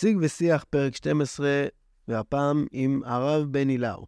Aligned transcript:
שיג 0.00 0.18
ושיח, 0.20 0.64
פרק 0.70 0.96
12, 0.96 1.66
והפעם 2.08 2.66
עם 2.70 3.02
הרב 3.04 3.46
בני 3.50 3.78
לאו. 3.78 4.06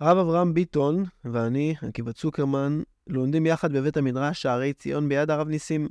הרב 0.00 0.18
אברהם 0.18 0.54
ביטון 0.54 1.04
ואני, 1.24 1.74
עקיבא 1.82 2.12
צוקרמן, 2.12 2.82
לומדים 3.06 3.46
יחד 3.46 3.72
בבית 3.72 3.96
המדרש 3.96 4.42
שערי 4.42 4.72
ציון 4.72 5.08
ביד 5.08 5.30
הרב 5.30 5.48
ניסים. 5.48 5.88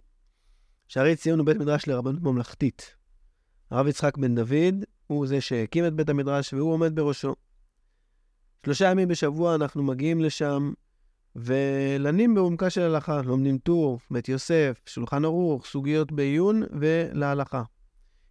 שערי 0.88 1.16
ציון 1.16 1.40
הוא 1.40 1.46
בית 1.46 1.58
מדרש 1.58 1.88
לרבנות 1.88 2.22
ממלכתית. 2.22 2.96
הרב 3.72 3.88
יצחק 3.88 4.18
בן 4.18 4.36
דוד 4.36 4.84
הוא 5.08 5.28
זה 5.28 5.42
שהקים 5.42 5.86
את 5.88 5.94
בית 5.94 6.10
המדרש 6.10 6.54
והוא 6.54 6.74
עומד 6.74 6.96
בראשו. 6.96 7.36
שלושה 8.66 8.92
ימים 8.92 9.08
בשבוע 9.08 9.56
אנחנו 9.56 9.84
מגיעים 9.84 10.22
לשם 10.22 10.72
ולנים 11.36 12.36
בעומקה 12.36 12.70
של 12.70 12.82
הלכה. 12.82 13.22
לומדים 13.22 13.58
טור, 13.58 14.00
בית 14.12 14.30
יוסף, 14.30 14.82
שולחן 14.86 15.26
ערוך, 15.26 15.66
סוגיות 15.66 16.12
בעיון 16.12 16.64
ולהלכה. 16.80 17.64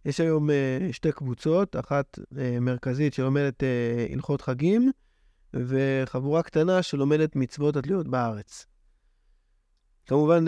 יש 0.05 0.19
היום 0.19 0.49
uh, 0.49 0.53
שתי 0.93 1.11
קבוצות, 1.11 1.75
אחת 1.75 2.19
uh, 2.19 2.37
מרכזית 2.61 3.13
שלומדת 3.13 3.63
uh, 3.63 4.13
הלכות 4.13 4.41
חגים, 4.41 4.91
וחבורה 5.53 6.43
קטנה 6.43 6.83
שלומדת 6.83 7.35
מצוות 7.35 7.75
התלויות 7.75 8.07
בארץ. 8.07 8.65
כמובן, 10.05 10.45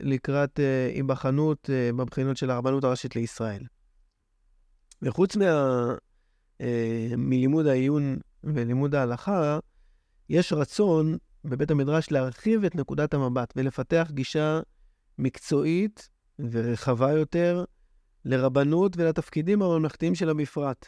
לקראת 0.00 0.60
היבחנות 0.94 1.70
בבחינות 1.96 2.36
של 2.36 2.50
הרבנות 2.50 2.84
הראשית 2.84 3.16
לישראל. 3.16 3.62
וחוץ 5.02 5.36
מה, 5.36 5.94
מלימוד 7.16 7.66
העיון 7.66 8.16
ולימוד 8.44 8.94
ההלכה, 8.94 9.58
יש 10.28 10.52
רצון 10.52 11.18
בבית 11.44 11.70
המדרש 11.70 12.10
להרחיב 12.10 12.64
את 12.64 12.74
נקודת 12.74 13.14
המבט 13.14 13.52
ולפתח 13.56 14.08
גישה 14.10 14.60
מקצועית 15.18 16.08
ורחבה 16.38 17.12
יותר 17.12 17.64
לרבנות 18.26 18.96
ולתפקידים 18.96 19.62
הממלכתיים 19.62 20.14
שלה 20.14 20.34
בפרט. 20.34 20.86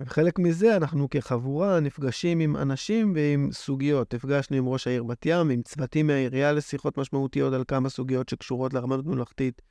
וחלק 0.00 0.38
מזה, 0.38 0.76
אנחנו 0.76 1.10
כחבורה 1.10 1.80
נפגשים 1.80 2.40
עם 2.40 2.56
אנשים 2.56 3.12
ועם 3.16 3.48
סוגיות. 3.52 4.14
נפגשנו 4.14 4.56
עם 4.56 4.68
ראש 4.68 4.86
העיר 4.86 5.04
בת 5.04 5.26
ים, 5.26 5.50
עם 5.50 5.62
צוותים 5.62 6.06
מהעירייה 6.06 6.52
לשיחות 6.52 6.98
משמעותיות 6.98 7.54
על 7.54 7.64
כמה 7.68 7.88
סוגיות 7.88 8.28
שקשורות 8.28 8.74
לרבנות 8.74 9.06
ממלכתית. 9.06 9.62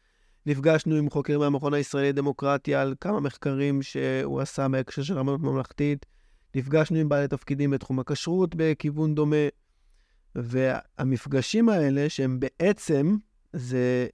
נפגשנו 0.46 0.96
עם 0.96 1.10
חוקרים 1.10 1.40
מהמכון 1.40 1.74
הישראלי 1.74 2.10
לדמוקרטיה 2.10 2.82
על 2.82 2.96
כמה 3.02 3.20
מחקרים 3.20 3.82
שהוא 3.82 4.42
עשה 4.42 4.68
בהקשר 4.68 5.04
של 5.04 5.14
רבנות 5.14 5.42
ממלכתית. 5.42 6.06
נפגשנו 6.56 6.98
עם 6.98 7.10
בעלי 7.10 7.28
תפקידים 7.28 7.72
בתחום 7.72 8.00
הכשרות 8.00 8.56
בכיוון 8.56 9.16
דומה. 9.16 9.48
והמפגשים 10.36 11.70
האלה, 11.70 12.10
שהם 12.10 12.40
בעצם, 12.40 13.16
זה 13.54 14.08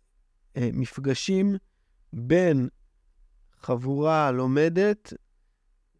מפגשים 0.58 1.56
בין 2.14 2.70
חבורה 3.62 4.32
לומדת, 4.32 5.14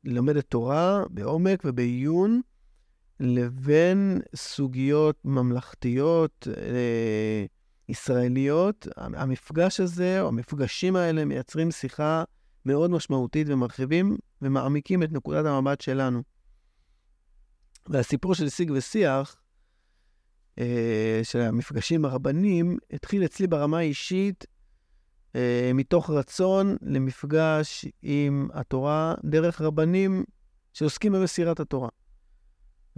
לומדת 0.04 0.46
תורה 0.46 1.04
בעומק 1.10 1.62
ובעיון, 1.66 2.42
לבין 3.20 4.22
סוגיות 4.36 5.20
ממלכתיות 5.26 6.48
אה, 6.58 7.46
ישראליות. 7.90 8.88
המפגש 8.98 9.80
הזה, 9.80 10.22
או 10.22 10.28
המפגשים 10.28 10.96
האלה, 10.96 11.26
מייצרים 11.26 11.72
שיחה 11.72 12.24
מאוד 12.66 12.92
משמעותית 12.92 13.48
ומרחיבים 13.50 14.18
ומעמיקים 14.42 15.04
את 15.04 15.12
נקודת 15.12 15.46
המבט 15.46 15.82
שלנו. 15.82 16.24
והסיפור 17.88 18.36
של 18.36 18.50
שיג 18.50 18.72
ושיח, 18.76 19.36
אה, 19.36 19.39
של 21.24 21.42
המפגשים 21.42 22.06
הרבנים, 22.06 22.78
התחיל 22.92 23.26
אצלי 23.26 23.48
ברמה 23.48 23.78
האישית 23.78 24.46
אה, 25.36 25.72
מתוך 25.74 26.10
רצון 26.10 26.78
למפגש 26.82 27.86
עם 28.02 28.48
התורה 28.54 29.16
דרך 29.26 29.62
רבנים 29.62 30.24
שעוסקים 30.74 31.12
במסירת 31.12 31.60
התורה. 31.60 31.90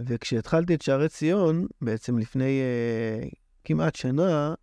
וכשהתחלתי 0.00 0.74
את 0.74 0.82
שערי 0.82 1.08
ציון, 1.08 1.66
בעצם 1.80 2.18
לפני 2.18 2.60
אה, 2.60 3.28
כמעט 3.64 3.96
שנה, 3.96 4.54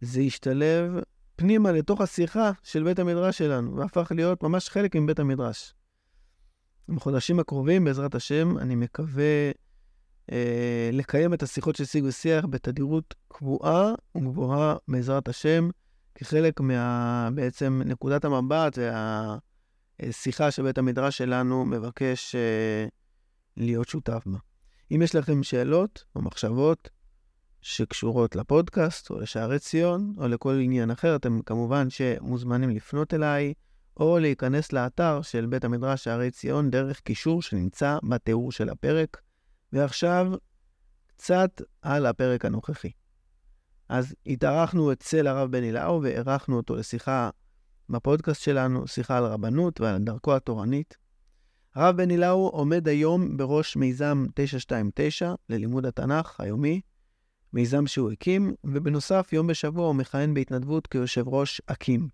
זה 0.00 0.20
השתלב 0.20 0.92
פנימה 1.36 1.72
לתוך 1.72 2.00
השיחה 2.00 2.50
של 2.62 2.82
בית 2.82 2.98
המדרש 2.98 3.38
שלנו, 3.38 3.76
והפך 3.76 4.12
להיות 4.14 4.42
ממש 4.42 4.68
חלק 4.68 4.96
מבית 4.96 5.18
המדרש. 5.18 5.74
בחודשים 6.88 7.40
הקרובים, 7.40 7.84
בעזרת 7.84 8.14
השם, 8.14 8.58
אני 8.58 8.74
מקווה 8.74 9.50
אה, 10.32 10.90
לקיים 10.92 11.34
את 11.34 11.42
השיחות 11.42 11.76
של 11.76 11.84
שיג 11.84 12.04
ושיח 12.04 12.44
בתדירות 12.50 13.14
קבועה 13.28 13.92
וגבוהה 14.16 14.76
בעזרת 14.88 15.28
השם, 15.28 15.68
כחלק 16.14 16.60
מה... 16.60 17.28
בעצם 17.34 17.82
נקודת 17.84 18.24
המבט 18.24 18.78
והשיחה 20.00 20.50
שבית 20.50 20.78
המדרש 20.78 21.18
שלנו 21.18 21.64
מבקש 21.64 22.34
אה, 22.34 22.86
להיות 23.56 23.88
שותף 23.88 24.22
בה. 24.26 24.38
אם 24.90 25.02
יש 25.02 25.14
לכם 25.14 25.42
שאלות 25.42 26.04
או 26.16 26.22
מחשבות 26.22 26.90
שקשורות 27.60 28.36
לפודקאסט 28.36 29.10
או 29.10 29.20
לשערי 29.20 29.58
ציון 29.58 30.14
או 30.18 30.28
לכל 30.28 30.58
עניין 30.60 30.90
אחר, 30.90 31.16
אתם 31.16 31.40
כמובן 31.46 31.90
שמוזמנים 31.90 32.70
לפנות 32.70 33.14
אליי 33.14 33.54
או 34.00 34.18
להיכנס 34.18 34.72
לאתר 34.72 35.22
של 35.22 35.46
בית 35.46 35.64
המדרש 35.64 36.04
שערי 36.04 36.30
ציון 36.30 36.70
דרך 36.70 37.00
קישור 37.00 37.42
שנמצא 37.42 37.98
בתיאור 38.08 38.52
של 38.52 38.68
הפרק. 38.68 39.20
ועכשיו, 39.72 40.32
קצת 41.06 41.62
על 41.82 42.06
הפרק 42.06 42.44
הנוכחי. 42.44 42.90
אז 43.88 44.14
התארחנו 44.26 44.92
אצל 44.92 45.26
הרב 45.26 45.52
בני 45.52 45.72
לאו 45.72 46.02
ואירחנו 46.02 46.56
אותו 46.56 46.76
לשיחה 46.76 47.30
בפודקאסט 47.88 48.42
שלנו, 48.42 48.88
שיחה 48.88 49.18
על 49.18 49.24
רבנות 49.24 49.80
ועל 49.80 50.02
דרכו 50.02 50.36
התורנית. 50.36 50.96
הרב 51.74 51.96
בני 51.96 52.16
לאו 52.16 52.48
עומד 52.48 52.88
היום 52.88 53.36
בראש 53.36 53.76
מיזם 53.76 54.24
929 54.34 55.34
ללימוד 55.48 55.86
התנ"ך 55.86 56.40
היומי, 56.40 56.80
מיזם 57.52 57.86
שהוא 57.86 58.12
הקים, 58.12 58.54
ובנוסף, 58.64 59.32
יום 59.32 59.46
בשבוע 59.46 59.86
הוא 59.86 59.94
מכהן 59.94 60.34
בהתנדבות 60.34 60.86
כיושב 60.86 61.28
ראש 61.28 61.60
אקים. 61.66 62.08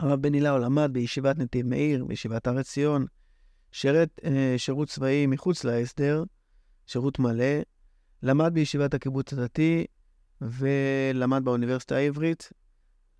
הרב 0.00 0.22
בני 0.22 0.40
לאו 0.40 0.58
למד 0.58 0.90
בישיבת 0.92 1.38
נתיב 1.38 1.66
מאיר, 1.66 2.04
בישיבת 2.04 2.46
הר 2.46 2.58
עציון, 2.58 3.06
שירת 3.72 4.20
אה, 4.24 4.54
שירות 4.56 4.88
צבאי 4.88 5.26
מחוץ 5.26 5.64
להסדר, 5.64 6.24
שירות 6.86 7.18
מלא, 7.18 7.60
למד 8.22 8.54
בישיבת 8.54 8.94
הקיבוץ 8.94 9.32
הדתי 9.32 9.84
ולמד 10.40 11.44
באוניברסיטה 11.44 11.96
העברית. 11.96 12.52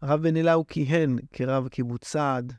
הרב 0.03 0.23
בן 0.23 0.37
אליהו 0.37 0.67
כיהן 0.67 1.19
כרב 1.33 1.69
קיבוץ 1.69 2.05
סעד, 2.05 2.53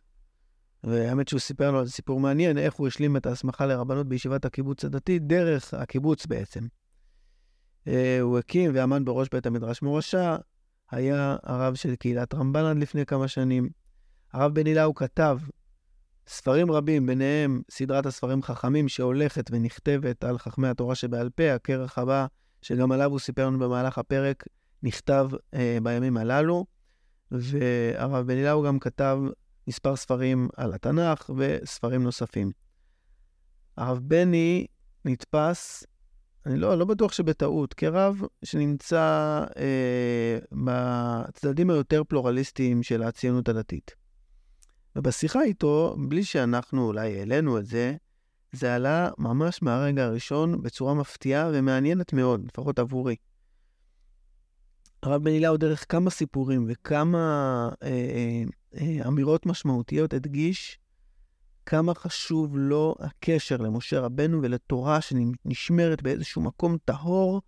והאמת 0.84 1.28
שהוא 1.28 1.40
סיפר 1.40 1.72
לו 1.72 1.80
על 1.80 1.88
סיפור 1.88 2.20
מעניין, 2.20 2.58
איך 2.58 2.74
הוא 2.74 2.88
השלים 2.88 3.18
את 3.18 3.26
ההסמכה 3.26 3.66
לרבנות 3.66 4.08
בישיבת 4.08 4.46
הקיבוץ 4.46 4.86
הדתי, 4.86 5.20
דרך 5.20 5.74
הקיבוץ 5.74 6.26
בעצם. 6.26 6.68
אה, 7.88 8.22
הוא 8.22 8.40
הקים 8.40 8.72
ועמד 8.74 9.02
בראש 9.06 9.28
בית 9.32 9.46
המדרש 9.46 9.82
מורשה, 9.82 10.38
היה 10.92 11.38
הרב 11.44 11.76
של 11.76 11.96
קהילת 11.96 12.34
רמב"ן 12.34 12.66
עד 12.66 12.78
לפני 12.78 13.06
כמה 13.06 13.28
שנים. 13.28 13.70
הרב 14.34 14.54
בן 14.54 14.68
אליהו 14.68 14.96
כתב 14.96 15.38
ספרים 16.28 16.72
רבים, 16.72 17.06
ביניהם 17.06 17.62
סדרת 17.72 18.06
הספרים 18.06 18.44
חכמים 18.44 18.90
שהולכת 18.90 19.50
ונכתבת 19.52 20.24
על 20.24 20.38
חכמי 20.38 20.68
התורה 20.68 20.96
שבעל 20.96 21.30
פה, 21.30 21.54
הכרך 21.54 21.98
הבא, 21.98 22.26
שגם 22.62 22.92
עליו 22.92 23.12
הוא 23.12 23.20
סיפר 23.20 23.48
לנו 23.48 23.60
במהלך 23.60 23.98
הפרק, 23.98 24.44
נכתב 24.84 25.30
אה, 25.54 25.78
בימים 25.84 26.18
הללו. 26.18 26.66
והרב 27.32 28.28
בן 28.28 28.38
אליהו 28.38 28.64
גם 28.64 28.80
כתב 28.80 29.20
מספר 29.68 29.96
ספרים 29.96 30.50
על 30.58 30.74
התנ"ך 30.74 31.30
וספרים 31.38 32.04
נוספים. 32.04 32.52
הרב 33.78 34.00
בני 34.02 34.68
נתפס, 35.06 35.84
אני 36.46 36.58
לא, 36.58 36.78
לא 36.78 36.86
בטוח 36.86 37.14
שבטעות, 37.14 37.74
כרב 37.74 38.22
שנמצא 38.44 39.44
אה, 39.58 40.40
בצדדים 40.52 41.70
היותר 41.70 42.04
פלורליסטיים 42.04 42.84
של 42.84 43.04
הציונות 43.04 43.50
הדתית. 43.50 44.01
ובשיחה 44.96 45.44
איתו, 45.44 45.96
בלי 46.08 46.24
שאנחנו 46.24 46.88
אולי 46.88 47.20
העלינו 47.20 47.58
את 47.58 47.66
זה, 47.66 47.96
זה 48.52 48.76
עלה 48.76 49.10
ממש 49.18 49.62
מהרגע 49.62 50.06
הראשון 50.06 50.62
בצורה 50.62 50.94
מפתיעה 50.94 51.50
ומעניינת 51.54 52.14
מאוד, 52.14 52.46
לפחות 52.46 52.80
עבורי. 52.80 53.16
הרב 55.04 55.28
אליהו 55.28 55.58
דרך 55.58 55.86
כמה 55.90 56.10
סיפורים 56.10 56.66
וכמה 56.70 57.70
אה, 57.84 57.88
אה, 57.88 58.44
אה, 58.82 59.08
אמירות 59.08 59.46
משמעותיות 59.46 60.14
הדגיש 60.14 60.80
כמה 61.66 61.94
חשוב 61.94 62.58
לו 62.58 62.96
הקשר 63.00 63.58
למשה 63.58 64.00
רבנו 64.00 64.42
ולתורה 64.42 65.02
שנשמרת 65.02 66.02
באיזשהו 66.02 66.42
מקום 66.42 66.78
טהור 66.86 67.42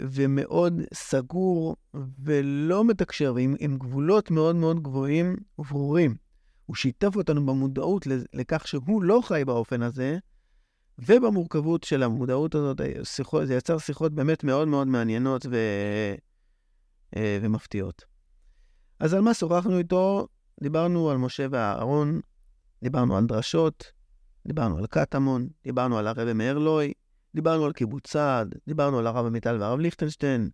ומאוד 0.00 0.80
סגור 0.94 1.76
ולא 2.18 2.84
מתקשר, 2.84 3.32
ועם 3.36 3.54
עם 3.58 3.78
גבולות 3.78 4.30
מאוד 4.30 4.56
מאוד 4.56 4.82
גבוהים 4.82 5.36
וברורים. 5.58 6.14
הוא 6.66 6.76
שיתף 6.76 7.16
אותנו 7.16 7.46
במודעות 7.46 8.06
לכך 8.32 8.68
שהוא 8.68 9.02
לא 9.02 9.20
חי 9.24 9.42
באופן 9.46 9.82
הזה, 9.82 10.18
ובמורכבות 10.98 11.84
של 11.84 12.02
המודעות 12.02 12.54
הזאת, 12.54 12.80
שיחות, 13.02 13.46
זה 13.46 13.54
יצר 13.54 13.78
שיחות 13.78 14.12
באמת 14.12 14.44
מאוד 14.44 14.68
מאוד 14.68 14.86
מעניינות 14.86 15.46
ו... 15.50 15.56
אה, 17.16 17.38
ומפתיעות. 17.42 18.02
אז 19.00 19.14
על 19.14 19.20
מה 19.20 19.34
שוחחנו 19.34 19.78
איתו? 19.78 20.28
דיברנו 20.62 21.10
על 21.10 21.16
משה 21.16 21.46
ואהרון, 21.50 22.20
דיברנו 22.82 23.16
על 23.16 23.26
דרשות, 23.26 23.92
דיברנו 24.46 24.78
על 24.78 24.86
קטמון, 24.86 25.48
דיברנו 25.64 25.98
על 25.98 26.06
הרבי 26.06 26.32
מארלוי, 26.32 26.92
דיברנו 27.34 27.64
על 27.64 27.72
קיבוץ 27.72 28.06
סעד, 28.06 28.54
דיברנו 28.66 28.98
על 28.98 29.06
הרב 29.06 29.26
עמיטל 29.26 29.56
והרב 29.60 29.78
ליכטנשטיין, 29.78 30.50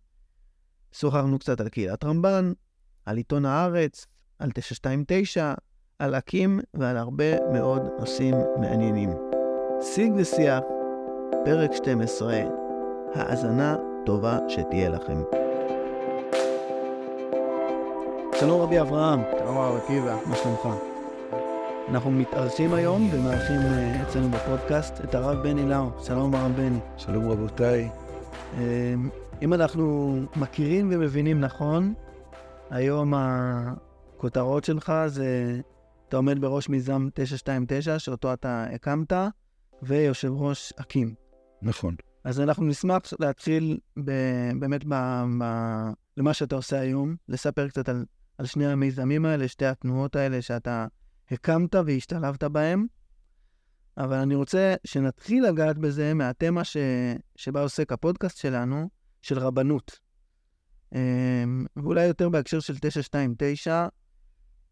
שוחחנו 0.91 1.39
קצת 1.39 1.61
על 1.61 1.69
קהילת 1.69 2.03
רמב"ן, 2.03 2.51
על 3.05 3.17
עיתון 3.17 3.45
הארץ, 3.45 4.05
על 4.39 4.51
929, 4.51 5.53
על 5.99 6.15
אקים 6.15 6.59
ועל 6.73 6.97
הרבה 6.97 7.51
מאוד 7.53 7.81
נושאים 7.99 8.35
מעניינים. 8.59 9.09
שיג 9.81 10.13
ושיח, 10.17 10.59
פרק 11.45 11.71
12, 11.73 12.41
האזנה 13.13 13.75
טובה 14.05 14.39
שתהיה 14.47 14.89
לכם. 14.89 15.21
שלום 18.39 18.61
רבי 18.61 18.81
אברהם. 18.81 19.19
שלום 19.39 19.57
הרב 19.57 19.75
עקיבא. 19.75 20.17
מה 20.25 20.35
שלומך? 20.35 20.90
אנחנו 21.91 22.11
מתארחים 22.11 22.73
היום 22.73 23.09
ומארחים 23.13 23.59
אה, 23.59 24.03
אצלנו 24.03 24.29
בפודקאסט 24.29 24.93
את 25.03 25.15
הרב 25.15 25.43
בני 25.43 25.69
לאו. 25.69 26.03
שלום 26.03 26.35
הרב 26.35 26.51
בני. 26.55 26.79
שלום 26.97 27.29
רבותיי. 27.29 27.89
אה, 28.57 28.93
אם 29.41 29.53
אנחנו 29.53 30.15
מכירים 30.35 30.89
ומבינים 30.91 31.39
נכון, 31.39 31.93
היום 32.69 33.13
הכותרות 33.15 34.63
שלך 34.63 34.93
זה, 35.07 35.59
אתה 36.09 36.17
עומד 36.17 36.41
בראש 36.41 36.69
מיזם 36.69 37.07
929, 37.13 37.99
שאותו 37.99 38.33
אתה 38.33 38.65
הקמת, 38.73 39.13
ויושב 39.83 40.31
ראש 40.31 40.73
אקים. 40.77 41.13
נכון. 41.61 41.95
אז 42.23 42.39
אנחנו 42.39 42.65
נשמח 42.65 43.01
להתחיל 43.19 43.77
ב, 44.03 44.11
באמת 44.59 44.85
ב, 44.85 44.93
ב, 45.39 45.45
במה 46.17 46.33
שאתה 46.33 46.55
עושה 46.55 46.79
היום, 46.79 47.15
לספר 47.29 47.67
קצת 47.67 47.89
על, 47.89 48.05
על 48.37 48.45
שני 48.45 48.67
המיזמים 48.67 49.25
האלה, 49.25 49.47
שתי 49.47 49.65
התנועות 49.65 50.15
האלה 50.15 50.41
שאתה 50.41 50.85
הקמת 51.31 51.75
והשתלבת 51.75 52.43
בהם. 52.43 52.85
אבל 53.97 54.15
אני 54.17 54.35
רוצה 54.35 54.75
שנתחיל 54.83 55.45
לגעת 55.45 55.77
בזה 55.77 56.13
מהתמה 56.13 56.63
ש, 56.63 56.77
שבה 57.35 57.61
עוסק 57.61 57.91
הפודקאסט 57.91 58.37
שלנו, 58.37 58.89
של 59.21 59.39
רבנות. 59.39 59.99
אמ, 60.95 61.65
ואולי 61.75 62.05
יותר 62.05 62.29
בהקשר 62.29 62.59
של 62.59 62.77
929, 62.77 63.87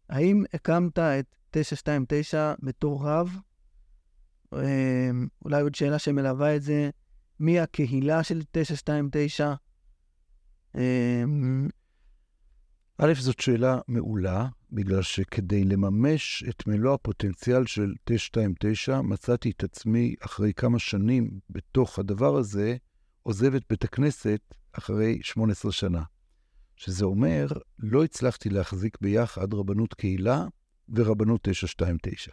האם 0.08 0.44
הקמת 0.54 0.98
את 0.98 1.26
929 1.50 2.54
בתור 2.62 3.08
רב? 3.08 3.36
אמ, 4.54 5.28
אולי 5.44 5.62
עוד 5.62 5.74
שאלה 5.74 5.98
שמלווה 5.98 6.56
את 6.56 6.62
זה, 6.62 6.90
מי 7.40 7.60
הקהילה 7.60 8.22
של 8.22 8.42
929? 8.52 9.54
א', 13.02 13.12
זאת 13.14 13.40
שאלה 13.40 13.78
מעולה, 13.88 14.46
בגלל 14.72 15.02
שכדי 15.02 15.64
לממש 15.64 16.44
את 16.48 16.66
מלוא 16.66 16.94
הפוטנציאל 16.94 17.66
של 17.66 17.94
929, 18.04 19.00
מצאתי 19.00 19.50
את 19.50 19.64
עצמי 19.64 20.14
אחרי 20.20 20.52
כמה 20.52 20.78
שנים 20.78 21.30
בתוך 21.50 21.98
הדבר 21.98 22.36
הזה, 22.36 22.76
עוזב 23.22 23.54
את 23.54 23.62
בית 23.70 23.84
הכנסת 23.84 24.40
אחרי 24.72 25.18
18 25.22 25.72
שנה. 25.72 26.02
שזה 26.76 27.04
אומר, 27.04 27.46
לא 27.78 28.04
הצלחתי 28.04 28.48
להחזיק 28.48 28.98
ביחד 29.00 29.54
רבנות 29.54 29.94
קהילה 29.94 30.44
ורבנות 30.88 31.40
929. 31.42 32.32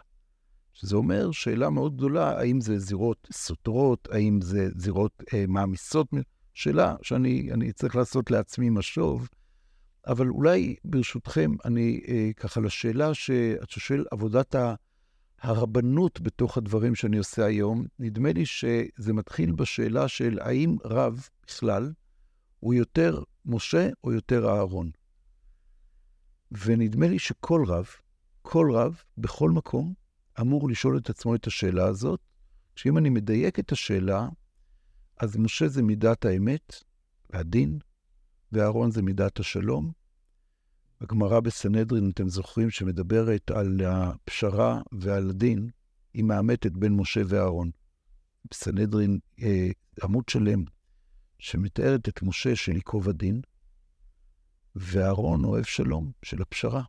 שזה 0.72 0.96
אומר 0.96 1.30
שאלה 1.32 1.70
מאוד 1.70 1.96
גדולה, 1.96 2.38
האם 2.40 2.60
זה 2.60 2.78
זירות 2.78 3.28
סותרות, 3.32 4.08
האם 4.12 4.40
זה 4.42 4.68
זירות 4.76 5.22
אה, 5.34 5.44
מעמיסות, 5.48 6.08
שאלה 6.54 6.96
שאני 7.02 7.72
צריך 7.72 7.96
לעשות 7.96 8.30
לעצמי 8.30 8.70
משוב, 8.70 9.28
אבל 10.08 10.28
אולי 10.28 10.76
ברשותכם, 10.84 11.50
אני 11.64 12.00
אה, 12.08 12.30
ככה 12.36 12.60
לשאלה 12.60 13.14
שאת 13.14 13.70
שואל, 13.70 14.04
עבודת 14.10 14.54
הרבנות 15.40 16.20
בתוך 16.20 16.58
הדברים 16.58 16.94
שאני 16.94 17.18
עושה 17.18 17.44
היום, 17.44 17.86
נדמה 17.98 18.32
לי 18.32 18.46
שזה 18.46 19.12
מתחיל 19.12 19.52
בשאלה 19.52 20.08
של 20.08 20.38
האם 20.40 20.76
רב 20.84 21.28
בכלל 21.46 21.92
הוא 22.60 22.74
יותר 22.74 23.22
משה 23.46 23.88
או 24.04 24.12
יותר 24.12 24.48
אהרון. 24.48 24.90
ונדמה 26.50 27.08
לי 27.08 27.18
שכל 27.18 27.64
רב, 27.66 27.86
כל 28.42 28.70
רב, 28.72 29.02
בכל 29.18 29.50
מקום, 29.50 29.94
אמור 30.40 30.68
לשאול 30.68 30.98
את 30.98 31.10
עצמו 31.10 31.34
את 31.34 31.46
השאלה 31.46 31.84
הזאת, 31.86 32.20
שאם 32.76 32.98
אני 32.98 33.10
מדייק 33.10 33.58
את 33.58 33.72
השאלה, 33.72 34.28
אז 35.20 35.36
משה 35.36 35.68
זה 35.68 35.82
מידת 35.82 36.24
האמת 36.24 36.84
והדין, 37.30 37.78
ואהרון 38.52 38.90
זה 38.90 39.02
מידת 39.02 39.40
השלום. 39.40 39.92
הגמרא 41.00 41.40
בסנהדרין, 41.40 42.10
אתם 42.10 42.28
זוכרים, 42.28 42.70
שמדברת 42.70 43.50
על 43.50 43.80
הפשרה 43.86 44.82
ועל 44.92 45.30
הדין, 45.30 45.70
היא 46.14 46.24
מאמתת 46.24 46.72
בין 46.72 46.92
משה 46.96 47.20
ואהרון. 47.28 47.70
בסנהדרין, 48.50 49.18
אה, 49.42 49.68
עמוד 50.02 50.28
שלם, 50.28 50.64
שמתארת 51.38 52.08
את 52.08 52.22
משה 52.22 52.56
של 52.56 52.72
ייקוב 52.72 53.08
הדין, 53.08 53.40
ואהרון 54.76 55.44
אוהב 55.44 55.64
שלום, 55.64 56.12
של 56.22 56.42
הפשרה. 56.42 56.82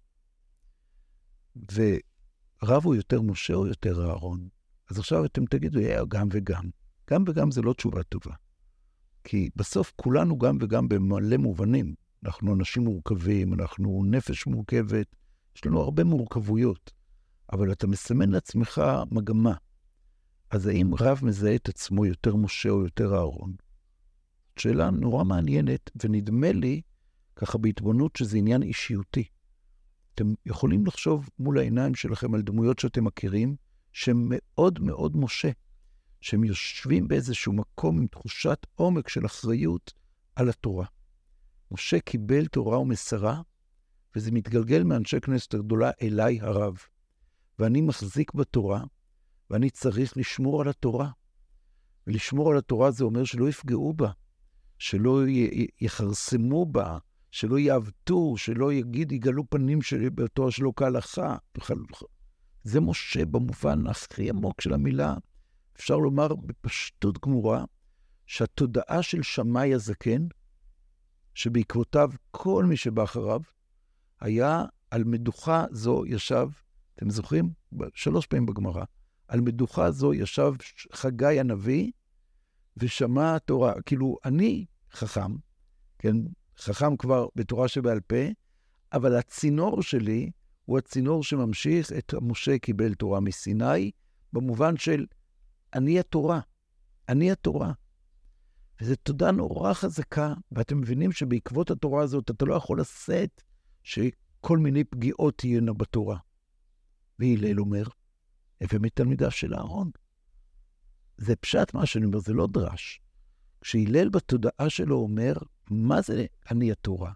ורב 1.74 2.86
הוא 2.86 2.96
יותר 2.96 3.22
משה 3.22 3.54
או 3.54 3.68
יותר 3.68 4.10
אהרון? 4.10 4.50
אז 4.90 5.00
עכשיו 5.00 5.26
אתם 5.26 5.46
תגידו, 5.46 5.80
יהיה 5.80 6.04
גם 6.08 6.28
וגם. 6.32 6.70
גם 7.10 7.24
וגם 7.28 7.52
זה 7.52 7.62
לא 7.62 7.74
תשובה 7.74 8.04
טובה. 8.04 8.34
כי 9.24 9.50
בסוף 9.56 9.94
כולנו 9.96 10.38
גם 10.38 10.58
וגם 10.62 10.90
במלא 10.90 11.38
מובנים. 11.38 11.96
אנחנו 12.26 12.56
אנשים 12.56 12.84
מורכבים, 12.84 13.54
אנחנו 13.54 14.04
נפש 14.06 14.48
מורכבת, 14.48 15.16
יש 15.56 15.66
לנו 15.66 15.82
הרבה 15.82 16.04
מורכבויות, 16.04 16.92
אבל 17.54 17.72
אתה 17.72 17.88
מסמן 17.88 18.30
לעצמך 18.30 18.82
מגמה. 19.12 19.54
אז 20.52 20.68
האם 20.68 20.96
רב 20.96 21.20
מזהה 21.24 21.56
את 21.56 21.70
עצמו 21.70 22.06
יותר 22.06 22.36
משה 22.36 22.70
או 22.70 22.84
יותר 22.84 23.16
אהרון? 23.16 23.54
שאלה 24.60 24.90
נורא 24.90 25.24
מעניינת, 25.24 25.92
ונדמה 26.04 26.52
לי, 26.52 26.82
ככה 27.36 27.58
בהתבוננות, 27.58 28.16
שזה 28.16 28.38
עניין 28.38 28.64
אישיותי. 28.64 29.24
אתם 30.16 30.34
יכולים 30.46 30.86
לחשוב 30.86 31.30
מול 31.40 31.60
העיניים 31.60 31.96
שלכם 31.96 32.34
על 32.34 32.42
דמויות 32.42 32.80
שאתם 32.80 33.06
מכירים, 33.06 33.56
שהן 33.94 34.26
מאוד 34.30 34.80
מאוד 34.80 35.18
משה, 35.18 35.50
שהם 36.22 36.44
יושבים 36.44 37.08
באיזשהו 37.08 37.54
מקום 37.54 37.98
עם 37.98 38.08
תחושת 38.08 38.66
עומק 38.76 39.10
של 39.10 39.26
אחריות 39.26 39.94
על 40.36 40.50
התורה. 40.50 40.86
משה 41.72 42.00
קיבל 42.00 42.46
תורה 42.46 42.80
ומסרה, 42.80 43.42
וזה 44.16 44.32
מתגלגל 44.32 44.84
מאנשי 44.84 45.20
כנסת 45.20 45.54
הגדולה 45.54 45.92
אליי 46.02 46.42
הרב. 46.42 46.78
ואני 47.60 47.82
מחזיק 47.82 48.34
בתורה, 48.34 48.84
ואני 49.50 49.70
צריך 49.70 50.18
לשמור 50.18 50.62
על 50.62 50.70
התורה. 50.70 51.10
ולשמור 52.08 52.52
על 52.52 52.58
התורה 52.58 52.92
זה 52.92 53.04
אומר 53.04 53.24
שלא 53.24 53.50
יפגעו 53.50 53.94
בה, 53.94 54.12
שלא 54.78 55.20
יכרסמו 55.82 56.66
בה, 56.66 56.98
שלא 57.32 57.60
יעוותו, 57.60 58.38
שלא 58.38 58.74
יגיד, 58.74 59.12
יגלו 59.12 59.50
פנים 59.50 59.82
שלי 59.82 60.10
בתורה 60.10 60.52
שלא 60.52 60.74
כהלכה. 60.76 61.36
זה 62.64 62.80
משה 62.80 63.26
במובן 63.26 63.88
הכי 63.88 64.30
עמוק 64.30 64.62
של 64.62 64.74
המילה. 64.74 65.16
אפשר 65.80 65.98
לומר 65.98 66.36
בפשטות 66.36 67.26
גמורה, 67.26 67.66
שהתודעה 68.26 69.04
של 69.04 69.24
שמאי 69.24 69.74
הזקן, 69.74 70.28
שבעקבותיו 71.34 72.10
כל 72.32 72.66
מי 72.66 72.78
שבא 72.78 73.04
אחריו, 73.04 73.42
היה 74.20 74.64
על 74.92 75.04
מדוכה 75.04 75.66
זו 75.72 76.06
ישב, 76.06 76.48
אתם 76.96 77.10
זוכרים? 77.10 77.50
שלוש 77.94 78.26
פעמים 78.28 78.46
בגמרא. 78.46 78.84
על 79.28 79.42
מדוכה 79.42 79.92
זו 79.92 80.14
ישב 80.14 80.54
חגי 80.94 81.40
הנביא, 81.40 81.92
ושמע 82.78 83.36
התורה. 83.36 83.82
כאילו, 83.86 84.18
אני 84.26 84.66
חכם, 84.94 85.36
כן? 86.00 86.16
חכם 86.60 86.98
כבר 86.98 87.28
בתורה 87.36 87.68
שבעל 87.68 88.00
פה, 88.00 88.26
אבל 88.94 89.16
הצינור 89.16 89.84
שלי 89.84 90.32
הוא 90.66 90.78
הצינור 90.78 91.24
שממשיך 91.24 91.92
את 91.92 92.14
משה 92.22 92.58
קיבל 92.58 92.94
תורה 92.94 93.20
מסיני, 93.20 93.92
במובן 94.34 94.78
של 94.78 95.06
אני 95.74 96.00
התורה, 96.00 96.40
אני 97.10 97.32
התורה. 97.32 97.72
וזו 98.82 98.96
תודה 98.96 99.32
נורא 99.32 99.74
חזקה, 99.74 100.34
ואתם 100.52 100.78
מבינים 100.78 101.12
שבעקבות 101.12 101.72
התורה 101.72 102.04
הזאת 102.04 102.32
אתה 102.32 102.46
לא 102.46 102.56
יכול 102.56 102.82
לשאת 102.82 103.42
שכל 103.84 104.58
מיני 104.58 104.84
פגיעות 104.84 105.38
תהיינה 105.38 105.74
בתורה. 105.74 106.18
והלל 107.20 107.60
אומר, 107.60 107.84
הווה 108.62 108.80
מתלמידיו 108.80 109.32
של 109.32 109.56
אהרון. 109.56 109.92
זה 111.18 111.36
פשט 111.36 111.74
מה 111.74 111.86
שאני 111.86 112.06
אומר, 112.06 112.20
זה 112.20 112.34
לא 112.34 112.48
דרש. 112.48 113.02
כשהלל 113.62 114.10
בתודעה 114.10 114.70
שלו 114.70 114.96
אומר, 114.96 115.34
מה 115.70 116.02
זה 116.02 116.26
אני 116.52 116.72
התורה? 116.72 117.12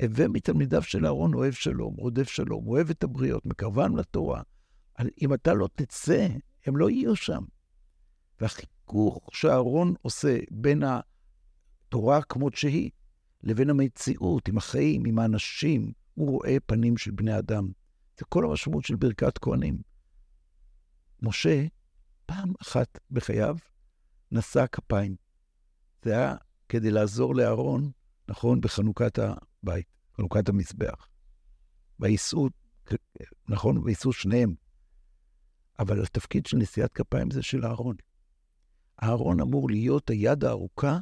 הווה 0.00 0.28
מתלמידיו 0.28 0.82
של 0.82 1.06
אהרון 1.06 1.34
אוהב 1.34 1.52
שלום, 1.52 1.94
רודף 1.94 2.28
שלום, 2.28 2.66
אוהב 2.66 2.90
את 2.90 3.04
הבריות, 3.04 3.46
מקרבם 3.46 3.96
לתורה. 3.96 4.42
אם 5.22 5.34
אתה 5.34 5.54
לא 5.54 5.68
תצא, 5.74 6.28
הם 6.66 6.76
לא 6.76 6.90
יהיו 6.90 7.16
שם. 7.16 7.44
והחיכוך 8.40 9.30
שאהרון 9.32 9.94
עושה 10.02 10.38
בין 10.50 10.82
התורה 10.82 12.22
כמות 12.22 12.54
שהיא, 12.54 12.90
לבין 13.42 13.70
המציאות, 13.70 14.48
עם 14.48 14.58
החיים, 14.58 15.06
עם 15.06 15.18
האנשים, 15.18 15.92
הוא 16.14 16.30
רואה 16.30 16.56
פנים 16.66 16.96
של 16.96 17.10
בני 17.10 17.38
אדם. 17.38 17.68
זה 18.18 18.24
כל 18.28 18.44
המשמעות 18.44 18.84
של 18.84 18.96
ברכת 18.96 19.38
כהנים. 19.38 19.78
משה, 21.22 21.66
פעם 22.26 22.52
אחת 22.62 22.98
בחייו, 23.10 23.56
נשא 24.32 24.64
כפיים. 24.72 25.16
זה 26.02 26.12
היה 26.12 26.34
כדי 26.68 26.90
לעזור 26.90 27.34
לאהרון, 27.34 27.90
נכון, 28.28 28.60
בחנוכת 28.60 29.18
הבית, 29.18 29.86
חנוכת 30.16 30.48
המזבח. 30.48 31.08
ויישאו, 32.00 32.48
נכון, 33.48 33.78
ויישאו 33.78 34.12
שניהם. 34.12 34.54
אבל 35.78 36.02
התפקיד 36.02 36.46
של 36.46 36.56
נשיאת 36.56 36.92
כפיים 36.92 37.30
זה 37.30 37.42
של 37.42 37.64
אהרון. 37.64 37.96
אהרון 39.02 39.40
אמור 39.40 39.70
להיות 39.70 40.10
היד 40.10 40.44
הארוכה 40.44 40.98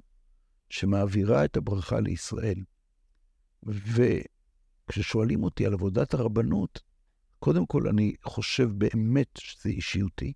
שמעבירה 0.70 1.44
את 1.44 1.56
הברכה 1.56 2.00
לישראל. 2.00 2.64
וכששואלים 3.62 5.44
אותי 5.44 5.66
על 5.66 5.72
עבודת 5.72 6.14
הרבנות, 6.14 6.82
קודם 7.38 7.66
כל 7.66 7.88
אני 7.88 8.14
חושב 8.24 8.68
באמת 8.78 9.28
שזה 9.38 9.68
אישיותי. 9.68 10.32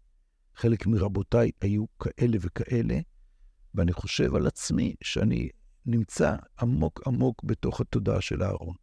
חלק 0.57 0.87
מרבותיי 0.87 1.51
היו 1.61 1.85
כאלה 1.99 2.39
וכאלה, 2.41 3.01
ואני 3.75 3.93
חושב 3.93 4.35
על 4.35 4.47
עצמי 4.47 4.95
שאני 5.05 5.49
נמצא 5.87 6.37
עמוק 6.61 7.01
עמוק 7.07 7.45
בתוך 7.45 7.81
התודעה 7.81 8.21
של 8.21 8.43
אהרון. 8.43 8.75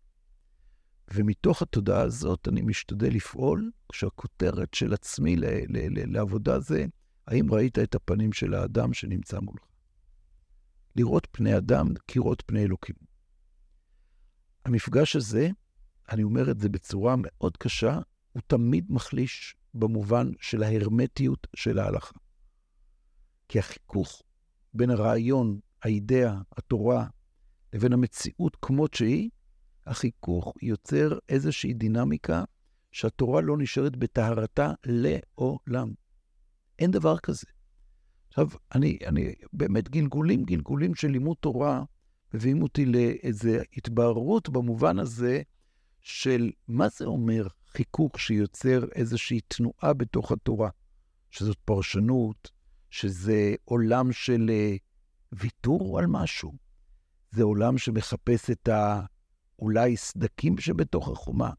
ומתוך 1.13 1.61
התודעה 1.61 2.01
הזאת 2.01 2.47
אני 2.47 2.61
משתדל 2.61 3.09
לפעול, 3.13 3.71
כשהכותרת 3.91 4.73
של 4.73 4.93
עצמי 4.93 5.35
ל- 5.35 5.45
ל- 5.45 5.99
ל- 5.99 6.13
לעבודה 6.13 6.59
זה, 6.59 6.85
האם 7.27 7.53
ראית 7.53 7.79
את 7.79 7.95
הפנים 7.95 8.33
של 8.33 8.53
האדם 8.53 8.93
שנמצא 8.93 9.39
מולך? 9.39 9.63
לראות 10.95 11.27
פני 11.31 11.57
אדם 11.57 11.87
כראות 12.07 12.43
פני 12.45 12.63
אלוקים. 12.63 12.95
המפגש 14.65 15.15
הזה, 15.15 15.49
אני 16.11 16.23
אומר 16.23 16.51
את 16.51 16.59
זה 16.59 16.69
בצורה 16.69 17.15
מאוד 17.17 17.57
קשה, 17.57 17.99
הוא 18.31 18.41
תמיד 18.47 18.85
מחליש 18.89 19.55
במובן 19.73 20.31
של 20.41 20.63
ההרמטיות 20.63 21.47
של 21.55 21.79
ההלכה. 21.79 22.15
כי 23.47 23.59
החיכוך 23.59 24.23
בין 24.73 24.89
הרעיון, 24.89 25.59
האידאה, 25.83 26.37
התורה, 26.57 27.07
לבין 27.73 27.93
המציאות 27.93 28.57
כמות 28.61 28.93
שהיא, 28.93 29.29
החיכוך 29.85 30.53
יוצר 30.61 31.17
איזושהי 31.29 31.73
דינמיקה 31.73 32.43
שהתורה 32.91 33.41
לא 33.41 33.57
נשארת 33.57 33.95
בטהרתה 33.95 34.71
לעולם. 34.85 35.93
אין 36.79 36.91
דבר 36.91 37.17
כזה. 37.17 37.47
עכשיו, 38.27 38.47
אני, 38.75 38.97
אני 39.05 39.33
באמת 39.53 39.89
גלגולים, 39.89 40.43
גלגולים 40.43 40.95
של 40.95 41.07
לימוד 41.07 41.37
תורה, 41.39 41.83
מביאים 42.33 42.61
אותי 42.61 42.85
לאיזו 42.85 43.49
התבהרות 43.77 44.49
במובן 44.49 44.99
הזה 44.99 45.41
של 46.01 46.51
מה 46.67 46.89
זה 46.89 47.05
אומר 47.05 47.47
חיכוך 47.67 48.19
שיוצר 48.19 48.85
איזושהי 48.95 49.39
תנועה 49.47 49.93
בתוך 49.93 50.31
התורה, 50.31 50.69
שזאת 51.31 51.57
פרשנות, 51.65 52.51
שזה 52.89 53.55
עולם 53.65 54.11
של 54.11 54.49
אה, 54.49 54.75
ויתור 55.31 55.99
על 55.99 56.05
משהו, 56.07 56.53
זה 57.31 57.43
עולם 57.43 57.77
שמחפש 57.77 58.49
את 58.49 58.69
האולי 59.59 59.97
סדקים 59.97 60.57
שבתוך 60.57 61.09
החומה. 61.09 61.51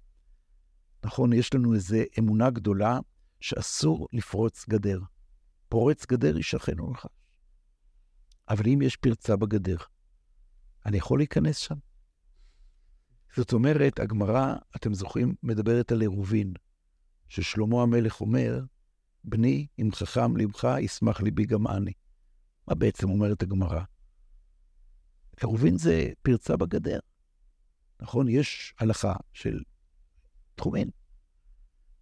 נכון, 1.05 1.33
יש 1.33 1.55
לנו 1.55 1.75
איזו 1.75 1.97
אמונה 2.19 2.51
גדולה 2.51 2.99
שאסור 3.41 4.09
לפרוץ 4.13 4.65
גדר. 4.69 5.01
פורץ 5.69 6.07
גדר 6.07 6.39
ישכן 6.39 6.81
ונחש. 6.81 7.11
אבל 8.49 8.65
אם 8.67 8.83
יש 8.83 8.97
פרצה 8.97 9.37
בגדר, 9.37 9.77
אני 10.87 10.97
יכול 10.97 11.19
להיכנס 11.19 11.57
שם. 11.57 11.75
זאת 13.37 13.53
אומרת, 13.53 14.01
הגמרא, 14.01 14.55
אתם 14.77 14.95
זוכרים, 14.95 15.35
מדברת 15.43 15.93
על 15.93 16.01
עירובין, 16.01 16.53
ששלמה 17.29 17.83
המלך 17.83 18.21
אומר, 18.21 18.61
בני, 19.25 19.67
אם 19.79 19.89
חכם 19.95 20.37
לבך, 20.37 20.65
ישמח 20.81 21.21
ליבי 21.21 21.47
גם 21.47 21.67
אני. 21.67 21.93
מה 22.69 22.75
בעצם 22.75 23.11
אומרת 23.11 23.43
הגמרא? 23.43 23.81
עירובין 25.41 25.79
זה 25.79 26.11
פרצה 26.23 26.57
בגדר. 26.57 26.99
נכון? 28.01 28.29
יש 28.29 28.75
הלכה 28.79 29.15
של 29.33 29.63
תחומין, 30.55 30.91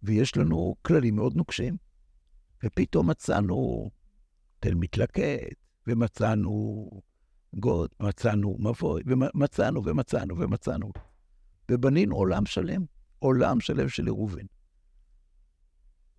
ויש 0.03 0.37
לנו 0.37 0.75
כללים 0.81 1.15
מאוד 1.15 1.35
נוקשים. 1.35 1.77
ופתאום 2.63 3.09
מצאנו 3.09 3.89
תל 4.59 4.75
מתלקט, 4.75 5.55
ומצאנו 5.87 6.89
גוד, 7.53 7.89
מצאנו 7.99 8.57
מבוי, 8.59 9.03
ומצאנו 9.05 9.85
ומצאנו 9.85 10.37
ומצאנו. 10.37 10.91
ובנינו 11.71 12.15
עולם 12.15 12.45
שלם, 12.45 12.85
עולם 13.19 13.59
שלם 13.59 13.89
של 13.89 14.05
עירובין. 14.05 14.47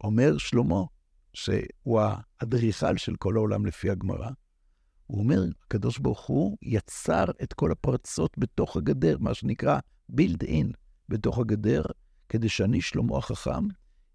אומר 0.04 0.38
שלמה, 0.38 0.82
שהוא 1.32 2.00
האדריכל 2.00 2.97
של 2.97 3.16
כל 3.16 3.37
העולם 3.37 3.66
לפי 3.66 3.90
הגמרא, 3.90 4.30
הוא 5.06 5.18
אומר, 5.18 5.42
הקדוש 5.64 5.99
ברוך 5.99 6.26
הוא 6.26 6.56
יצר 6.62 7.25
את 7.42 7.52
כל 7.52 7.73
הפרצות 7.73 8.38
בתוך 8.38 8.76
הגדר, 8.76 9.16
מה 9.20 9.35
שנקרא 9.35 9.78
build 10.12 10.42
in 10.42 10.66
בתוך 11.08 11.38
הגדר, 11.38 11.82
כדי 12.28 12.49
שאני, 12.49 12.80
שלמה 12.80 13.18
החכם, 13.18 13.68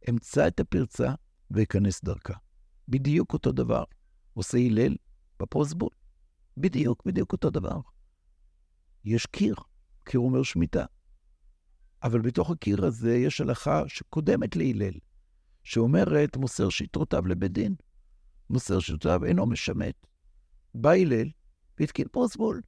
אמצא 0.10 0.48
את 0.48 0.60
הפרצה 0.60 1.14
ואכנס 1.52 2.04
דרכה. 2.04 2.34
בדיוק 2.88 3.34
אותו 3.34 3.52
דבר 3.52 3.84
עושה 4.34 4.58
הלל 4.58 4.96
בפרוסבול. 5.40 5.90
בדיוק, 6.58 7.04
בדיוק 7.06 7.32
אותו 7.32 7.50
דבר. 7.50 7.80
יש 9.06 9.26
קיר, 9.26 9.56
קיר 10.04 10.20
אומר 10.20 10.44
שמיטה. 10.44 10.86
אבל 12.04 12.22
בתוך 12.22 12.52
הקיר 12.52 12.86
הזה 12.86 13.16
יש 13.16 13.42
הלכה 13.42 13.84
שקודמת 13.88 14.56
להלל, 14.56 14.94
שאומרת, 15.64 16.38
מוסר 16.38 16.70
שיטרותיו 16.70 17.28
לבית 17.28 17.52
דין. 17.52 17.76
מוסר 18.50 18.80
שיטרותיו 18.80 19.26
אינו 19.26 19.46
משמט. 19.46 19.96
בא 20.76 20.92
הלל 20.92 21.30
והתקין 21.80 22.08
פרוסבול. 22.12 22.62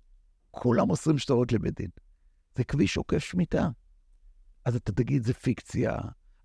כולם 0.52 0.88
מוסרים 0.88 1.18
שטרות 1.18 1.52
לבית 1.52 1.76
דין. 1.76 1.90
זה 2.56 2.64
כביש 2.64 2.98
עוקף 2.98 3.18
שמיטה. 3.18 3.70
אז 4.66 4.76
אתה 4.76 4.92
תגיד, 4.92 5.24
זה 5.24 5.34
פיקציה, 5.34 5.98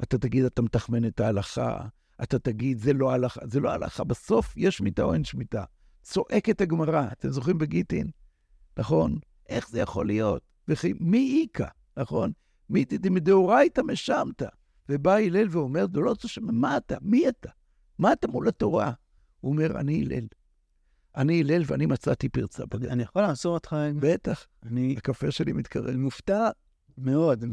אתה 0.02 0.18
תגיד, 0.18 0.44
אתה 0.44 0.62
מתחמן 0.62 1.04
את 1.04 1.20
ההלכה, 1.20 1.86
אתה 2.22 2.38
תגיד, 2.38 2.78
זה 2.78 2.92
לא 2.92 3.12
הלכה, 3.12 3.40
זה 3.46 3.60
לא 3.60 3.70
הלכה. 3.70 4.04
בסוף 4.04 4.56
יש 4.56 4.76
שמיטה 4.76 5.02
או 5.02 5.14
אין 5.14 5.24
שמיטה. 5.24 5.64
צועקת 6.02 6.60
הגמרא, 6.60 7.06
אתם 7.12 7.30
זוכרים 7.30 7.58
בגיטין, 7.58 8.10
נכון? 8.78 9.18
איך 9.48 9.68
זה 9.68 9.80
יכול 9.80 10.06
להיות? 10.06 10.42
וכי 10.68 10.92
מי 11.00 11.46
איכא, 11.52 11.68
נכון? 11.96 12.32
מי 12.70 12.84
מדאורייתא 13.10 13.80
משמת. 13.80 14.42
ובא 14.88 15.16
הלל 15.16 15.46
ואומר, 15.50 15.86
לא 15.94 16.14
תשמע, 16.14 16.52
מה 16.52 16.76
אתה? 16.76 16.96
מי 17.00 17.28
אתה? 17.28 17.50
מה 17.98 18.12
אתה 18.12 18.28
מול 18.28 18.48
התורה? 18.48 18.92
הוא 19.40 19.52
אומר, 19.52 19.80
אני 19.80 20.02
הלל. 20.02 20.26
אני 21.16 21.40
הלל 21.40 21.62
ואני 21.66 21.86
מצאתי 21.86 22.28
פרצה 22.28 22.66
בגן. 22.66 22.90
אני 22.90 23.02
יכול 23.02 23.22
לעצור 23.22 23.54
אותך? 23.54 23.76
בטח. 24.00 24.46
אני 24.62 24.94
הקפה 24.98 25.30
שלי 25.30 25.52
מתקרב. 25.52 25.96
מופתע 25.96 26.50
מאוד 27.02 27.44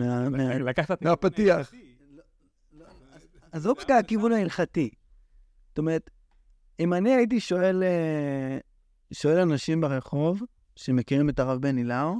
לקחת 0.60 1.02
מהפתיח. 1.02 1.72
עזוב 3.52 3.80
שנייה 3.80 4.00
הכיוון 4.00 4.32
ההלכתי. 4.32 4.90
זאת 5.70 5.78
אומרת, 5.78 6.10
אם 6.80 6.94
אני 6.94 7.16
הייתי 7.16 7.40
שואל, 7.40 7.84
אה, 7.84 8.58
שואל 9.14 9.38
אנשים 9.40 9.82
ברחוב 9.82 10.42
שמכירים 10.76 11.30
את 11.30 11.40
הרב 11.40 11.62
בני 11.62 11.84
לאו, 11.84 12.16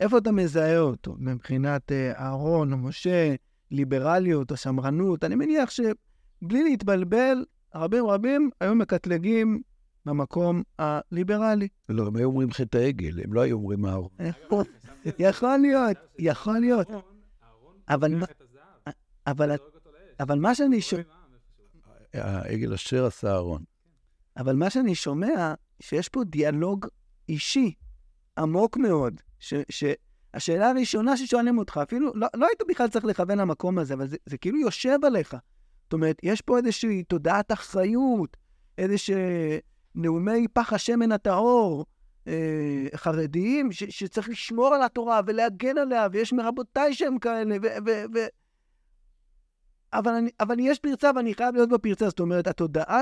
איפה 0.00 0.18
אתה 0.18 0.32
מזהה 0.32 0.78
אותו 0.78 1.14
מבחינת 1.18 1.92
אה, 1.92 2.12
אהרון 2.18 2.72
או 2.72 2.78
משה, 2.78 3.34
ליברליות 3.70 4.50
או 4.50 4.56
שמרנות? 4.56 5.24
אני 5.24 5.34
מניח 5.34 5.70
שבלי 5.70 6.64
להתבלבל, 6.64 7.44
רבים 7.74 8.06
רבים 8.06 8.50
היו 8.60 8.74
מקטלגים 8.74 9.62
במקום 10.06 10.62
הליברלי. 10.78 11.68
לא, 11.88 12.06
הם 12.06 12.16
היו 12.16 12.26
אומרים 12.26 12.52
חטא 12.52 12.78
העגל, 12.78 13.20
הם 13.24 13.32
לא 13.32 13.40
היו 13.40 13.56
אומרים 13.56 13.86
אהרון. 13.86 14.08
יכול 15.18 15.56
להיות, 15.58 15.96
יכול 16.18 16.58
להיות. 16.58 16.88
אבל, 17.88 18.12
אבל, 19.26 19.50
אבל 20.20 20.38
מה 20.38 20.54
שאני 20.54 20.80
שומע... 20.80 21.02
העגל 22.14 22.72
אשר 22.74 23.06
עשה 23.06 23.30
אהרון. 23.30 23.64
אבל 24.36 24.56
מה 24.56 24.70
שאני 24.70 24.94
שומע, 24.94 25.54
שיש 25.80 26.08
פה 26.08 26.24
דיאלוג 26.24 26.86
אישי 27.28 27.74
עמוק 28.38 28.76
מאוד, 28.76 29.20
שהשאלה 29.38 30.70
הראשונה 30.70 31.16
ששואלים 31.16 31.58
אותך, 31.58 31.80
אפילו 31.82 32.12
לא, 32.14 32.26
לא 32.36 32.46
היית 32.46 32.62
בכלל 32.68 32.88
צריך 32.88 33.04
לכוון 33.04 33.38
למקום 33.38 33.78
הזה, 33.78 33.94
אבל 33.94 34.06
זה, 34.06 34.16
זה 34.26 34.38
כאילו 34.38 34.58
יושב 34.58 34.98
עליך. 35.02 35.36
זאת 35.84 35.92
אומרת, 35.92 36.16
יש 36.22 36.40
פה 36.40 36.58
איזושהי 36.58 37.02
תודעת 37.02 37.52
אחריות, 37.52 38.36
איזשהו 38.78 39.16
נאומי 39.94 40.48
פח 40.52 40.72
השמן 40.72 41.12
הטהור, 41.12 41.80
אה, 41.80 41.93
חרדיים, 42.94 43.72
ש, 43.72 43.84
שצריך 43.84 44.28
לשמור 44.28 44.74
על 44.74 44.82
התורה 44.82 45.20
ולהגן 45.26 45.78
עליה, 45.78 46.08
ויש 46.12 46.32
מרבותיי 46.32 46.94
שהם 46.94 47.18
כאלה, 47.18 47.56
ו... 47.62 47.66
ו, 47.86 47.90
ו 48.14 48.18
אבל, 49.94 50.12
אני, 50.12 50.30
אבל 50.40 50.56
יש 50.58 50.78
פרצה 50.78 51.10
ואני 51.16 51.34
חייב 51.34 51.54
להיות 51.54 51.68
בפרצה. 51.68 52.08
זאת 52.08 52.20
אומרת, 52.20 52.46
התודעה, 52.46 53.00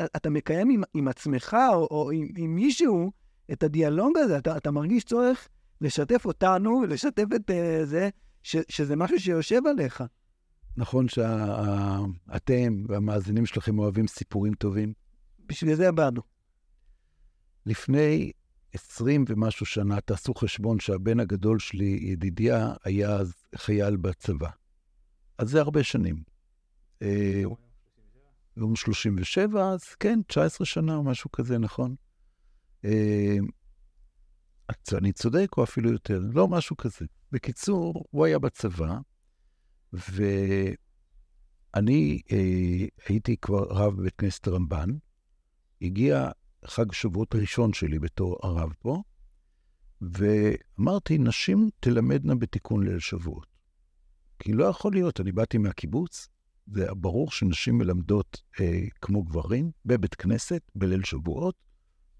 אתה 0.00 0.30
מקיים 0.30 0.70
עם, 0.70 0.82
עם 0.94 1.08
עצמך 1.08 1.56
או, 1.72 1.88
או 1.90 2.10
עם, 2.10 2.28
עם 2.36 2.54
מישהו 2.54 3.12
את 3.52 3.62
הדיאלוג 3.62 4.18
הזה, 4.18 4.38
אתה, 4.38 4.56
אתה 4.56 4.70
מרגיש 4.70 5.04
צורך 5.04 5.48
לשתף 5.80 6.24
אותנו, 6.24 6.84
לשתף 6.88 7.24
את 7.36 7.50
uh, 7.50 7.84
זה, 7.84 8.08
ש, 8.42 8.56
שזה 8.68 8.96
משהו 8.96 9.20
שיושב 9.20 9.66
עליך. 9.66 10.04
נכון 10.76 11.08
שאתם 11.08 12.84
והמאזינים 12.88 13.46
שלכם 13.46 13.78
אוהבים 13.78 14.06
סיפורים 14.06 14.54
טובים? 14.54 14.92
בשביל 15.46 15.74
זה 15.74 15.92
באנו. 15.92 16.20
לפני 17.66 18.32
עשרים 18.74 19.24
ומשהו 19.28 19.66
שנה, 19.66 20.00
תעשו 20.00 20.34
חשבון 20.34 20.80
שהבן 20.80 21.20
הגדול 21.20 21.58
שלי, 21.58 21.98
ידידיה, 22.02 22.72
היה 22.84 23.10
אז 23.16 23.34
חייל 23.56 23.96
בצבא. 23.96 24.50
אז 25.38 25.48
זה 25.50 25.60
הרבה 25.60 25.82
שנים. 25.82 26.22
יום 28.56 28.76
37, 28.76 29.70
אז 29.70 29.84
כן, 29.94 30.20
19 30.26 30.66
שנה 30.66 30.96
או 30.96 31.02
משהו 31.02 31.32
כזה, 31.32 31.58
נכון? 31.58 31.94
אה, 32.84 33.36
אני 34.92 35.12
צודק, 35.12 35.48
או 35.56 35.64
אפילו 35.64 35.92
יותר? 35.92 36.20
לא, 36.32 36.48
משהו 36.48 36.76
כזה. 36.76 37.06
בקיצור, 37.32 38.04
הוא 38.10 38.24
היה 38.24 38.38
בצבא, 38.38 38.98
ואני 39.92 40.62
אה, 42.32 42.86
הייתי 43.08 43.36
כבר 43.36 43.66
רב 43.70 43.96
בבית 43.96 44.14
כנסת 44.18 44.48
רמב"ן. 44.48 44.88
הגיע 45.82 46.30
חג 46.66 46.92
שבועות 46.92 47.34
ראשון 47.34 47.72
שלי 47.72 47.98
בתור 47.98 48.38
הרב 48.42 48.72
פה, 48.78 49.02
ואמרתי, 50.00 51.18
נשים 51.18 51.70
תלמדנה 51.80 52.34
בתיקון 52.34 52.86
ליל 52.86 52.98
שבועות. 52.98 53.46
כי 54.38 54.52
לא 54.52 54.64
יכול 54.64 54.92
להיות, 54.92 55.20
אני 55.20 55.32
באתי 55.32 55.58
מהקיבוץ, 55.58 56.28
זה 56.66 56.86
ברור 56.94 57.30
שנשים 57.30 57.78
מלמדות 57.78 58.42
אה, 58.60 58.80
כמו 59.00 59.22
גברים 59.22 59.70
בבית 59.84 60.14
כנסת, 60.14 60.62
בליל 60.74 61.04
שבועות, 61.04 61.54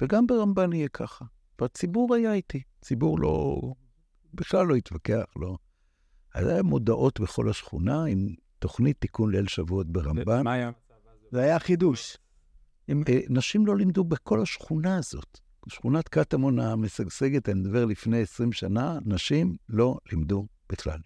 וגם 0.02 0.26
ברמב"ן 0.26 0.72
יהיה 0.72 0.88
ככה. 0.88 1.24
והציבור 1.60 2.14
היה 2.14 2.34
איתי, 2.34 2.62
ציבור 2.80 3.18
לא, 3.18 3.60
בכלל 4.34 4.66
לא 4.66 4.74
התווכח, 4.74 5.24
לא. 5.36 5.56
אז 6.34 6.46
היה 6.46 6.62
מודעות 6.62 7.20
בכל 7.20 7.50
השכונה 7.50 8.04
עם 8.04 8.34
תוכנית 8.58 9.00
תיקון 9.00 9.30
ליל 9.30 9.46
שבועות 9.46 9.86
ברמב"ן. 9.92 10.44
מה 10.44 10.52
היה? 10.52 10.70
זה 11.30 11.40
היה 11.42 11.58
חידוש. 11.58 12.16
הם, 12.88 13.02
אה, 13.08 13.20
נשים 13.28 13.66
לא 13.66 13.76
לימדו 13.76 14.04
בכל 14.04 14.42
השכונה 14.42 14.96
הזאת. 14.96 15.38
שכונת 15.68 16.08
קטמון 16.08 16.58
המשגשגת, 16.58 17.48
אני 17.48 17.60
מדבר 17.60 17.84
לפני 17.84 18.20
20 18.20 18.52
שנה, 18.52 18.98
נשים 19.04 19.56
לא 19.68 19.98
לימדו 20.12 20.46
בכלל. 20.72 20.98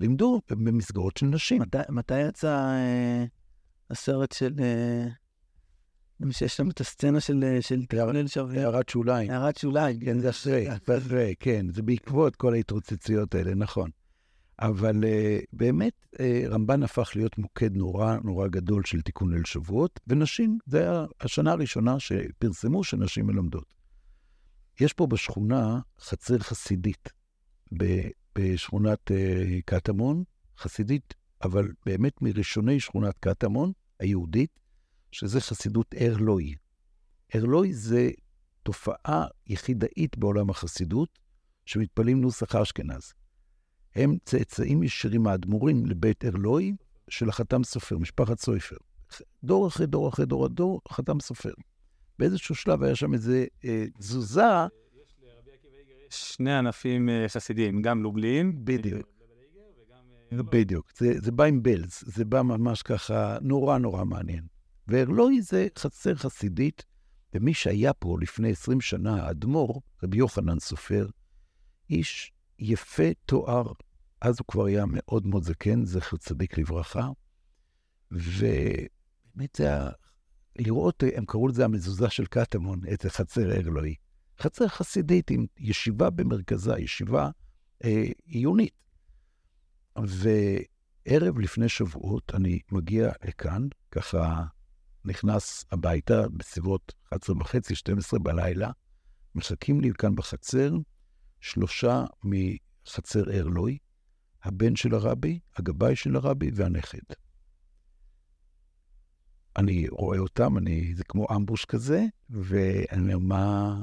לימדו 0.00 0.40
במסגרות 0.50 1.16
של 1.16 1.26
נשים. 1.26 1.62
מתי, 1.62 1.78
מתי 1.88 2.20
יצא 2.20 2.56
אה, 2.56 3.24
הסרט 3.90 4.32
של... 4.32 4.54
אה, 4.60 5.06
שיש 6.30 6.56
שם 6.56 6.70
את 6.70 6.80
הסצנה 6.80 7.20
של, 7.20 7.44
אה, 7.44 7.62
של 7.62 7.86
תרנל 7.86 8.26
שווה. 8.26 8.60
הערת 8.60 8.88
שוליים. 8.88 9.30
הערת 9.30 9.56
שוליים. 9.56 10.00
כן, 10.00 10.18
זה 10.18 10.30
אחרי, 10.30 10.68
אחרי, 10.98 11.34
כן, 11.40 11.66
זה 11.70 11.82
בעקבות 11.82 12.36
כל 12.36 12.54
ההתרוצצויות 12.54 13.34
האלה, 13.34 13.54
נכון. 13.54 13.90
אבל 14.58 15.04
uh, 15.04 15.44
באמת, 15.52 15.92
uh, 16.14 16.18
רמב"ן 16.48 16.82
הפך 16.82 17.10
להיות 17.14 17.38
מוקד 17.38 17.76
נורא 17.76 18.16
נורא 18.24 18.48
גדול 18.48 18.84
של 18.84 19.00
תיקון 19.00 19.34
ליל 19.34 19.44
שבועות, 19.44 20.00
ונשים, 20.06 20.58
זה 20.66 20.80
היה 20.80 21.04
השנה 21.20 21.52
הראשונה 21.52 22.00
שפרסמו 22.00 22.84
שנשים 22.84 23.26
מלמדות. 23.26 23.74
יש 24.80 24.92
פה 24.92 25.06
בשכונה 25.06 25.80
חצר 26.00 26.38
חסידית, 26.38 27.08
בשכונת 28.38 29.10
uh, 29.10 29.14
קטמון, 29.64 30.24
חסידית, 30.58 31.14
אבל 31.44 31.72
באמת 31.86 32.22
מראשוני 32.22 32.80
שכונת 32.80 33.14
קטמון, 33.20 33.72
היהודית, 34.00 34.60
שזה 35.12 35.40
חסידות 35.40 35.94
ארלוי. 36.00 36.54
ארלוי 37.34 37.72
זה 37.72 38.10
תופעה 38.62 39.26
יחידאית 39.46 40.18
בעולם 40.18 40.50
החסידות, 40.50 41.18
שמתפללים 41.66 42.20
נוסח 42.20 42.54
אשכנז. 42.54 43.12
הם 43.96 44.16
צאצאים 44.24 44.82
ישירים 44.82 45.22
מהאדמו"רים 45.22 45.86
לבית 45.86 46.24
ארלוי 46.24 46.74
של 47.08 47.28
החתם 47.28 47.64
סופר, 47.64 47.98
משפחת 47.98 48.38
סויפר. 48.38 48.76
דור 49.44 49.68
אחרי 49.68 49.86
דור 49.86 50.08
אחרי 50.08 50.26
דור 50.26 50.44
הדור, 50.44 50.80
חתם 50.88 51.20
סופר. 51.20 51.52
באיזשהו 52.18 52.54
שלב 52.54 52.82
היה 52.82 52.96
שם 52.96 53.14
איזה 53.14 53.46
אה, 53.64 53.84
תזוזה. 53.98 54.42
שני 56.10 56.52
ענפים 56.52 57.08
אה, 57.08 57.24
חסידיים, 57.28 57.82
גם 57.82 58.02
לובלין. 58.02 58.64
בדיוק. 58.64 59.08
אה, 60.32 60.42
בדיוק. 60.42 60.90
זה, 60.96 61.12
זה 61.22 61.32
בא 61.32 61.44
עם 61.44 61.62
בלז, 61.62 62.02
זה 62.06 62.24
בא 62.24 62.42
ממש 62.42 62.82
ככה 62.82 63.38
נורא 63.42 63.78
נורא 63.78 64.04
מעניין. 64.04 64.44
וארלוי 64.88 65.42
זה 65.42 65.66
חצר 65.78 66.14
חסידית, 66.14 66.84
ומי 67.34 67.54
שהיה 67.54 67.92
פה 67.92 68.16
לפני 68.20 68.50
20 68.50 68.80
שנה, 68.80 69.26
האדמו"ר, 69.26 69.80
רבי 70.02 70.16
יוחנן 70.18 70.58
סופר, 70.58 71.06
איש 71.90 72.33
יפה 72.64 73.02
תואר. 73.26 73.72
אז 74.20 74.36
הוא 74.38 74.46
כבר 74.48 74.64
היה 74.64 74.84
מאוד 74.88 75.26
מאוד 75.26 75.42
זקן, 75.42 75.84
זכר 75.84 76.16
צדיק 76.16 76.58
לברכה. 76.58 77.08
ובאמת 78.10 79.56
זה 79.56 79.64
היה, 79.64 79.90
לראות, 80.56 81.02
הם 81.16 81.24
קראו 81.24 81.48
לזה 81.48 81.64
המזוזה 81.64 82.10
של 82.10 82.26
קטמון, 82.26 82.80
את 82.92 83.06
חצר 83.06 83.52
ארלוי. 83.52 83.94
חצר 84.38 84.68
חסידית 84.68 85.30
עם 85.30 85.46
ישיבה 85.58 86.10
במרכזה, 86.10 86.78
ישיבה 86.78 87.30
אה, 87.84 88.04
עיונית. 88.24 88.74
וערב 89.96 91.38
לפני 91.38 91.68
שבועות 91.68 92.32
אני 92.34 92.60
מגיע 92.72 93.12
לכאן, 93.24 93.68
ככה 93.90 94.44
נכנס 95.04 95.64
הביתה 95.72 96.28
בסביבות 96.28 96.92
11 97.08 97.36
וחצי, 97.36 97.74
12 97.74 98.20
בלילה, 98.20 98.70
מחכים 99.34 99.80
לי 99.80 99.90
כאן 99.98 100.14
בחצר 100.14 100.72
שלושה 101.44 102.04
מחצר 102.24 103.30
ארלוי, 103.30 103.78
הבן 104.42 104.76
של 104.76 104.94
הרבי, 104.94 105.40
הגבאי 105.56 105.96
של 105.96 106.16
הרבי 106.16 106.50
והנכד. 106.54 107.14
אני 109.56 109.88
רואה 109.88 110.18
אותם, 110.18 110.58
אני, 110.58 110.94
זה 110.94 111.04
כמו 111.04 111.26
אמבוש 111.36 111.64
כזה, 111.64 112.04
ואני 112.30 113.14
אומר, 113.14 113.18
מה, 113.18 113.76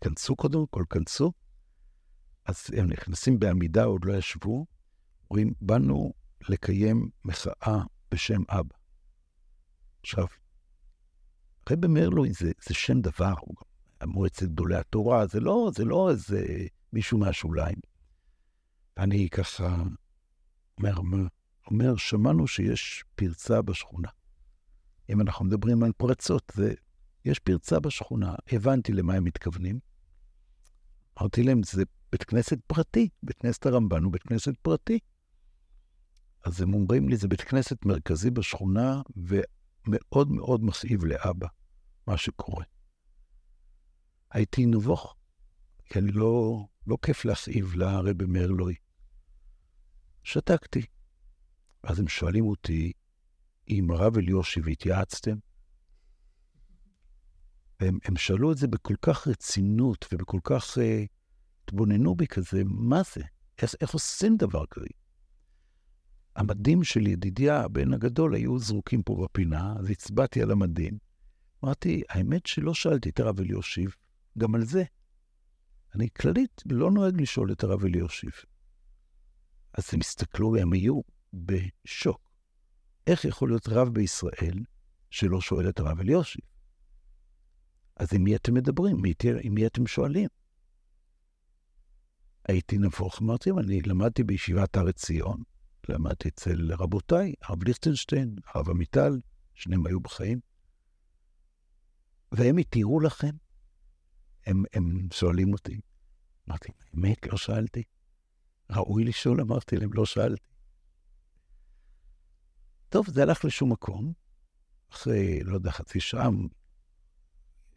כנסו 0.00 0.36
קודם 0.36 0.66
כל, 0.66 0.84
כנסו. 0.90 1.32
אז 2.44 2.66
הם 2.76 2.86
נכנסים 2.86 3.38
בעמידה, 3.38 3.84
עוד 3.84 4.04
לא 4.04 4.12
ישבו, 4.12 4.66
אומרים, 5.30 5.52
באנו 5.60 6.12
לקיים 6.48 7.08
מחאה 7.24 7.82
בשם 8.10 8.42
אבא. 8.48 8.74
עכשיו, 10.00 10.26
רבי 11.70 11.88
מרלוי 11.88 12.32
זה, 12.32 12.52
זה 12.62 12.74
שם 12.74 13.00
דבר, 13.00 13.34
מועצת 14.04 14.42
גדולי 14.42 14.76
התורה, 14.76 15.26
זה 15.26 15.40
לא, 15.40 15.70
זה 15.74 15.84
לא 15.84 16.10
איזה 16.10 16.66
מישהו 16.92 17.18
מהשוליים. 17.18 17.78
אני 18.98 19.28
ככה 19.28 19.82
אומר, 20.78 20.94
אומר, 21.66 21.96
שמענו 21.96 22.46
שיש 22.46 23.04
פרצה 23.14 23.62
בשכונה. 23.62 24.08
אם 25.10 25.20
אנחנו 25.20 25.44
מדברים 25.44 25.82
על 25.82 25.92
פרצות, 25.92 26.52
זה, 26.54 26.74
יש 27.24 27.38
פרצה 27.38 27.80
בשכונה. 27.80 28.34
הבנתי 28.52 28.92
למה 28.92 29.14
הם 29.14 29.24
מתכוונים. 29.24 29.78
אמרתי 31.20 31.42
להם, 31.42 31.62
זה 31.62 31.82
בית 32.12 32.24
כנסת 32.24 32.58
פרטי, 32.66 33.08
בית 33.22 33.38
כנסת 33.38 33.66
הרמב"ן 33.66 34.02
הוא 34.02 34.12
בית 34.12 34.22
כנסת 34.22 34.52
פרטי. 34.62 34.98
אז 36.44 36.60
הם 36.60 36.74
אומרים 36.74 37.08
לי, 37.08 37.16
זה 37.16 37.28
בית 37.28 37.40
כנסת 37.40 37.84
מרכזי 37.84 38.30
בשכונה, 38.30 39.02
ומאוד 39.16 40.30
מאוד 40.30 40.64
מכאיב 40.64 41.04
לאבא, 41.04 41.46
מה 42.06 42.16
שקורה. 42.16 42.64
הייתי 44.30 44.66
נבוך, 44.66 45.16
כי 45.84 45.98
אני 45.98 46.12
לא, 46.12 46.64
לא 46.90 46.98
כיף 47.02 47.24
להכאיב 47.24 47.74
לרבי 47.74 48.24
מרלוי. 48.24 48.74
שתקתי. 50.24 50.86
אז 51.82 52.00
הם 52.00 52.08
שואלים 52.08 52.44
אותי, 52.44 52.92
אם 53.68 53.90
הרב 53.90 54.16
אליושיב 54.16 54.68
התייעצתם? 54.68 55.36
והם 57.80 57.98
הם 58.04 58.16
שאלו 58.16 58.52
את 58.52 58.58
זה 58.58 58.68
בכל 58.68 58.94
כך 59.02 59.28
רצינות 59.28 60.06
ובכל 60.12 60.38
כך 60.44 60.78
uh, 60.78 60.80
התבוננו 61.64 62.14
בי 62.14 62.26
כזה, 62.26 62.62
מה 62.64 63.02
זה? 63.14 63.20
איך, 63.62 63.74
איך 63.80 63.90
עושים 63.90 64.36
דבר 64.36 64.66
כזה? 64.70 64.86
המדים 66.36 66.84
של 66.84 67.06
ידידיה, 67.06 67.60
הבן 67.60 67.92
הגדול, 67.92 68.34
היו 68.34 68.58
זרוקים 68.58 69.02
פה 69.02 69.24
בפינה, 69.24 69.74
אז 69.78 69.90
הצבעתי 69.90 70.42
על 70.42 70.50
המדים. 70.50 70.98
אמרתי, 71.64 72.02
האמת 72.08 72.46
שלא 72.46 72.74
שאלתי 72.74 73.08
את 73.08 73.20
הרב 73.20 73.40
אליושיב 73.40 73.94
גם 74.38 74.54
על 74.54 74.64
זה. 74.64 74.84
אני 75.94 76.08
כללית 76.10 76.62
לא 76.66 76.90
נוהג 76.90 77.20
לשאול 77.20 77.52
את 77.52 77.64
הרב 77.64 77.84
אליושיב. 77.84 78.32
אז 79.72 79.84
הם 79.92 80.00
הסתכלו 80.00 80.52
והם 80.52 80.72
היו 80.72 81.00
בשוק. 81.34 82.30
איך 83.06 83.24
יכול 83.24 83.48
להיות 83.48 83.68
רב 83.68 83.88
בישראל 83.88 84.64
שלא 85.10 85.40
שואל 85.40 85.68
את 85.68 85.80
הרב 85.80 86.00
אליושיב? 86.00 86.44
אז 87.96 88.08
עם 88.14 88.24
מי 88.24 88.36
אתם 88.36 88.54
מדברים? 88.54 88.96
עם 89.42 89.54
מי 89.54 89.66
אתם 89.66 89.86
שואלים? 89.86 90.28
הייתי 92.48 92.78
נבוך, 92.78 93.22
אמרתי, 93.22 93.50
אני 93.50 93.82
למדתי 93.82 94.24
בישיבת 94.24 94.76
הר 94.76 94.88
עציון, 94.88 95.42
למדתי 95.88 96.28
אצל 96.28 96.72
רבותיי, 96.72 97.34
הרב 97.42 97.64
ליכטנשטיין, 97.64 98.36
הרב 98.46 98.70
עמיטל, 98.70 99.20
שניהם 99.54 99.86
היו 99.86 100.00
בחיים. 100.00 100.40
והם 102.32 102.56
התירו 102.56 103.00
לכם? 103.00 103.30
הם, 104.46 104.62
הם 104.72 105.08
שואלים 105.12 105.52
אותי. 105.52 105.80
אמרתי, 106.48 106.68
באמת, 106.94 107.26
לא 107.26 107.36
שאלתי? 107.36 107.82
ראוי 108.70 109.04
לשאול, 109.04 109.40
אמרתי 109.40 109.76
להם, 109.76 109.92
לא 109.92 110.06
שאלתי. 110.06 110.50
טוב, 112.88 113.10
זה 113.10 113.22
הלך 113.22 113.44
לשום 113.44 113.72
מקום. 113.72 114.12
אחרי, 114.92 115.40
לא 115.44 115.54
יודע, 115.54 115.70
חצי 115.70 116.00
שעה, 116.00 116.28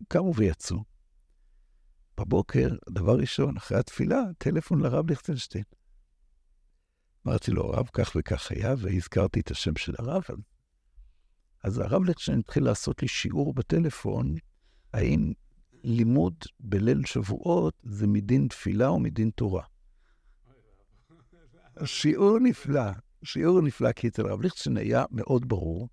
קמו 0.07 0.35
ויצאו. 0.35 0.83
בבוקר, 2.17 2.69
דבר 2.89 3.17
ראשון, 3.17 3.57
אחרי 3.57 3.77
התפילה, 3.79 4.21
טלפון 4.37 4.81
לרב 4.81 5.09
ליכטנשטיין. 5.09 5.63
אמרתי 7.27 7.51
לו, 7.51 7.73
הרב 7.73 7.89
כך 7.93 8.11
וכך 8.15 8.51
היה, 8.51 8.73
והזכרתי 8.77 9.39
את 9.39 9.51
השם 9.51 9.75
של 9.75 9.93
הרב. 9.99 10.23
אז 11.63 11.77
הרב 11.77 12.03
ליכטנשטיין 12.03 12.39
התחיל 12.39 12.63
לעשות 12.63 13.01
לי 13.01 13.07
שיעור 13.07 13.53
בטלפון, 13.53 14.35
האם 14.93 15.33
לימוד 15.83 16.33
בליל 16.59 17.05
שבועות 17.05 17.73
זה 17.83 18.07
מדין 18.07 18.47
תפילה 18.47 18.87
או 18.87 18.99
מדין 18.99 19.29
תורה. 19.29 19.63
שיעור 21.85 22.39
נפלא, 22.39 22.91
שיעור 23.23 23.61
נפלא, 23.61 23.91
כי 23.91 24.07
אצל 24.07 24.27
הרב 24.27 24.41
ליכטנשטיין 24.41 24.77
היה 24.77 25.05
מאוד 25.11 25.47
ברור 25.47 25.89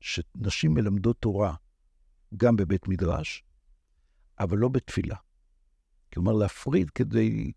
שנשים 0.00 0.74
מלמדות 0.74 1.16
תורה 1.20 1.54
גם 2.36 2.56
בבית 2.56 2.88
מדרש, 2.88 3.44
אבל 4.40 4.58
לא 4.58 4.68
בתפילה. 4.68 5.16
כלומר, 6.12 6.32
להפריד 6.32 6.90
כדי, 6.90 7.52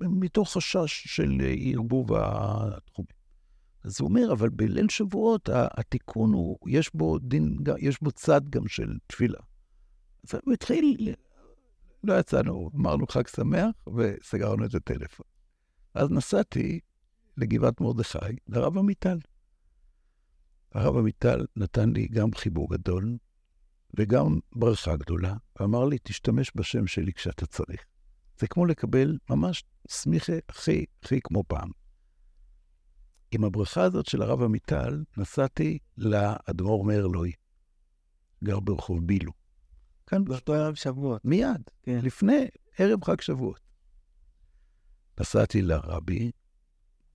מתוך 0.00 0.52
חשש 0.52 1.04
של 1.06 1.40
ערבוב 1.72 2.14
התחומים. 2.14 3.16
אז 3.84 4.00
הוא 4.00 4.08
אומר, 4.08 4.32
אבל 4.32 4.48
בליל 4.48 4.88
שבועות 4.88 5.48
התיקון 5.52 6.32
הוא, 6.32 6.58
יש 6.66 6.90
בו 6.94 7.18
דין, 7.18 7.56
יש 7.78 8.02
בו 8.02 8.10
צד 8.12 8.48
גם 8.50 8.68
של 8.68 8.98
תפילה. 9.06 9.38
אז 10.24 10.40
הוא 10.44 10.54
התחיל, 10.54 11.14
לא 12.06 12.18
יצאנו, 12.18 12.70
אמרנו 12.74 13.06
חג 13.06 13.26
שמח, 13.26 13.70
וסגרנו 13.96 14.64
את 14.64 14.74
הטלפון. 14.74 15.26
אז 15.94 16.10
נסעתי 16.10 16.80
לגבעת 17.36 17.80
מרדכי, 17.80 18.18
לרב 18.48 18.78
עמיטל. 18.78 19.18
הרב 20.72 20.96
עמיטל 20.96 21.46
נתן 21.56 21.90
לי 21.90 22.08
גם 22.08 22.34
חיבור 22.34 22.70
גדול 22.70 23.16
וגם 23.98 24.38
ברכה 24.52 24.96
גדולה, 24.96 25.34
ואמר 25.60 25.84
לי, 25.84 25.98
תשתמש 26.02 26.52
בשם 26.54 26.86
שלי 26.86 27.12
כשאתה 27.12 27.46
צריך. 27.46 27.84
זה 28.38 28.46
כמו 28.46 28.66
לקבל 28.66 29.18
ממש 29.30 29.64
סמיכה 29.88 30.32
הכי, 30.48 30.84
הכי 31.02 31.20
כמו 31.24 31.44
פעם. 31.48 31.70
עם 33.30 33.44
הברכה 33.44 33.82
הזאת 33.82 34.06
של 34.06 34.22
הרב 34.22 34.42
עמיטל, 34.42 35.04
נסעתי 35.16 35.78
לאדמו"ר 35.98 36.84
מאיר 36.84 37.06
לוי, 37.06 37.32
גר 38.44 38.60
ברחוב 38.60 39.06
בילו. 39.06 39.32
כאן 40.06 40.24
באותו 40.24 40.54
ערב 40.54 40.74
שבועות. 40.74 41.24
מיד, 41.24 41.62
כן. 41.82 41.98
לפני 42.02 42.46
ערב 42.78 43.04
חג 43.04 43.20
שבועות. 43.20 43.60
נסעתי 45.20 45.62
לרבי, 45.62 46.30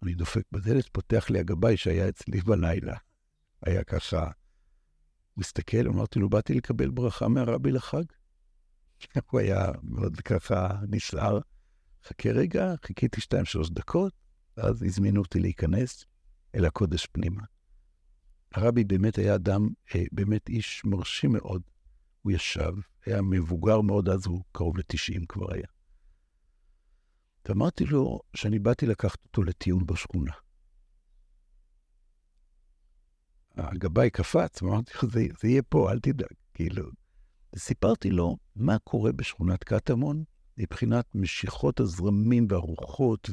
אני 0.03 0.13
דופק 0.13 0.43
בדלת, 0.51 0.89
פותח 0.91 1.29
לי 1.29 1.39
הגבאי 1.39 1.77
שהיה 1.77 2.09
אצלי 2.09 2.41
בלילה. 2.41 2.97
היה 3.65 3.83
ככה, 3.83 4.31
מסתכל, 5.37 5.87
אמרתי 5.87 6.19
לו, 6.19 6.29
באתי 6.29 6.53
לקבל 6.53 6.89
ברכה 6.89 7.27
מהרבי 7.27 7.71
לחג. 7.71 8.03
הוא 9.31 9.39
היה 9.39 9.71
מאוד 9.83 10.21
ככה 10.21 10.67
נסער. 10.87 11.39
חכה 12.03 12.29
רגע, 12.29 12.73
חיכיתי 12.85 13.21
שתיים, 13.21 13.45
שלוש 13.45 13.69
דקות, 13.69 14.13
ואז 14.57 14.83
הזמינו 14.83 15.21
אותי 15.21 15.39
להיכנס 15.39 16.05
אל 16.55 16.65
הקודש 16.65 17.05
פנימה. 17.05 17.41
הרבי 18.51 18.83
באמת 18.83 19.15
היה 19.15 19.35
אדם, 19.35 19.69
אה, 19.95 20.03
באמת 20.11 20.49
איש 20.49 20.81
מרשים 20.85 21.31
מאוד. 21.31 21.61
הוא 22.21 22.31
ישב, 22.31 22.73
היה 23.05 23.21
מבוגר 23.21 23.81
מאוד, 23.81 24.09
אז 24.09 24.25
הוא 24.25 24.43
קרוב 24.51 24.77
ל-90 24.77 25.25
כבר 25.29 25.53
היה. 25.53 25.67
ואמרתי 27.45 27.85
לו 27.85 28.19
שאני 28.35 28.59
באתי 28.59 28.85
לקחת 28.85 29.25
אותו 29.25 29.43
לטיול 29.43 29.83
בשכונה. 29.83 30.31
הגבאי 33.55 34.09
קפץ, 34.09 34.61
ואמרתי 34.61 34.91
לו, 35.03 35.09
זה, 35.09 35.25
זה 35.41 35.47
יהיה 35.47 35.61
פה, 35.61 35.91
אל 35.91 35.99
תדאג, 35.99 36.33
כאילו. 36.53 36.89
וסיפרתי 37.55 38.11
לו 38.11 38.37
מה 38.55 38.79
קורה 38.79 39.11
בשכונת 39.11 39.63
קטמון 39.63 40.23
מבחינת 40.57 41.05
משיכות 41.15 41.79
הזרמים 41.79 42.47
והרוחות 42.49 43.29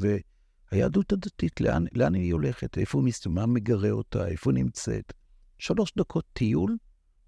והיהדות 0.71 1.13
הדתית, 1.13 1.61
לאן, 1.61 1.85
לאן 1.93 2.15
היא 2.15 2.33
הולכת, 2.33 2.79
איפה 2.79 2.99
היא 2.99 3.05
מסתובבת, 3.07 3.39
מה 3.41 3.47
מגרה 3.47 3.91
אותה, 3.91 4.29
איפה 4.29 4.53
נמצאת. 4.53 5.13
שלוש 5.59 5.93
דקות 5.97 6.25
טיול 6.33 6.77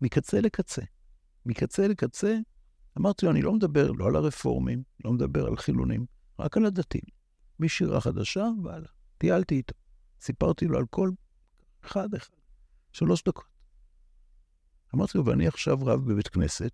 מקצה 0.00 0.40
לקצה. 0.40 0.82
מקצה 1.46 1.88
לקצה, 1.88 2.38
אמרתי 2.98 3.26
לו, 3.26 3.32
אני 3.32 3.42
לא 3.42 3.52
מדבר 3.52 3.90
לא 3.92 4.06
על 4.06 4.16
הרפורמים, 4.16 4.82
לא 5.04 5.12
מדבר 5.12 5.46
על 5.46 5.56
חילונים, 5.56 6.06
רק 6.38 6.56
על 6.56 6.66
הדתיים. 6.66 7.04
משירה 7.60 8.00
חדשה 8.00 8.48
והלאה. 8.64 8.90
טיילתי 9.18 9.54
איתו. 9.54 9.74
סיפרתי 10.20 10.66
לו 10.66 10.78
על 10.78 10.86
כל 10.90 11.10
אחד 11.84 12.14
אחד. 12.14 12.34
שלוש 12.92 13.22
דקות. 13.22 13.44
אמרתי 14.94 15.18
לו, 15.18 15.26
ואני 15.26 15.46
עכשיו 15.46 15.78
רב 15.80 16.12
בבית 16.12 16.28
כנסת, 16.28 16.70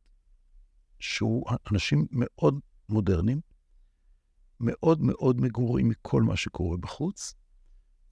שהוא 0.99 1.47
אנשים 1.73 2.07
מאוד 2.11 2.61
מודרניים, 2.89 3.41
מאוד 4.61 5.01
מאוד 5.01 5.41
מגורים 5.41 5.89
מכל 5.89 6.23
מה 6.23 6.37
שקורה 6.37 6.77
בחוץ, 6.77 7.35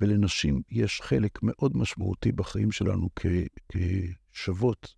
ולנשים 0.01 0.63
יש 0.71 1.01
חלק 1.01 1.39
מאוד 1.43 1.77
משמעותי 1.77 2.33
בחיים 2.33 2.73
שלנו 2.73 3.09
כ- 3.17 3.27
כשוות, 4.33 4.95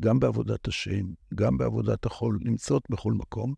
גם 0.00 0.20
בעבודת 0.20 0.68
השם, 0.68 1.06
גם 1.34 1.58
בעבודת 1.58 2.06
החול, 2.06 2.38
נמצאות 2.42 2.82
בכל 2.90 3.12
מקום. 3.12 3.54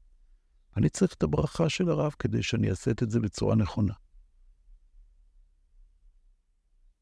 אני 0.77 0.89
צריך 0.89 1.15
את 1.15 1.23
הברכה 1.23 1.69
של 1.69 1.89
הרב 1.91 2.13
כדי 2.19 2.43
שאני 2.43 2.71
אעשה 2.71 2.91
את 2.91 3.11
זה 3.11 3.21
בצורה 3.21 3.55
נכונה. 3.55 3.95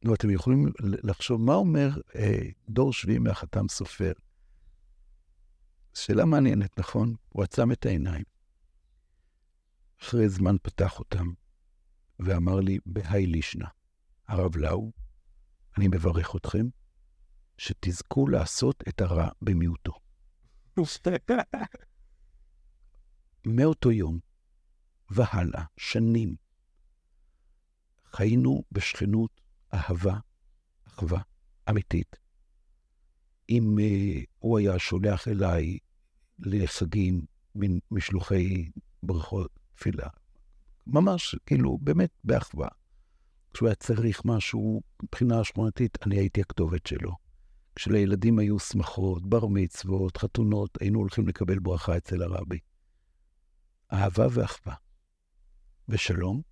נו, 0.04 0.14
אתם 0.14 0.30
יכולים 0.30 0.66
לחשוב, 0.80 1.40
מה 1.40 1.54
אומר 1.54 1.88
אה, 2.14 2.38
דור 2.68 2.92
שביעי 2.92 3.18
מהחתם 3.18 3.68
סופר? 3.68 4.12
שאלה 5.94 6.24
מעניינת, 6.24 6.78
נכון? 6.78 7.14
הוא 7.28 7.44
עצם 7.44 7.72
את 7.72 7.86
העיניים. 7.86 8.24
אחרי 10.02 10.28
זמן 10.28 10.56
פתח 10.62 10.98
אותם, 10.98 11.26
ואמר 12.18 12.60
לי, 12.60 12.78
בהאי 12.86 13.26
לישנא, 13.26 13.66
הרב 14.28 14.56
לאו, 14.56 14.92
אני 15.78 15.88
מברך 15.88 16.36
אתכם, 16.36 16.66
שתזכו 17.60 18.28
לעשות 18.28 18.84
את 18.88 19.00
הרע 19.00 19.28
במיעוטו. 19.42 19.92
מאותו 23.46 23.92
יום 23.92 24.18
והלאה, 25.10 25.64
שנים, 25.76 26.36
חיינו 28.04 28.62
בשכנות 28.72 29.40
אהבה, 29.74 30.18
אחווה 30.88 31.20
אמיתית. 31.70 32.16
אם 33.48 33.76
uh, 33.78 34.24
הוא 34.38 34.58
היה 34.58 34.78
שולח 34.78 35.28
אליי 35.28 35.78
לחגים 36.38 37.24
מין 37.54 37.78
משלוחי 37.90 38.70
ברכות, 39.02 39.50
תפילה, 39.74 40.08
ממש, 40.86 41.34
כאילו, 41.46 41.78
באמת 41.78 42.10
באחווה. 42.24 42.68
כשהוא 43.54 43.68
היה 43.68 43.74
צריך 43.74 44.22
משהו 44.24 44.82
מבחינה 45.02 45.44
שכונתית, 45.44 45.98
אני 46.06 46.16
הייתי 46.18 46.40
הכתובת 46.40 46.86
שלו. 46.86 47.29
כשלילדים 47.80 48.38
היו 48.38 48.58
שמחות, 48.58 49.26
בר 49.26 49.46
מצוות, 49.46 50.16
חתונות, 50.16 50.78
היינו 50.80 50.98
הולכים 50.98 51.28
לקבל 51.28 51.58
ברכה 51.58 51.96
אצל 51.96 52.22
הרבי. 52.22 52.58
אהבה 53.92 54.26
ואחווה. 54.30 54.74
ושלום, 55.88 56.42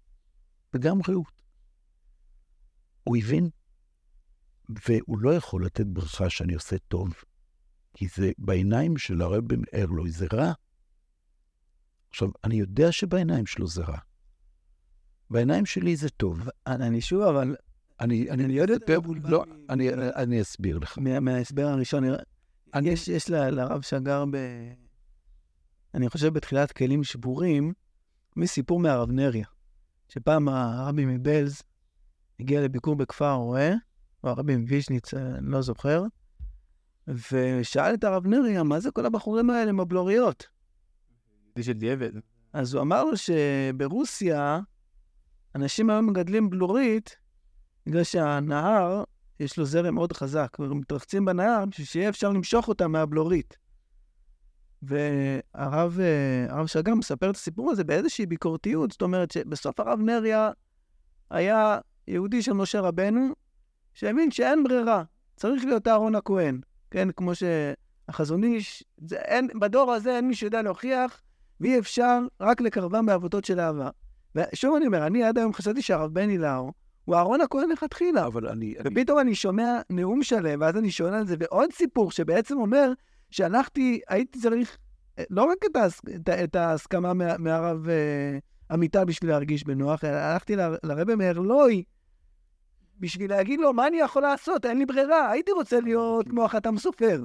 וגם 0.75 0.99
רעות. 1.09 1.43
הוא 3.05 3.17
הבין, 3.17 3.51
והוא 4.69 5.19
לא 5.19 5.35
יכול 5.35 5.67
לתת 5.67 5.87
ברכה 5.87 6.31
שאני 6.31 6.55
עושה 6.55 6.79
טוב, 6.79 7.15
כי 7.95 8.09
זה 8.09 8.31
בעיניים 8.39 8.97
של 8.97 9.23
הרבי 9.23 9.57
ארלוי 9.75 10.11
זה 10.11 10.27
רע. 10.33 10.53
עכשיו, 12.11 12.29
אני 12.45 12.55
יודע 12.55 12.93
שבעיניים 12.93 13.47
שלו 13.47 13.67
זה 13.67 13.83
רע. 13.83 13.99
בעיניים 15.31 15.67
שלי 15.67 15.97
זה 15.97 16.09
טוב. 16.11 16.49
אני 16.67 17.01
שוב, 17.01 17.23
אבל... 17.23 17.57
אני, 18.01 18.29
מבולבל. 18.89 19.31
לא, 19.31 19.45
אני, 19.71 19.93
אני 19.95 20.43
אסביר 20.43 20.79
לך. 20.79 20.99
מה, 20.99 21.21
מההסבר 21.21 21.67
הראשון, 21.67 22.05
אני... 22.75 22.89
יש, 22.91 23.31
לרב 23.31 23.83
שגר 23.83 24.25
ב... 24.31 24.37
אני 25.95 26.09
חושב 26.09 26.29
בתחילת 26.29 26.73
כלים 26.73 27.05
שבורים, 27.05 27.73
מסיפור 28.37 28.81
מהרב 28.81 29.11
נריה, 29.11 29.47
שפעם 30.09 30.49
הרבי 30.49 31.05
מבלז 31.05 31.63
הגיע 32.41 32.61
לביקור 32.61 32.97
בכפר 32.97 33.33
רועה, 33.33 33.71
או 34.25 34.29
הרבי 34.29 34.57
מוויז'ניץ, 34.57 35.15
אני 35.15 35.51
לא 35.51 35.63
זוכר, 35.63 36.05
ושאל 37.09 37.95
את 37.95 38.05
הרב 38.05 38.27
נריה, 38.27 38.63
מה 38.63 38.81
זה 38.81 38.91
כל 38.91 39.07
הבחורים 39.07 39.51
האלה 39.51 39.71
עם 39.71 39.81
הבלוריות? 39.81 40.47
זה 41.57 41.63
של 41.63 41.73
דיעבד. 41.73 42.11
אז 42.53 42.75
הוא 42.75 42.83
אמר 42.83 43.05
לו 43.05 43.13
שברוסיה, 43.17 44.61
אנשים 45.55 45.91
היום 45.91 46.07
מגדלים 46.07 46.51
בלורית, 46.51 47.17
בגלל 47.89 48.05
שהנהר, 48.05 49.05
יש 49.41 49.59
לו 49.59 49.65
זרם 49.65 49.95
מאוד 49.95 50.13
חזק, 50.13 50.57
ומתרחצים 50.59 51.25
בנהר 51.25 51.65
בשביל 51.67 51.87
שיהיה 51.87 52.09
אפשר 52.09 52.29
למשוך 52.29 52.69
אותה 52.69 52.89
מהבלורית. 52.89 53.57
והרב 54.83 55.99
אה, 56.01 56.67
שג"ר 56.67 56.95
מספר 56.95 57.31
את 57.31 57.37
הסיפור 57.37 57.71
הזה 57.71 57.85
באיזושהי 57.85 58.27
ביקורתיות, 58.27 58.93
זאת 58.93 59.03
אומרת 59.03 59.31
שבסוף 59.31 59.81
הרב 59.81 60.01
נריה 60.01 60.51
היה 61.31 61.79
יהודי 62.09 62.43
של 62.43 62.53
משה 62.53 62.81
רבנו, 62.81 63.33
שהבין 63.95 64.31
שאין 64.31 64.65
ברירה, 64.65 65.03
צריך 65.37 65.65
להיות 65.65 65.89
אהרון 65.89 66.15
הכהן, 66.15 66.61
כן? 66.91 67.09
כמו 67.11 67.33
שהחזון 67.35 68.45
איש, 68.45 68.85
בדור 69.61 69.93
הזה 69.93 70.17
אין 70.17 70.29
מי 70.29 70.35
שיודע 70.35 70.63
להוכיח, 70.63 71.21
ואי 71.61 71.79
אפשר 71.79 72.19
רק 72.41 72.61
לקרבם 72.61 73.07
בעבודות 73.07 73.45
של 73.45 73.61
אהבה. 73.61 73.91
ושוב 74.35 74.77
אני 74.77 74.87
אומר, 74.87 75.07
אני 75.07 75.25
עד 75.25 75.39
היום 75.39 75.53
חשבתי 75.53 75.83
שהרב 75.83 76.15
בני 76.15 76.39
לאו 76.39 76.73
הוא 77.09 77.17
אהרון 77.17 77.41
הכהן 77.41 77.71
לכתחילה. 77.71 78.27
אבל 78.27 78.49
אני... 78.49 78.75
אני... 78.79 78.89
ופתאום 78.93 79.19
אני 79.19 79.35
שומע 79.35 79.81
נאום 79.91 80.23
שלם, 80.23 80.61
ואז 80.61 80.77
אני 80.77 80.91
שואל 80.91 81.15
על 81.15 81.27
זה, 81.27 81.37
ועוד 81.39 81.73
סיפור 81.73 82.11
שבעצם 82.11 82.57
אומר 82.57 82.93
שהלכתי, 83.31 84.01
הייתי 84.09 84.41
צריך 84.41 84.79
אה, 85.19 85.25
לא 85.31 85.45
רק 85.45 85.59
את, 85.71 85.77
ההס, 85.77 86.01
את, 86.17 86.29
את 86.29 86.57
ההסכמה 86.57 87.15
מה, 87.15 87.39
מהרב 87.39 87.89
אה, 87.89 88.39
עמיטל 88.71 89.05
בשביל 89.05 89.31
להרגיש 89.31 89.65
בנוח, 89.65 90.05
אלא 90.05 90.17
הלכתי 90.17 90.57
ל, 90.57 90.61
לרבי 90.83 91.15
מארלוי 91.15 91.83
בשביל 93.01 93.31
להגיד 93.31 93.61
לו, 93.61 93.73
מה 93.73 93.87
אני 93.87 93.97
יכול 93.97 94.23
לעשות? 94.23 94.67
אין 94.67 94.79
לי 94.79 94.87
ברירה. 94.87 95.31
הייתי 95.31 95.53
רוצה 95.53 95.81
להיות 95.81 96.29
כמו 96.29 96.45
החתם 96.45 96.79
סופר, 96.79 97.25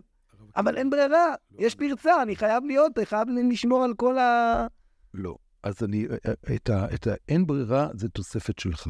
אבל 0.55 0.77
אין 0.77 0.89
ברירה, 0.89 1.35
יש 1.59 1.75
פרצה, 1.75 2.21
אני 2.21 2.35
חייב 2.35 2.63
להיות, 2.65 2.97
אני 2.97 3.05
חייב 3.05 3.27
לשמור 3.51 3.83
על 3.83 3.93
כל 3.93 4.17
ה... 4.17 4.67
לא. 5.13 5.35
אז 5.63 5.83
אני, 5.83 6.07
אה. 6.25 6.85
את 6.93 7.07
האין 7.07 7.45
ברירה 7.47 7.87
זה 7.93 8.09
תוספת 8.09 8.59
שלך. 8.59 8.87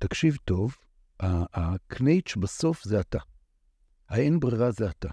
תקשיב 0.00 0.36
טוב, 0.44 0.76
הקנייץ' 1.20 2.36
בסוף 2.36 2.84
זה 2.84 3.00
אתה. 3.00 3.18
האין 4.08 4.40
ברירה 4.40 4.70
זה 4.70 4.90
אתה. 4.90 5.08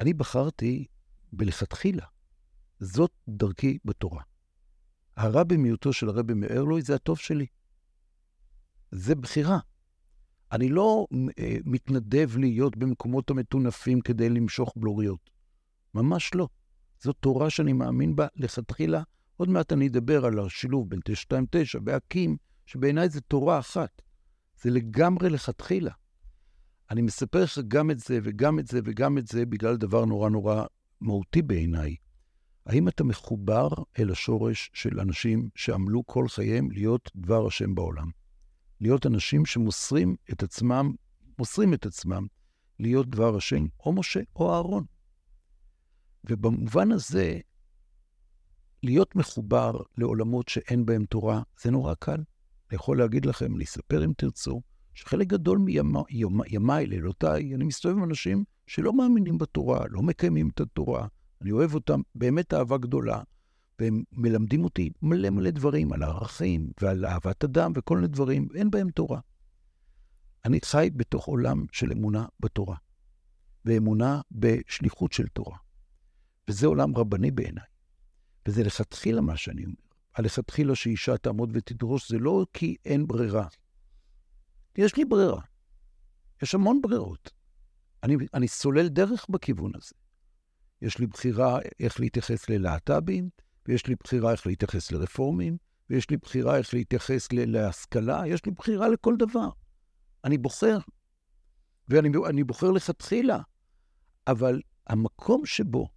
אני 0.00 0.12
בחרתי 0.14 0.86
בלכתחילה. 1.32 2.06
זאת 2.80 3.10
דרכי 3.28 3.78
בתורה. 3.84 4.22
הרע 5.16 5.44
במיעוטו 5.44 5.92
של 5.92 6.08
הרבי 6.08 6.34
מארלוי 6.34 6.82
זה 6.82 6.94
הטוב 6.94 7.18
שלי. 7.18 7.46
זה 8.90 9.14
בחירה. 9.14 9.58
אני 10.52 10.68
לא 10.68 11.06
אה, 11.38 11.56
מתנדב 11.64 12.36
להיות 12.36 12.76
במקומות 12.76 13.30
המטונפים 13.30 14.00
כדי 14.00 14.28
למשוך 14.28 14.72
בלוריות. 14.76 15.30
ממש 15.94 16.34
לא. 16.34 16.48
זאת 16.98 17.16
תורה 17.20 17.50
שאני 17.50 17.72
מאמין 17.72 18.16
בה 18.16 18.26
לכתחילה. 18.36 19.02
עוד 19.36 19.48
מעט 19.48 19.72
אני 19.72 19.88
אדבר 19.88 20.24
על 20.24 20.38
השילוב 20.38 20.90
בין 20.90 21.00
929 21.04 21.78
והקים, 21.86 22.36
שבעיניי 22.66 23.08
זה 23.08 23.20
תורה 23.20 23.58
אחת. 23.58 24.02
זה 24.62 24.70
לגמרי 24.70 25.30
לכתחילה. 25.30 25.92
אני 26.90 27.02
מספר 27.02 27.42
לך 27.42 27.58
גם 27.68 27.90
את 27.90 27.98
זה 27.98 28.18
וגם 28.22 28.58
את 28.58 28.66
זה 28.66 28.80
וגם 28.84 29.18
את 29.18 29.26
זה 29.26 29.46
בגלל 29.46 29.76
דבר 29.76 30.04
נורא 30.04 30.30
נורא 30.30 30.64
מהותי 31.00 31.42
בעיניי. 31.42 31.96
האם 32.66 32.88
אתה 32.88 33.04
מחובר 33.04 33.68
אל 33.98 34.10
השורש 34.10 34.70
של 34.74 35.00
אנשים 35.00 35.48
שעמלו 35.54 36.06
כל 36.06 36.28
חייהם 36.28 36.70
להיות 36.70 37.10
דבר 37.16 37.46
השם 37.46 37.74
בעולם? 37.74 38.10
להיות 38.80 39.06
אנשים 39.06 39.46
שמוסרים 39.46 40.16
את 40.32 40.42
עצמם, 40.42 40.94
מוסרים 41.38 41.74
את 41.74 41.86
עצמם 41.86 42.26
להיות 42.78 43.08
דבר 43.10 43.36
השם, 43.36 43.66
או 43.80 43.92
משה 43.92 44.20
או 44.36 44.54
אהרון. 44.54 44.84
ובמובן 46.24 46.92
הזה, 46.92 47.40
להיות 48.82 49.16
מחובר 49.16 49.80
לעולמות 49.98 50.48
שאין 50.48 50.86
בהם 50.86 51.04
תורה, 51.04 51.42
זה 51.62 51.70
נורא 51.70 51.94
קל. 51.94 52.22
אני 52.74 52.78
יכול 52.78 52.98
להגיד 52.98 53.26
לכם, 53.26 53.58
לספר 53.58 54.04
אם 54.04 54.12
תרצו, 54.16 54.62
שחלק 54.94 55.26
גדול 55.26 55.58
מימיי, 55.58 56.86
לילותיי, 56.86 57.54
אני 57.54 57.64
מסתובב 57.64 57.96
עם 57.96 58.04
אנשים 58.04 58.44
שלא 58.66 58.92
מאמינים 58.92 59.38
בתורה, 59.38 59.84
לא 59.90 60.02
מקיימים 60.02 60.48
את 60.48 60.60
התורה. 60.60 61.06
אני 61.40 61.52
אוהב 61.52 61.74
אותם 61.74 62.00
באמת 62.14 62.54
אהבה 62.54 62.78
גדולה, 62.78 63.22
והם 63.78 64.02
מלמדים 64.12 64.64
אותי 64.64 64.90
מלא 65.02 65.30
מלא 65.30 65.50
דברים 65.50 65.92
על 65.92 66.02
הערכים 66.02 66.70
ועל 66.82 67.06
אהבת 67.06 67.44
אדם 67.44 67.72
וכל 67.74 67.96
מיני 67.96 68.08
דברים, 68.08 68.48
אין 68.54 68.70
בהם 68.70 68.90
תורה. 68.90 69.20
אני 70.44 70.58
חי 70.64 70.90
בתוך 70.96 71.24
עולם 71.24 71.64
של 71.72 71.92
אמונה 71.92 72.26
בתורה, 72.40 72.76
ואמונה 73.64 74.20
בשליחות 74.32 75.12
של 75.12 75.26
תורה. 75.28 75.56
וזה 76.48 76.66
עולם 76.66 76.96
רבני 76.96 77.30
בעיניי. 77.30 77.64
וזה 78.48 78.62
לכתחילה 78.64 79.20
מה 79.20 79.36
שאני 79.36 79.64
אומר. 79.64 79.83
הלכתחילה 80.14 80.74
שאישה 80.74 81.16
תעמוד 81.16 81.50
ותדרוש, 81.52 82.10
זה 82.12 82.18
לא 82.18 82.46
כי 82.52 82.76
אין 82.84 83.06
ברירה. 83.06 83.46
יש 84.78 84.96
לי 84.96 85.04
ברירה. 85.04 85.40
יש 86.42 86.54
המון 86.54 86.82
ברירות. 86.82 87.30
אני, 88.02 88.16
אני 88.34 88.48
סולל 88.48 88.88
דרך 88.88 89.26
בכיוון 89.28 89.72
הזה. 89.74 89.94
יש 90.82 90.98
לי 90.98 91.06
בחירה 91.06 91.58
איך 91.80 92.00
להתייחס 92.00 92.48
ללהט"בים, 92.48 93.28
ויש 93.68 93.86
לי 93.86 93.94
בחירה 93.94 94.32
איך 94.32 94.46
להתייחס 94.46 94.92
לרפורמים, 94.92 95.56
ויש 95.90 96.10
לי 96.10 96.16
בחירה 96.16 96.56
איך 96.56 96.74
להתייחס 96.74 97.28
להשכלה, 97.32 98.22
יש 98.26 98.46
לי 98.46 98.52
בחירה 98.52 98.88
לכל 98.88 99.16
דבר. 99.16 99.48
אני 100.24 100.38
בוחר, 100.38 100.78
ואני 101.88 102.44
בוחר 102.44 102.70
לכתחילה. 102.70 103.38
אבל 104.26 104.60
המקום 104.86 105.46
שבו 105.46 105.88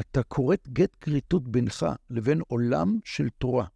אתה 0.00 0.22
כורת 0.22 0.68
גט 0.68 0.96
כריתות 1.00 1.48
בינך 1.48 1.86
לבין 2.10 2.40
עולם 2.48 2.98
של 3.04 3.28
תורה, 3.38 3.66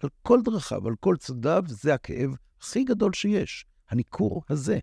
על 0.00 0.08
כל 0.22 0.42
דרכיו, 0.44 0.88
על 0.88 0.96
כל 1.00 1.16
צדיו, 1.18 1.64
זה 1.66 1.94
הכאב 1.94 2.30
הכי 2.60 2.84
גדול 2.84 3.12
שיש, 3.12 3.66
הניכור 3.88 4.42
הזה. 4.48 4.78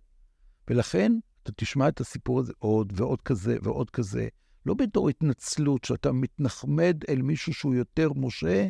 ולכן, 0.67 1.11
אתה 1.43 1.51
תשמע 1.55 1.87
את 1.87 1.99
הסיפור 1.99 2.39
הזה 2.39 2.53
עוד 2.59 2.93
ועוד 2.95 3.21
כזה 3.21 3.57
ועוד 3.63 3.89
כזה, 3.89 4.27
לא 4.65 4.73
בתור 4.73 5.09
התנצלות 5.09 5.83
שאתה 5.83 6.11
מתנחמד 6.11 6.97
אל 7.09 7.21
מישהו 7.21 7.53
שהוא 7.53 7.75
יותר 7.75 8.09
משה, 8.15 8.67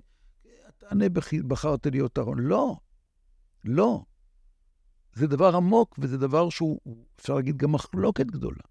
תענה 0.77 1.05
בחרת 1.47 1.85
להיות 1.85 2.17
אהרון. 2.17 2.39
לא, 2.39 2.77
לא. 3.63 4.03
זה 5.13 5.27
דבר 5.27 5.55
עמוק, 5.55 5.99
וזה 5.99 6.17
דבר 6.17 6.49
שהוא, 6.49 6.79
אפשר 7.19 7.35
להגיד, 7.35 7.57
גם 7.57 7.71
מחלוקת 7.71 8.25
גדולה. 8.25 8.63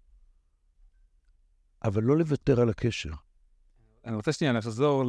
אבל 1.83 2.03
לא 2.03 2.17
לוותר 2.17 2.61
על 2.61 2.69
הקשר. 2.69 3.11
אני 4.05 4.15
רוצה 4.15 4.33
שנייה 4.33 4.53
לחזור 4.53 5.03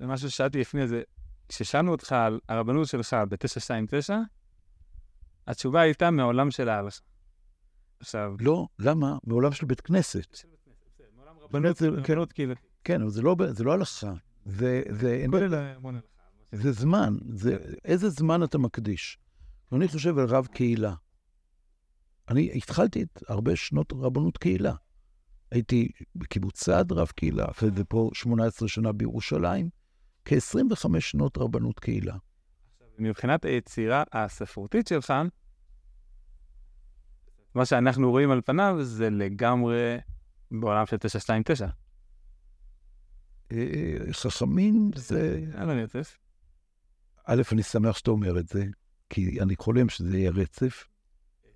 למה 0.00 0.18
ששאלתי 0.18 0.60
לפני 0.60 0.88
זה. 0.88 1.02
כששאלנו 1.48 1.92
אותך 1.92 2.12
על 2.12 2.40
הרבנות 2.48 2.88
שלך 2.88 3.16
ב-929, 3.28 4.12
התשובה 5.46 5.80
הייתה 5.80 6.10
מעולם 6.10 6.50
של 6.50 6.68
ההלכה. 6.68 7.00
עכשיו... 8.00 8.34
לא, 8.40 8.66
למה? 8.78 9.16
מעולם 9.24 9.52
של 9.52 9.66
בית 9.66 9.80
כנסת. 9.80 10.36
רבנות 11.42 11.76
זה, 11.76 11.88
כן, 12.04 12.18
כן, 12.84 13.02
אבל 13.02 13.10
זה 13.10 13.22
לא, 13.22 13.36
זה 13.48 13.64
לא 13.64 13.72
הלכה. 13.72 14.12
זה, 14.46 14.82
זה, 14.90 15.26
זה 16.52 16.72
זמן, 16.72 17.16
זה, 17.34 17.56
איזה 17.84 18.08
זמן 18.08 18.42
אתה 18.42 18.58
מקדיש? 18.58 19.18
אני 19.72 19.88
חושב 19.88 20.18
על 20.18 20.26
רב 20.26 20.46
קהילה. 20.46 20.94
אני 22.28 22.50
התחלתי 22.54 23.02
את 23.02 23.22
הרבה 23.28 23.56
שנות 23.56 23.92
רבנות 23.92 24.38
קהילה. 24.38 24.74
הייתי 25.50 25.88
בקיבוץ 26.16 26.64
סעד 26.64 26.92
רב 26.92 27.08
קהילה, 27.08 27.50
אחרי 27.50 27.70
זה 27.76 27.84
פה 27.84 28.10
18 28.12 28.68
שנה 28.68 28.92
בירושלים, 28.92 29.68
כ-25 30.24 31.00
שנות 31.00 31.38
רבנות 31.38 31.80
קהילה. 31.80 32.16
מבחינת 32.98 33.44
היצירה 33.44 34.04
הספרותית 34.12 34.86
שלך, 34.86 35.12
מה 37.54 37.66
שאנחנו 37.66 38.10
רואים 38.10 38.30
על 38.30 38.40
פניו 38.40 38.76
זה 38.80 39.10
לגמרי 39.10 39.96
בעולם 40.50 40.86
של 40.86 40.96
929. 40.96 41.66
אה, 43.52 43.56
חכמים 44.12 44.90
זה... 44.94 45.44
יאללה, 45.54 45.72
אני 45.72 45.82
רצף. 45.82 46.18
א', 47.24 47.42
אני 47.52 47.62
שמח 47.62 47.96
שאתה 47.96 48.10
אומר 48.10 48.38
את 48.38 48.48
זה, 48.48 48.64
כי 49.10 49.40
אני 49.40 49.56
חולם 49.56 49.88
שזה 49.88 50.18
יהיה 50.18 50.30
רצף. 50.30 50.86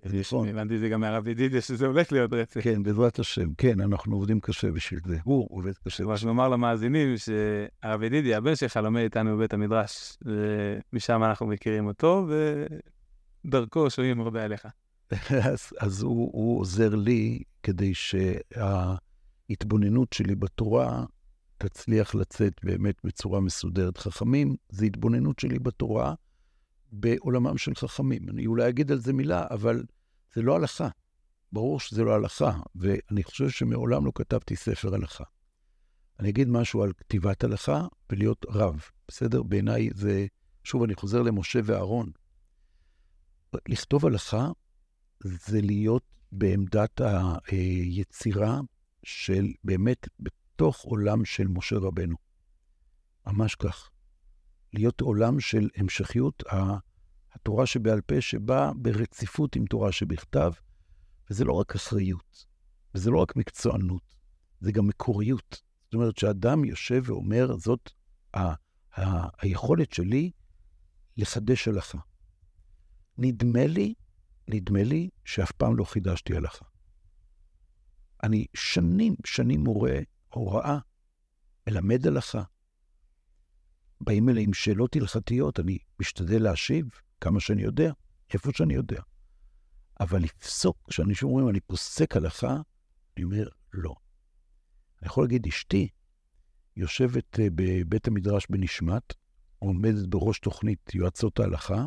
נכון. 0.05 0.47
הבנתי 0.47 0.75
את 0.75 0.79
זה 0.79 0.89
גם 0.89 1.01
מהרב 1.01 1.27
ידידיה, 1.27 1.61
שזה 1.61 1.87
הולך 1.87 2.11
להיות 2.11 2.33
רצף. 2.33 2.61
כן, 2.61 2.83
בעזרת 2.83 3.19
השם. 3.19 3.53
כן, 3.57 3.81
אנחנו 3.81 4.15
עובדים 4.15 4.39
קשה 4.39 4.71
בשביל 4.71 4.99
זה. 5.05 5.17
הוא 5.23 5.47
עובד 5.49 5.73
קשה. 5.87 6.03
מה 6.03 6.17
שנאמר 6.17 6.49
למאזינים, 6.49 7.15
שהרב 7.17 8.03
ידידיה, 8.03 8.37
הבן 8.37 8.55
שלך, 8.55 8.77
לומד 8.77 9.01
איתנו 9.01 9.37
בבית 9.37 9.53
המדרש, 9.53 10.17
ומשם 10.21 11.23
אנחנו 11.23 11.45
מכירים 11.47 11.87
אותו, 11.87 12.27
ודרכו 13.45 13.89
שומעים 13.89 14.21
הרבה 14.21 14.43
עליך. 14.43 14.67
אז, 15.51 15.73
אז 15.79 16.01
הוא, 16.01 16.29
הוא 16.33 16.59
עוזר 16.59 16.95
לי 16.95 17.39
כדי 17.63 17.93
שההתבוננות 19.49 20.13
שלי 20.13 20.35
בתורה 20.35 21.05
תצליח 21.57 22.15
לצאת 22.15 22.53
באמת 22.63 22.95
בצורה 23.03 23.39
מסודרת. 23.39 23.97
חכמים 23.97 24.55
זה 24.69 24.85
התבוננות 24.85 25.39
שלי 25.39 25.59
בתורה 25.59 26.13
בעולמם 26.93 27.57
של 27.57 27.75
חכמים. 27.75 28.29
אני 28.29 28.45
אולי 28.45 28.69
אגיד 28.69 28.91
על 28.91 28.99
זה 28.99 29.13
מילה, 29.13 29.45
אבל 29.49 29.83
זה 30.35 30.41
לא 30.41 30.55
הלכה. 30.55 30.89
ברור 31.51 31.79
שזה 31.79 32.03
לא 32.03 32.13
הלכה, 32.13 32.59
ואני 32.75 33.23
חושב 33.23 33.49
שמעולם 33.49 34.05
לא 34.05 34.11
כתבתי 34.15 34.55
ספר 34.55 34.95
הלכה. 34.95 35.23
אני 36.19 36.29
אגיד 36.29 36.47
משהו 36.47 36.83
על 36.83 36.93
כתיבת 36.93 37.43
הלכה 37.43 37.87
ולהיות 38.09 38.45
רב, 38.49 38.81
בסדר? 39.07 39.43
בעיניי 39.43 39.89
זה, 39.93 40.25
שוב, 40.63 40.83
אני 40.83 40.95
חוזר 40.95 41.21
למשה 41.21 41.59
ואהרון. 41.63 42.11
לכתוב 43.67 44.05
הלכה 44.05 44.47
זה 45.23 45.61
להיות 45.61 46.03
בעמדת 46.31 47.01
היצירה 47.47 48.59
של 49.03 49.51
באמת 49.63 50.07
בתוך 50.19 50.81
עולם 50.81 51.25
של 51.25 51.47
משה 51.47 51.75
רבנו. 51.75 52.15
ממש 53.27 53.55
כך. 53.55 53.89
להיות 54.73 55.01
עולם 55.01 55.39
של 55.39 55.69
המשכיות 55.75 56.43
התורה 57.33 57.65
שבעל 57.65 58.01
פה, 58.01 58.21
שבאה 58.21 58.71
ברציפות 58.73 59.55
עם 59.55 59.65
תורה 59.65 59.91
שבכתב, 59.91 60.51
וזה 61.29 61.45
לא 61.45 61.53
רק 61.53 61.75
אחריות, 61.75 62.45
וזה 62.95 63.11
לא 63.11 63.17
רק 63.17 63.35
מקצוענות, 63.35 64.15
זה 64.59 64.71
גם 64.71 64.87
מקוריות. 64.87 65.61
זאת 65.85 65.93
אומרת, 65.93 66.17
שאדם 66.17 66.65
יושב 66.65 67.01
ואומר, 67.05 67.57
זאת 67.57 67.91
ה- 68.33 68.53
ה- 68.99 69.27
היכולת 69.41 69.93
שלי 69.93 70.31
לחדש 71.17 71.67
הלכה. 71.67 71.97
נדמה 73.17 73.67
לי, 73.67 73.93
נדמה 74.47 74.83
לי 74.83 75.09
שאף 75.25 75.51
פעם 75.51 75.77
לא 75.77 75.83
חידשתי 75.83 76.35
הלכה. 76.35 76.65
אני 78.23 78.45
שנים, 78.53 79.15
שנים 79.25 79.63
מורה 79.63 79.99
הוראה, 80.29 80.77
מלמד 81.67 82.07
הלכה. 82.07 82.43
באים 84.05 84.29
אליי 84.29 84.43
עם 84.43 84.53
שאלות 84.53 84.95
הלכתיות, 84.95 85.59
אני 85.59 85.77
משתדל 85.99 86.43
להשיב 86.43 86.85
כמה 87.21 87.39
שאני 87.39 87.61
יודע, 87.61 87.91
איפה 88.33 88.49
שאני 88.53 88.73
יודע. 88.73 89.01
אבל 89.99 90.21
לפסוק, 90.21 90.77
כשאנשים 90.89 91.29
אומרים, 91.29 91.49
אני 91.49 91.59
פוסק 91.59 92.15
הלכה, 92.15 92.57
אני 93.17 93.23
אומר, 93.23 93.47
לא. 93.73 93.95
אני 95.01 95.07
יכול 95.07 95.23
להגיד, 95.23 95.47
אשתי 95.47 95.87
יושבת 96.75 97.39
אה, 97.39 97.47
בבית 97.55 98.07
המדרש 98.07 98.47
בנשמת, 98.49 99.13
עומדת 99.59 100.07
בראש 100.07 100.39
תוכנית 100.39 100.95
יועצות 100.95 101.39
ההלכה, 101.39 101.85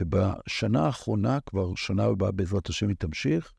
ובשנה 0.00 0.86
האחרונה, 0.86 1.38
כבר 1.40 1.74
שנה 1.74 2.04
הבאה 2.04 2.32
בעזרת 2.32 2.68
השם 2.68 2.88
היא 2.88 2.96
תמשיך, 2.96 3.52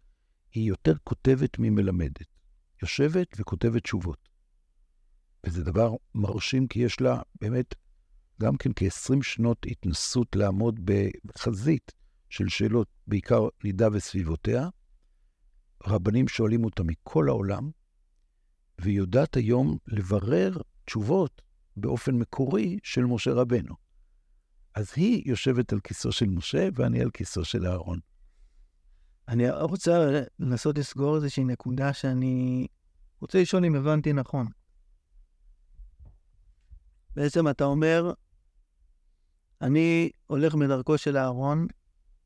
היא 0.54 0.70
יותר 0.70 0.94
כותבת 1.04 1.60
ממלמדת. 1.60 2.26
יושבת 2.82 3.28
וכותבת 3.40 3.84
תשובות. 3.84 4.31
וזה 5.46 5.64
דבר 5.64 5.96
מרשים, 6.16 6.68
כי 6.68 6.80
יש 6.80 7.02
לה 7.02 7.22
באמת 7.42 7.76
גם 8.42 8.58
כן 8.58 8.70
כ-20 8.76 9.24
שנות 9.24 9.66
התנסות 9.72 10.36
לעמוד 10.36 10.80
בחזית 11.26 11.92
של 12.30 12.50
שאלות, 12.50 12.88
בעיקר 13.08 13.48
נידה 13.64 13.88
וסביבותיה. 13.94 14.70
רבנים 15.88 16.28
שואלים 16.28 16.64
אותה 16.64 16.84
מכל 16.84 17.30
העולם, 17.30 17.72
והיא 18.80 18.98
יודעת 18.98 19.36
היום 19.36 19.78
לברר 19.88 20.52
תשובות 20.86 21.42
באופן 21.78 22.16
מקורי 22.16 22.80
של 22.84 23.06
משה 23.06 23.34
רבנו. 23.34 23.76
אז 24.76 24.94
היא 24.96 25.24
יושבת 25.26 25.74
על 25.74 25.80
כיסו 25.80 26.12
של 26.12 26.30
משה, 26.30 26.70
ואני 26.76 27.02
על 27.02 27.12
כיסו 27.12 27.46
של 27.46 27.66
אהרון. 27.66 28.00
אני 29.28 29.50
רוצה 29.50 30.22
לנסות 30.40 30.78
לסגור 30.78 31.16
איזושהי 31.16 31.44
נקודה 31.44 31.94
שאני 31.94 32.68
רוצה 33.22 33.42
לשאול 33.42 33.66
אם 33.66 33.76
הבנתי 33.76 34.14
נכון. 34.14 34.48
בעצם 37.16 37.48
אתה 37.48 37.64
אומר, 37.64 38.14
אני 39.62 40.10
הולך 40.28 40.56
מדרכו 40.56 40.98
של 40.98 41.18
אהרון, 41.18 41.68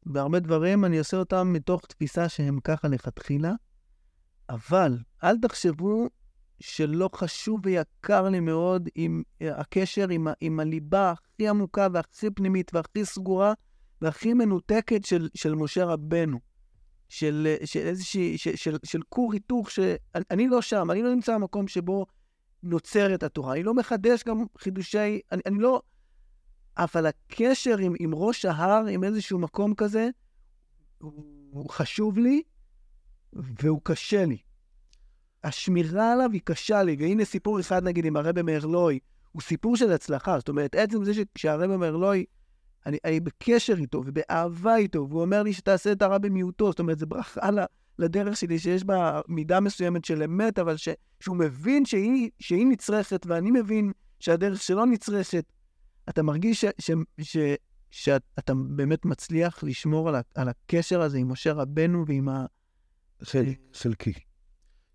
והרבה 0.05 0.39
דברים 0.39 0.85
אני 0.85 0.99
עושה 0.99 1.17
אותם 1.17 1.53
מתוך 1.53 1.85
תפיסה 1.85 2.29
שהם 2.29 2.59
ככה 2.59 2.87
לכתחילה, 2.87 3.51
אבל 4.49 4.97
אל 5.23 5.37
תחשבו 5.37 6.07
שלא 6.59 7.09
חשוב 7.15 7.59
ויקר 7.63 8.29
לי 8.29 8.39
מאוד 8.39 8.89
עם 8.95 9.23
הקשר 9.41 10.09
עם, 10.09 10.27
עם 10.41 10.59
הליבה 10.59 11.11
הכי 11.11 11.47
עמוקה 11.47 11.87
והכי 11.93 12.29
פנימית 12.29 12.71
והכי 12.73 13.05
סגורה 13.05 13.53
והכי 14.01 14.33
מנותקת 14.33 15.05
של, 15.05 15.29
של 15.33 15.55
משה 15.55 15.85
רבנו. 15.85 16.39
של, 17.09 17.55
של 17.65 17.79
איזושהי, 17.79 18.37
של, 18.37 18.55
של, 18.55 18.77
של 18.83 18.99
כור 19.09 19.33
היתוך, 19.33 19.71
שאני 19.71 20.47
לא 20.47 20.61
שם, 20.61 20.91
אני 20.91 21.03
לא 21.03 21.13
נמצא 21.13 21.35
במקום 21.35 21.67
שבו 21.67 22.05
נוצרת 22.65 23.23
התורה. 23.23 23.53
אני 23.53 23.63
לא 23.63 23.73
מחדש 23.73 24.23
גם 24.23 24.45
חידושי, 24.57 25.19
אני, 25.31 25.41
אני 25.45 25.59
לא... 25.59 25.81
אבל 26.77 27.05
הקשר 27.05 27.77
עם, 27.77 27.93
עם 27.99 28.15
ראש 28.15 28.45
ההר, 28.45 28.85
עם 28.85 29.03
איזשהו 29.03 29.39
מקום 29.39 29.75
כזה, 29.75 30.09
הוא, 30.97 31.13
הוא 31.51 31.69
חשוב 31.69 32.17
לי 32.17 32.43
והוא 33.33 33.81
קשה 33.83 34.25
לי. 34.25 34.37
השמירה 35.43 36.13
עליו 36.13 36.29
היא 36.33 36.41
קשה 36.43 36.83
לי, 36.83 36.95
והנה 36.99 37.25
סיפור 37.25 37.59
אחד, 37.59 37.83
נגיד, 37.83 38.05
עם 38.05 38.17
הרבי 38.17 38.41
מארלוי, 38.41 38.99
הוא 39.31 39.41
סיפור 39.41 39.77
של 39.77 39.91
הצלחה. 39.91 40.39
זאת 40.39 40.49
אומרת, 40.49 40.75
עצם 40.75 41.03
זה 41.03 41.11
שהרבי 41.37 41.77
מארלוי, 41.77 42.25
אני, 42.85 42.97
אני 43.05 43.19
בקשר 43.19 43.75
איתו 43.77 44.01
ובאהבה 44.05 44.75
איתו, 44.75 45.07
והוא 45.09 45.21
אומר 45.21 45.43
לי 45.43 45.53
שתעשה 45.53 45.91
את 45.91 46.01
הרע 46.01 46.17
במיעוטו, 46.17 46.69
זאת 46.71 46.79
אומרת, 46.79 46.99
זו 46.99 47.07
ברכה 47.07 47.49
לדרך 47.99 48.37
שלי, 48.37 48.59
שיש 48.59 48.83
בה 48.83 49.21
מידה 49.27 49.59
מסוימת 49.59 50.05
של 50.05 50.23
אמת, 50.23 50.59
אבל 50.59 50.77
ש, 50.77 50.89
שהוא 51.19 51.35
מבין 51.35 51.85
שהיא, 51.85 52.29
שהיא 52.39 52.67
נצרכת, 52.67 53.25
ואני 53.29 53.51
מבין 53.51 53.91
שהדרך 54.19 54.61
שלו 54.61 54.85
נצרכת. 54.85 55.45
אתה 56.09 56.23
מרגיש 56.23 56.61
ש, 56.61 56.65
ש, 56.79 56.91
ש, 57.21 57.37
שאתה 57.91 58.53
באמת 58.53 59.05
מצליח 59.05 59.63
לשמור 59.63 60.09
על, 60.09 60.15
ה, 60.15 60.21
על 60.35 60.49
הקשר 60.49 61.01
הזה 61.01 61.17
עם 61.17 61.31
משה 61.31 61.53
רבנו 61.53 62.05
ועם 62.07 62.29
ה... 62.29 62.45
חלק, 63.23 63.59
חלקי. 63.73 64.13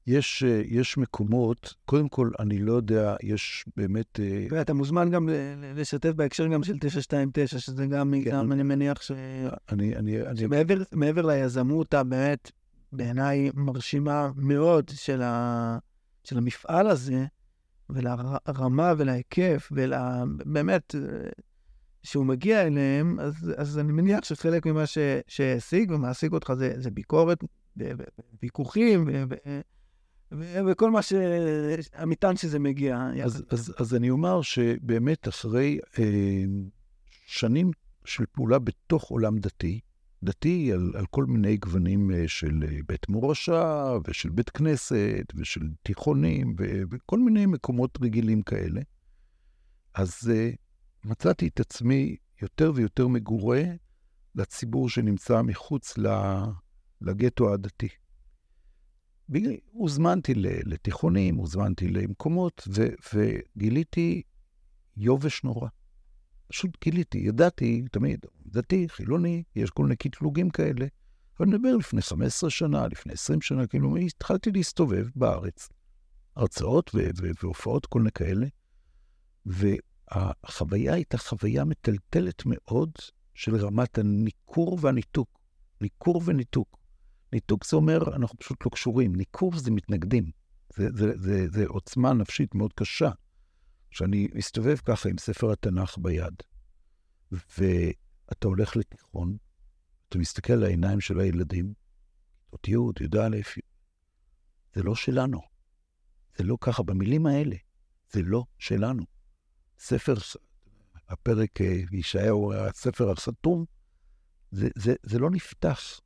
יש, 0.06 0.42
יש 0.64 0.98
מקומות, 0.98 1.74
קודם 1.84 2.08
כל, 2.08 2.30
אני 2.38 2.58
לא 2.58 2.72
יודע, 2.72 3.16
יש 3.22 3.64
באמת... 3.76 4.20
ואתה 4.50 4.74
מוזמן 4.74 5.10
גם 5.10 5.28
לשתף 5.74 6.10
בהקשר 6.10 6.46
גם 6.46 6.62
של 6.62 6.78
929, 6.80 7.58
שזה 7.58 7.86
גם, 7.86 8.14
כן. 8.24 8.30
גם 8.30 8.52
אני 8.52 8.62
מניח 8.62 9.02
ש... 9.02 9.12
אני... 9.72 9.96
אני, 9.96 10.18
שמעבר 10.36 11.30
אני... 11.32 11.42
ליזמות 11.42 11.94
הבאמת, 11.94 12.50
בעיניי, 12.92 13.50
מרשימה 13.55 14.31
מאוד 14.37 14.90
של, 14.94 15.22
ה, 15.22 15.79
של 16.24 16.38
המפעל 16.38 16.87
הזה, 16.87 17.26
ולרמה 17.90 18.92
ולהיקף, 18.98 19.72
ובאמת, 19.72 20.94
שהוא 22.03 22.26
מגיע 22.26 22.62
אליהם, 22.62 23.20
אז, 23.20 23.53
אז 23.57 23.79
אני 23.79 23.92
מניח 23.92 24.24
שחלק 24.24 24.66
ממה 24.66 24.85
שהשיג 25.29 25.90
ומעסיק 25.90 26.33
אותך 26.33 26.53
זה, 26.53 26.74
זה 26.76 26.90
ביקורת, 26.90 27.44
וויכוחים, 28.42 29.09
וכל 30.66 30.90
מה 30.90 31.03
ש... 31.03 31.12
המטען 31.92 32.37
שזה 32.37 32.59
מגיע. 32.59 33.09
אז, 33.24 33.44
אז, 33.50 33.74
אז 33.79 33.94
אני 33.94 34.11
אומר 34.11 34.42
שבאמת 34.42 35.29
אחרי 35.29 35.79
אה, 35.98 36.05
שנים 37.26 37.70
של 38.05 38.24
פעולה 38.33 38.59
בתוך 38.59 39.05
עולם 39.05 39.38
דתי, 39.38 39.81
דתי 40.22 40.72
על, 40.72 40.92
על 40.94 41.06
כל 41.06 41.24
מיני 41.24 41.56
גוונים 41.56 42.11
אה, 42.11 42.28
של 42.28 42.64
אה, 42.68 42.78
בית 42.88 43.09
מורשה 43.09 43.92
ושל 44.06 44.28
בית 44.28 44.50
כנסת 44.50 45.24
ושל 45.35 45.68
תיכונים 45.83 46.54
ו, 46.59 46.64
וכל 46.90 47.18
מיני 47.18 47.46
מקומות 47.46 47.98
רגילים 48.02 48.42
כאלה, 48.42 48.80
אז 49.94 50.30
אה, 50.35 50.50
מצאתי 51.04 51.48
את 51.48 51.61
עצמי 51.61 52.16
יותר 52.42 52.72
ויותר 52.74 53.09
מגורה 53.09 53.62
לציבור 54.35 54.88
שנמצא 54.88 55.42
מחוץ 55.42 55.94
לגטו 57.00 57.54
הדתי. 57.54 57.88
הוזמנתי 59.72 60.35
לתיכונים, 60.37 61.37
הוזמנתי 61.37 61.88
למקומות, 61.88 62.68
ו, 62.68 62.87
וגיליתי 63.14 64.22
יובש 64.96 65.44
נורא. 65.44 65.68
פשוט 66.50 66.70
גיליתי, 66.84 67.18
ידעתי 67.18 67.84
תמיד, 67.92 68.26
דתי, 68.46 68.88
חילוני, 68.88 69.42
יש 69.56 69.70
כל 69.70 69.82
מיני 69.82 69.96
קטלוגים 69.96 70.50
כאלה. 70.50 70.86
אבל 71.38 71.48
אני 71.48 71.56
מדבר 71.56 71.76
לפני 71.76 72.02
15 72.02 72.50
שנה, 72.50 72.86
לפני 72.88 73.12
20 73.12 73.40
שנה, 73.40 73.66
כאילו, 73.66 73.96
התחלתי 73.96 74.50
להסתובב 74.52 75.06
בארץ, 75.16 75.68
הרצאות 76.36 76.90
והופעות, 77.42 77.86
כל 77.86 77.98
מיני 77.98 78.10
כאלה, 78.12 78.46
והחוויה 79.46 80.94
הייתה 80.94 81.18
חוויה 81.18 81.64
מטלטלת 81.64 82.42
מאוד 82.46 82.90
של 83.34 83.56
רמת 83.56 83.98
הניכור 83.98 84.78
והניתוק. 84.80 85.40
ניכור 85.80 86.22
וניתוק. 86.24 86.78
ניתוק 87.32 87.66
זה 87.66 87.76
אומר, 87.76 88.16
אנחנו 88.16 88.38
פשוט 88.38 88.64
לא 88.66 88.70
קשורים. 88.70 89.16
ניכור 89.16 89.58
זה 89.58 89.70
מתנגדים. 89.70 90.30
זה, 90.76 90.88
זה, 90.92 91.12
זה, 91.16 91.48
זה 91.48 91.64
עוצמה 91.66 92.12
נפשית 92.12 92.55
מאוד 92.55 92.72
קשה. 92.72 93.11
כשאני 93.91 94.28
מסתובב 94.34 94.76
ככה 94.76 95.09
עם 95.09 95.18
ספר 95.18 95.53
התנ"ך 95.53 95.99
ביד, 95.99 96.34
ואתה 97.32 98.49
הולך 98.49 98.76
לתיכון, 98.76 99.36
אתה 100.09 100.18
מסתכל 100.18 100.53
על 100.53 100.64
העיניים 100.64 101.01
של 101.01 101.20
הילדים, 101.20 101.74
כיתות 102.51 103.01
י', 103.01 103.05
י"א, 103.05 103.61
זה 104.74 104.82
לא 104.82 104.95
שלנו. 104.95 105.41
זה 106.38 106.45
לא 106.45 106.57
ככה, 106.61 106.82
במילים 106.82 107.26
האלה, 107.26 107.57
זה 108.12 108.22
לא 108.22 108.45
שלנו. 108.59 109.05
ספר, 109.78 110.14
הפרק 111.09 111.61
אה, 111.61 111.80
ישעיהו, 111.93 112.53
הספר 112.53 113.11
החתום, 113.11 113.64
זה, 114.51 114.68
זה, 114.76 114.95
זה 115.03 115.18
לא 115.18 115.30
נפתח. 115.30 116.01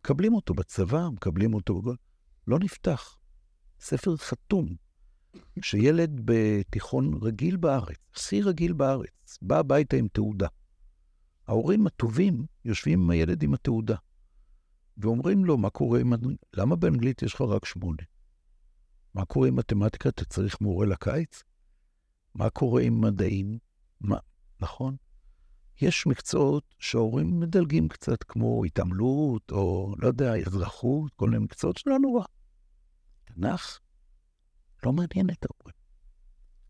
מקבלים 0.00 0.34
אותו 0.34 0.54
בצבא, 0.54 1.08
מקבלים 1.12 1.54
אותו, 1.54 1.82
לא 2.46 2.58
נפתח. 2.58 3.16
ספר 3.80 4.16
חתום. 4.16 4.87
שילד 5.62 6.20
בתיכון 6.24 7.18
רגיל 7.22 7.56
בארץ, 7.56 7.98
הכי 8.14 8.42
רגיל 8.42 8.72
בארץ, 8.72 9.38
בא 9.42 9.58
הביתה 9.58 9.96
עם 9.96 10.08
תעודה. 10.08 10.48
ההורים 11.46 11.86
הטובים 11.86 12.46
יושבים 12.64 13.02
עם 13.02 13.10
הילד 13.10 13.42
עם 13.42 13.54
התעודה, 13.54 13.96
ואומרים 14.98 15.44
לו, 15.44 15.58
מה 15.58 15.70
קורה 15.70 16.00
עם... 16.00 16.12
למה 16.54 16.76
באנגלית 16.76 17.22
יש 17.22 17.34
לך 17.34 17.40
רק 17.40 17.64
שמונה? 17.64 18.02
מה 19.14 19.24
קורה 19.24 19.48
עם 19.48 19.56
מתמטיקה? 19.56 20.08
אתה 20.08 20.24
צריך 20.24 20.60
מורה 20.60 20.86
לקיץ? 20.86 21.42
מה 22.34 22.50
קורה 22.50 22.82
עם 22.82 23.00
מדעים? 23.00 23.58
מה, 24.00 24.18
נכון? 24.60 24.96
יש 25.80 26.06
מקצועות 26.06 26.74
שההורים 26.78 27.40
מדלגים 27.40 27.88
קצת, 27.88 28.22
כמו 28.22 28.64
התעמלות, 28.64 29.50
או 29.50 29.94
לא 29.98 30.06
יודע, 30.06 30.36
אזרחות, 30.36 31.12
כל 31.16 31.30
מיני 31.30 31.44
מקצועות 31.44 31.76
שלא 31.76 31.98
נורא. 31.98 32.24
תנ"ך 33.24 33.78
לא 34.84 34.92
מעניין 34.92 35.30
את 35.30 35.46
ההורים. 35.50 35.76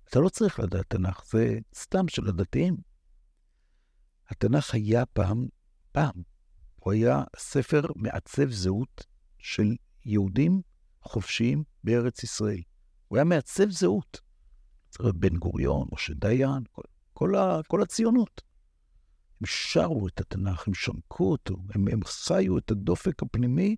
אתה 0.09 0.19
לא 0.19 0.29
צריך 0.29 0.61
לדעת 0.61 0.87
תנ"ך, 0.89 1.25
זה 1.33 1.59
סתם 1.75 2.09
של 2.09 2.29
הדתיים. 2.29 2.77
התנ"ך 4.29 4.75
היה 4.75 5.07
פעם, 5.07 5.49
פעם, 5.93 6.23
הוא 6.77 6.93
היה 6.93 7.23
ספר 7.37 7.83
מעצב 7.97 8.51
זהות 8.51 9.07
של 9.39 9.77
יהודים 10.05 10.63
חופשיים 11.03 11.65
בארץ 11.85 12.23
ישראל. 12.23 12.61
הוא 13.09 13.17
היה 13.17 13.25
מעצב 13.25 13.71
זהות. 13.71 14.21
צריך 14.89 15.15
בן 15.15 15.37
גוריון, 15.37 15.89
משה 15.93 16.15
דיין, 16.15 16.63
כל, 16.73 16.83
כל, 17.13 17.35
ה, 17.35 17.61
כל 17.67 17.83
הציונות. 17.83 18.43
הם 19.41 19.47
שרו 19.47 20.09
את 20.09 20.21
התנ"ך, 20.21 20.69
הם 20.69 20.75
שמקו 20.75 21.31
אותו, 21.31 21.57
הם, 21.75 21.89
הם 21.89 22.05
חיו 22.05 22.59
את 22.59 22.71
הדופק 22.71 23.23
הפנימי. 23.23 23.77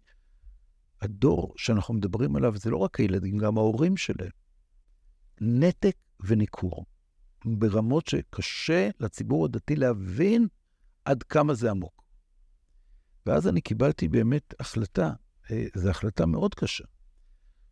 הדור 1.03 1.55
שאנחנו 1.57 1.94
מדברים 1.94 2.36
עליו 2.36 2.57
זה 2.57 2.70
לא 2.70 2.76
רק 2.76 3.01
הילדים, 3.01 3.38
גם 3.38 3.59
ההורים 3.59 3.96
שלהם. 3.96 4.30
נתק 5.40 5.96
וניכור, 6.20 6.86
ברמות 7.44 8.07
שקשה 8.07 8.88
לציבור 9.01 9.44
הדתי 9.44 9.76
להבין 9.76 10.48
עד 11.05 11.22
כמה 11.22 11.55
זה 11.55 11.70
עמוק. 11.70 12.03
ואז 13.26 13.48
אני 13.48 13.61
קיבלתי 13.61 14.09
באמת 14.09 14.55
החלטה, 14.61 15.12
אה, 15.51 15.66
זו 15.74 15.90
החלטה 15.90 16.26
מאוד 16.26 16.55
קשה, 16.55 16.84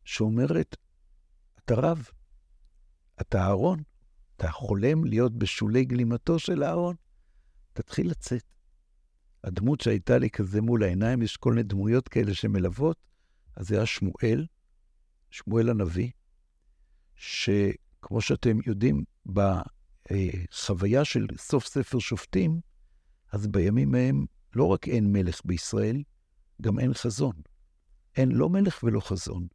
שאומרת, 0.05 0.76
אתה 1.59 1.74
רב, 1.74 2.09
אתה 3.20 3.41
אהרון, 3.41 3.83
אתה 4.37 4.51
חולם 4.51 5.05
להיות 5.05 5.39
בשולי 5.39 5.85
גלימתו 5.85 6.39
של 6.39 6.64
אהרון, 6.64 6.97
תתחיל 7.72 8.11
לצאת. 8.11 8.43
הדמות 9.45 9.81
שהייתה 9.81 10.18
לי 10.18 10.31
כזה 10.31 10.61
מול 10.61 10.83
העיניים, 10.83 11.22
יש 11.22 11.37
כל 11.37 11.51
מיני 11.51 11.62
דמויות 11.62 12.09
כאלה 12.09 12.35
שמלוות, 12.35 13.08
אז 13.59 13.69
זה 13.69 13.77
היה 13.77 13.87
שמואל, 13.87 14.47
שמואל 15.31 15.71
הנביא, 15.71 16.11
שכמו 17.15 18.21
שאתם 18.21 18.59
יודעים, 18.67 19.05
בחוויה 19.27 21.05
של 21.05 21.27
סוף 21.37 21.67
ספר 21.67 21.99
שופטים, 21.99 22.61
אז 23.33 23.47
בימים 23.47 23.95
ההם 23.95 24.27
לא 24.55 24.65
רק 24.65 24.89
אין 24.89 25.13
מלך 25.13 25.41
בישראל, 25.45 26.03
גם 26.63 26.79
אין 26.79 26.95
חזון. 26.95 27.33
אין 28.17 28.33
לא 28.33 28.49
מלך 28.49 28.83
ולא 28.83 29.01
חזון. 29.01 29.47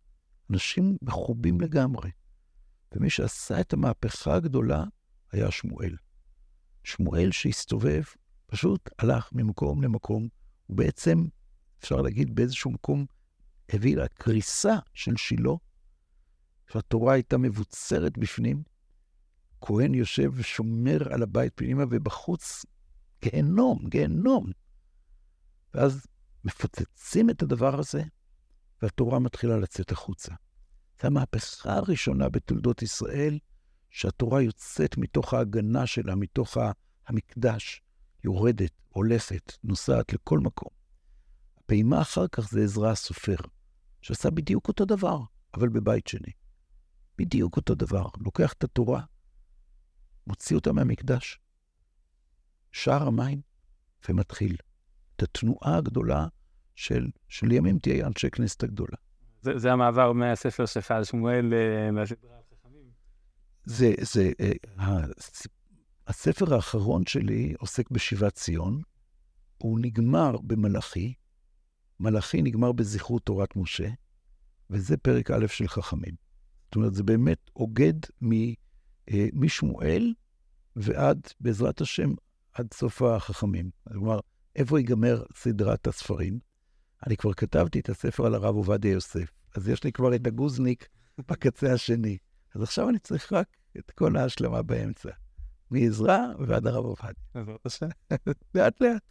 אנשים 0.50 0.98
מחובים 1.02 1.62
לגמרי. 1.62 2.12
ומי 2.92 3.10
שעשה 3.10 3.62
את 3.62 3.74
המהפכה 3.74 4.36
הגדולה 4.36 4.84
היה 5.32 5.52
שמואל. 5.52 5.96
שמואל 6.84 7.32
שהסתובב, 7.32 8.04
פשוט 8.46 8.90
הלך 9.00 9.30
ממקום 9.34 9.84
למקום, 9.84 10.28
ובעצם, 10.70 11.26
אפשר 11.80 12.02
להגיד, 12.02 12.36
באיזשהו 12.36 12.72
מקום 12.72 13.06
הביא 13.70 13.98
לקריסה 13.98 14.76
של 14.94 15.18
שילה, 15.18 15.52
שהתורה 16.72 17.14
הייתה 17.14 17.38
מבוצרת 17.38 18.18
בפנים, 18.18 18.64
כהן 19.62 19.94
יושב 19.94 20.32
ושומר 20.34 21.14
על 21.14 21.24
הבית 21.24 21.54
פנימה, 21.56 21.84
ובחוץ 21.90 22.66
גיהנום, 23.22 23.80
גיהנום. 23.90 24.52
ואז 25.74 26.08
מפוצצים 26.44 27.30
את 27.30 27.42
הדבר 27.42 27.80
הזה, 27.80 28.04
והתורה 28.82 29.20
מתחילה 29.20 29.58
לצאת 29.58 29.92
החוצה. 29.92 30.32
זו 31.02 31.08
המהפכה 31.08 31.74
הראשונה 31.74 32.30
בתולדות 32.30 32.82
ישראל, 32.82 33.40
שהתורה 33.90 34.42
יוצאת 34.42 34.98
מתוך 34.98 35.34
ההגנה 35.34 35.88
שלה, 35.88 36.16
מתוך 36.16 36.58
המקדש, 37.08 37.82
יורדת, 38.24 38.72
הולכת, 38.90 39.54
נוסעת 39.64 40.14
לכל 40.14 40.40
מקום. 40.40 40.83
הפעימה 41.66 42.02
אחר 42.02 42.28
כך 42.28 42.50
זה 42.50 42.64
עזרא 42.64 42.92
הסופר, 42.92 43.36
שעשה 44.02 44.30
בדיוק 44.30 44.68
אותו 44.68 44.86
דבר, 44.86 45.20
אבל 45.54 45.70
בבית 45.70 46.08
שני. 46.08 46.32
בדיוק 47.18 47.58
אותו 47.58 47.76
דבר, 47.76 48.06
לוקח 48.18 48.54
את 48.54 48.64
התורה, 48.64 49.02
מוציא 50.28 50.56
אותה 50.56 50.74
מהמקדש, 50.74 51.40
שער 52.72 53.08
המים, 53.08 53.42
ומתחיל 54.10 54.56
את 55.16 55.24
התנועה 55.24 55.78
הגדולה 55.78 56.28
של, 56.76 57.08
של 57.28 57.52
ימים 57.52 57.80
תהיה 57.80 58.08
אנשי 58.08 58.30
כנסת 58.30 58.64
הגדולה. 58.64 58.98
זה, 59.42 59.58
זה 59.58 59.72
המעבר 59.72 60.14
מהספר 60.14 60.66
שלך 60.66 60.92
על 60.92 61.04
שמואל 61.04 61.54
אה, 61.54 61.92
מהסדרה 61.92 62.36
על 62.38 62.44
חכמים. 62.52 62.92
זה, 63.66 63.94
זה, 64.02 64.32
אה, 64.40 65.06
הספר 66.08 66.56
האחרון 66.56 67.06
שלי 67.06 67.54
עוסק 67.60 67.92
בשיבת 67.92 68.34
ציון. 68.34 68.82
הוא 69.58 69.80
נגמר 69.82 70.38
במלאכי. 70.38 71.14
מלאכי 72.00 72.42
נגמר 72.42 72.72
בזכרות 72.72 73.26
תורת 73.26 73.56
משה, 73.56 73.90
וזה 74.70 74.98
פרק 74.98 75.32
א' 75.32 75.48
של 75.48 75.68
חכמים. 75.68 76.16
זאת 76.66 76.76
אומרת, 76.76 76.94
זה 76.94 77.04
באמת 77.04 77.50
אוגד 77.56 77.94
מ, 78.22 78.32
אה, 79.10 79.28
משמואל 79.34 80.14
ועד, 80.76 81.28
בעזרת 81.40 81.82
השם, 81.82 82.10
עד 82.54 82.74
סוף 82.74 83.02
החכמים. 83.02 83.70
כלומר, 83.88 84.20
איפה 84.56 84.80
ייגמר 84.80 85.24
סדרת 85.36 85.88
הספרים? 85.88 86.40
אני 87.08 87.18
כבר 87.18 87.34
כתבתי 87.34 87.80
את 87.80 87.90
הספר 87.90 88.26
על 88.26 88.36
הרב 88.36 88.56
עובדיה 88.56 88.92
יוסף, 88.92 89.32
אז 89.56 89.68
יש 89.70 89.84
לי 89.84 89.92
כבר 89.92 90.16
את 90.16 90.28
הגוזניק 90.28 90.88
בקצה 91.30 91.74
השני. 91.74 92.18
אז 92.56 92.62
עכשיו 92.62 92.90
אני 92.90 93.00
צריך 93.00 93.34
רק 93.34 93.48
את 93.80 93.92
כל 93.92 94.18
ההשלמה 94.18 94.62
באמצע, 94.62 95.10
מעזרא 95.72 96.20
ועד 96.48 96.68
הרב 96.68 96.86
עובדיה. 96.86 97.14
בעזרת 97.36 97.66
השם. 97.66 97.88
לאט 98.56 98.82
לאט. 98.82 99.02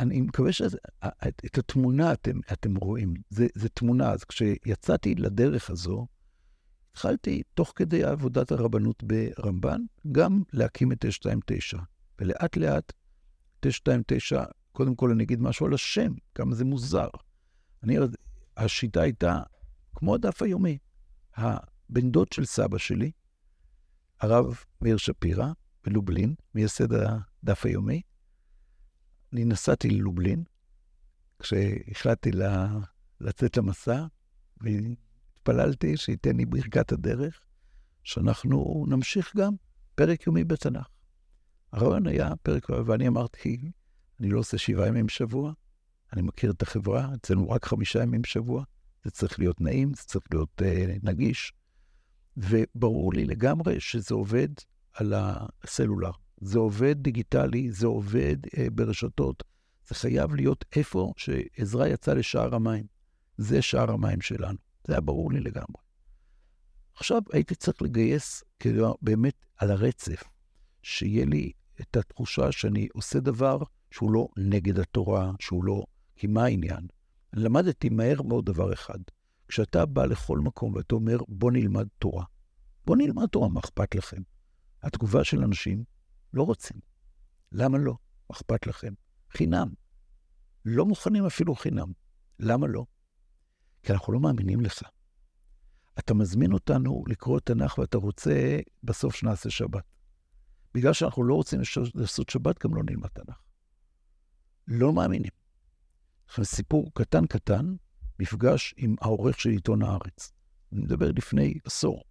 אני 0.00 0.20
מקווה 0.20 0.52
שאת 0.52 1.58
התמונה 1.58 2.12
אתם, 2.12 2.38
אתם 2.52 2.76
רואים, 2.76 3.14
זו 3.30 3.68
תמונה. 3.74 4.10
אז 4.10 4.24
כשיצאתי 4.24 5.14
לדרך 5.14 5.70
הזו, 5.70 6.06
התחלתי, 6.92 7.42
תוך 7.54 7.72
כדי 7.76 8.04
עבודת 8.04 8.52
הרבנות 8.52 9.02
ברמב"ן, 9.02 9.80
גם 10.12 10.42
להקים 10.52 10.92
את 10.92 10.98
929. 11.00 11.78
ולאט 12.18 12.56
לאט, 12.56 12.92
929 13.60 14.44
קודם 14.72 14.94
כל 14.94 15.10
אני 15.10 15.24
אגיד 15.24 15.40
משהו 15.40 15.66
על 15.66 15.74
השם, 15.74 16.12
כמה 16.34 16.54
זה 16.54 16.64
מוזר. 16.64 17.08
אני, 17.82 17.96
השיטה 18.56 19.02
הייתה 19.02 19.42
כמו 19.94 20.14
הדף 20.14 20.42
היומי. 20.42 20.78
הבן 21.36 22.10
דוד 22.10 22.32
של 22.32 22.44
סבא 22.44 22.78
שלי, 22.78 23.10
הרב 24.20 24.58
מאיר 24.80 24.96
שפירא, 24.96 25.52
בלובלין, 25.84 26.34
מייסד 26.54 26.92
הדף 26.92 27.66
היומי. 27.66 28.02
אני 29.32 29.44
נסעתי 29.44 29.90
ללובלין, 29.90 30.44
כשהחלטתי 31.38 32.32
לה, 32.32 32.78
לצאת 33.20 33.56
למסע, 33.56 34.06
והתפללתי 34.60 35.96
שייתן 35.96 36.36
לי 36.36 36.46
ברכת 36.46 36.92
הדרך, 36.92 37.40
שאנחנו 38.04 38.86
נמשיך 38.88 39.36
גם 39.36 39.54
פרק 39.94 40.26
יומי 40.26 40.44
בתנ"ך. 40.44 40.86
הרעיון 41.72 42.06
היה 42.06 42.36
פרק, 42.42 42.70
ואני 42.86 43.08
אמרתי, 43.08 43.70
אני 44.20 44.28
לא 44.28 44.38
עושה 44.38 44.58
שבעה 44.58 44.88
ימים 44.88 45.06
בשבוע, 45.06 45.52
אני 46.12 46.22
מכיר 46.22 46.50
את 46.50 46.62
החברה, 46.62 47.14
אצלנו 47.14 47.50
רק 47.50 47.64
חמישה 47.64 48.02
ימים 48.02 48.22
בשבוע, 48.22 48.64
זה 49.04 49.10
צריך 49.10 49.38
להיות 49.38 49.60
נעים, 49.60 49.94
זה 49.94 50.02
צריך 50.02 50.26
להיות 50.32 50.62
uh, 50.62 50.64
נגיש, 51.02 51.52
וברור 52.36 53.12
לי 53.12 53.24
לגמרי 53.24 53.80
שזה 53.80 54.14
עובד 54.14 54.48
על 54.92 55.12
הסלולר. 55.16 56.10
זה 56.40 56.58
עובד 56.58 56.96
דיגיטלי, 56.98 57.70
זה 57.72 57.86
עובד 57.86 58.36
uh, 58.46 58.50
ברשתות, 58.72 59.42
זה 59.88 59.94
חייב 59.94 60.34
להיות 60.34 60.64
איפה 60.76 61.12
שעזרה 61.16 61.88
יצא 61.88 62.12
לשער 62.12 62.54
המים. 62.54 62.84
זה 63.38 63.62
שער 63.62 63.90
המים 63.90 64.20
שלנו. 64.20 64.58
זה 64.86 64.92
היה 64.92 65.00
ברור 65.00 65.32
לי 65.32 65.40
לגמרי. 65.40 65.82
עכשיו 66.94 67.22
הייתי 67.32 67.54
צריך 67.54 67.82
לגייס, 67.82 68.44
כאילו, 68.58 68.94
באמת 69.02 69.34
על 69.56 69.70
הרצף, 69.70 70.22
שיהיה 70.82 71.24
לי 71.24 71.52
את 71.80 71.96
התחושה 71.96 72.52
שאני 72.52 72.88
עושה 72.92 73.20
דבר 73.20 73.58
שהוא 73.90 74.12
לא 74.12 74.28
נגד 74.36 74.78
התורה, 74.78 75.32
שהוא 75.40 75.64
לא... 75.64 75.84
כי 76.16 76.26
מה 76.26 76.44
העניין? 76.44 76.86
למדתי 77.32 77.88
מהר 77.88 78.22
מאוד 78.22 78.46
דבר 78.46 78.72
אחד. 78.72 78.98
כשאתה 79.48 79.86
בא 79.86 80.04
לכל 80.04 80.38
מקום 80.38 80.74
ואתה 80.74 80.94
אומר, 80.94 81.18
בוא 81.28 81.50
נלמד 81.52 81.86
תורה. 81.98 82.24
בוא 82.86 82.96
נלמד 82.96 83.26
תורה, 83.26 83.48
מה 83.48 83.60
אכפת 83.60 83.94
לכם? 83.94 84.22
התגובה 84.82 85.24
של 85.24 85.44
אנשים, 85.44 85.84
לא 86.32 86.42
רוצים. 86.42 86.80
למה 87.52 87.78
לא? 87.78 87.96
אכפת 88.32 88.66
לכם? 88.66 88.94
חינם. 89.30 89.68
לא 90.64 90.86
מוכנים 90.86 91.26
אפילו 91.26 91.54
חינם. 91.54 91.92
למה 92.38 92.66
לא? 92.66 92.84
כי 93.82 93.92
אנחנו 93.92 94.12
לא 94.12 94.20
מאמינים 94.20 94.60
לך. 94.60 94.82
אתה 95.98 96.14
מזמין 96.14 96.52
אותנו 96.52 97.04
לקרוא 97.06 97.40
תנ"ך 97.40 97.78
ואתה 97.78 97.98
רוצה 97.98 98.60
בסוף 98.82 99.14
שנעשה 99.14 99.50
שבת. 99.50 99.84
בגלל 100.74 100.92
שאנחנו 100.92 101.24
לא 101.24 101.34
רוצים 101.34 101.60
לעשות 101.94 102.28
שבת, 102.28 102.64
גם 102.64 102.74
לא 102.74 102.82
נלמד 102.82 103.08
תנ"ך. 103.08 103.40
לא 104.66 104.92
מאמינים. 104.92 105.30
עכשיו, 106.26 106.44
סיפור 106.44 106.90
קטן 106.94 107.26
קטן, 107.26 107.74
מפגש 108.18 108.74
עם 108.76 108.96
העורך 109.00 109.40
של 109.40 109.50
עיתון 109.50 109.82
הארץ. 109.82 110.32
אני 110.72 110.80
מדבר 110.80 111.10
לפני 111.16 111.54
עשור. 111.64 112.04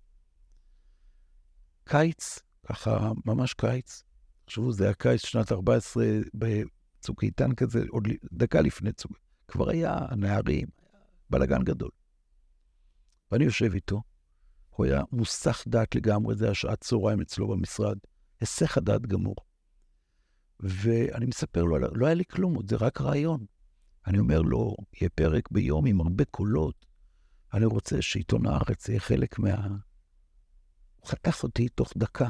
קיץ, 1.83 2.39
ככה, 2.65 3.11
ממש 3.25 3.53
קיץ. 3.53 4.03
תחשבו, 4.47 4.71
זה 4.71 4.83
היה 4.83 4.93
קיץ 4.93 5.25
שנת 5.25 5.51
14 5.51 6.05
בצוק 6.33 7.23
איתן 7.23 7.55
כזה, 7.55 7.83
עוד 7.89 8.07
דקה 8.33 8.61
לפני 8.61 8.91
צוק. 8.91 9.11
כבר 9.47 9.69
היה 9.69 9.97
נערים, 10.17 10.67
בלאגן 11.29 11.63
גדול. 11.63 11.89
ואני 13.31 13.45
יושב 13.45 13.73
איתו, 13.73 14.01
הוא 14.69 14.85
היה 14.85 15.01
מוסך 15.11 15.63
דעת 15.67 15.95
לגמרי, 15.95 16.35
זה 16.35 16.45
היה 16.45 16.53
שעת 16.53 16.81
צהריים 16.81 17.21
אצלו 17.21 17.47
במשרד, 17.47 17.97
היסח 18.39 18.77
הדעת 18.77 19.01
גמור. 19.01 19.35
ואני 20.59 21.25
מספר 21.25 21.63
לו, 21.63 21.77
לא 21.79 22.05
היה 22.05 22.15
לי 22.15 22.25
כלום, 22.25 22.67
זה 22.69 22.75
רק 22.75 23.01
רעיון. 23.01 23.45
אני 24.07 24.19
אומר 24.19 24.41
לו, 24.41 24.75
יהיה 25.01 25.09
פרק 25.09 25.51
ביום 25.51 25.85
עם 25.85 26.01
הרבה 26.01 26.25
קולות, 26.25 26.85
אני 27.53 27.65
רוצה 27.65 28.01
שעיתון 28.01 28.45
הארץ 28.45 28.89
יהיה 28.89 28.99
חלק 28.99 29.39
מה... 29.39 29.67
הוא 30.95 31.07
חתך 31.07 31.43
אותי 31.43 31.69
תוך 31.69 31.93
דקה. 31.97 32.29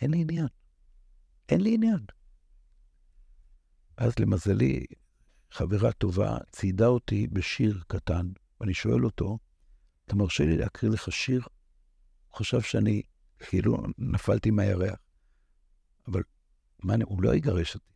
אין 0.00 0.10
לי 0.10 0.20
עניין. 0.20 0.46
אין 1.48 1.60
לי 1.60 1.74
עניין. 1.74 2.06
אז 3.96 4.12
למזלי, 4.18 4.84
חברה 5.50 5.92
טובה 5.92 6.38
ציידה 6.52 6.86
אותי 6.86 7.26
בשיר 7.26 7.82
קטן, 7.86 8.28
ואני 8.60 8.74
שואל 8.74 9.04
אותו, 9.04 9.38
אתה 10.04 10.16
מרשה 10.16 10.44
לי 10.44 10.56
להקריא 10.56 10.90
לך 10.90 11.12
שיר? 11.12 11.42
הוא 12.28 12.38
חשב 12.38 12.60
שאני 12.60 13.02
כאילו 13.38 13.76
נפלתי 13.98 14.50
מהירח. 14.50 14.98
אבל 16.08 16.22
מה, 16.82 16.94
הוא 17.04 17.22
לא 17.22 17.34
יגרש 17.34 17.74
אותי. 17.74 17.92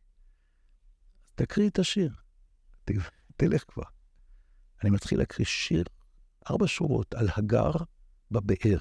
תקריא 1.35 1.69
את 1.69 1.79
השיר, 1.79 2.15
ת, 2.85 2.91
תלך 3.37 3.65
כבר. 3.69 3.85
אני 4.83 4.91
מתחיל 4.91 5.19
להקריא 5.19 5.47
שיר, 5.47 5.85
ארבע 6.51 6.67
שורות, 6.67 7.15
על 7.15 7.29
הגר 7.37 7.73
בבאר. 8.31 8.79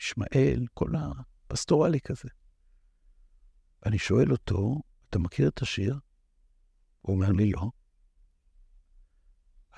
ישמעאל, 0.00 0.66
כל 0.74 0.90
הפסטורלי 1.50 2.00
כזה. 2.00 2.28
ואני 3.82 3.98
שואל 3.98 4.32
אותו, 4.32 4.80
אתה 5.10 5.18
מכיר 5.18 5.48
את 5.48 5.62
השיר? 5.62 5.98
הוא 7.00 7.16
אומר 7.16 7.32
לי, 7.32 7.50
לא. 7.50 7.70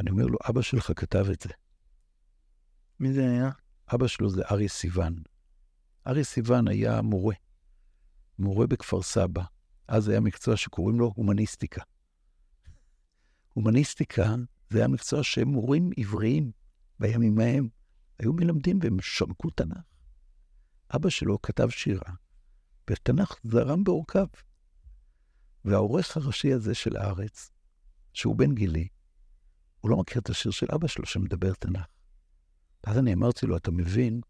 אני 0.00 0.10
אומר 0.10 0.26
לו, 0.26 0.38
אבא 0.48 0.62
שלך 0.62 0.92
כתב 0.96 1.26
את 1.32 1.40
זה. 1.40 1.50
מי 3.00 3.12
זה 3.12 3.30
היה? 3.30 3.50
אבא 3.94 4.06
שלו 4.06 4.30
זה 4.30 4.42
אריה 4.50 4.68
סיוון. 4.68 5.22
אריה 6.06 6.24
סיוון 6.24 6.68
היה 6.68 7.02
מורה, 7.02 7.34
מורה 8.38 8.66
בכפר 8.66 9.02
סבא. 9.02 9.42
אז 9.88 10.08
היה 10.08 10.20
מקצוע 10.20 10.56
שקוראים 10.56 10.98
לו 10.98 11.12
הומניסטיקה. 11.16 11.82
הומניסטיקה 13.52 14.34
זה 14.70 14.78
היה 14.78 14.88
מקצוע 14.88 15.22
שהם 15.22 15.48
מורים 15.48 15.90
עבריים 15.96 16.52
בימים 16.98 17.38
ההם 17.38 17.68
היו 18.18 18.32
מלמדים 18.32 18.78
והם 18.82 18.96
שרקו 19.00 19.50
תנ"ך. 19.50 19.78
אבא 20.96 21.08
שלו 21.08 21.42
כתב 21.42 21.68
שירה, 21.68 22.12
ותנ"ך 22.90 23.34
זרם 23.44 23.84
בעורקיו. 23.84 24.26
והעורך 25.64 26.16
הראשי 26.16 26.52
הזה 26.52 26.74
של 26.74 26.96
הארץ, 26.96 27.50
שהוא 28.12 28.36
בן 28.36 28.54
גילי, 28.54 28.88
הוא 29.80 29.90
לא 29.90 29.96
מכיר 29.96 30.18
את 30.18 30.30
השיר 30.30 30.52
של 30.52 30.66
אבא 30.74 30.86
שלו 30.86 31.06
שמדבר 31.06 31.54
תנ"ך. 31.54 31.86
ואז 32.86 32.98
אני 32.98 33.14
אמרתי 33.14 33.46
לו, 33.46 33.56
אתה 33.56 33.70
מבין 33.70 34.20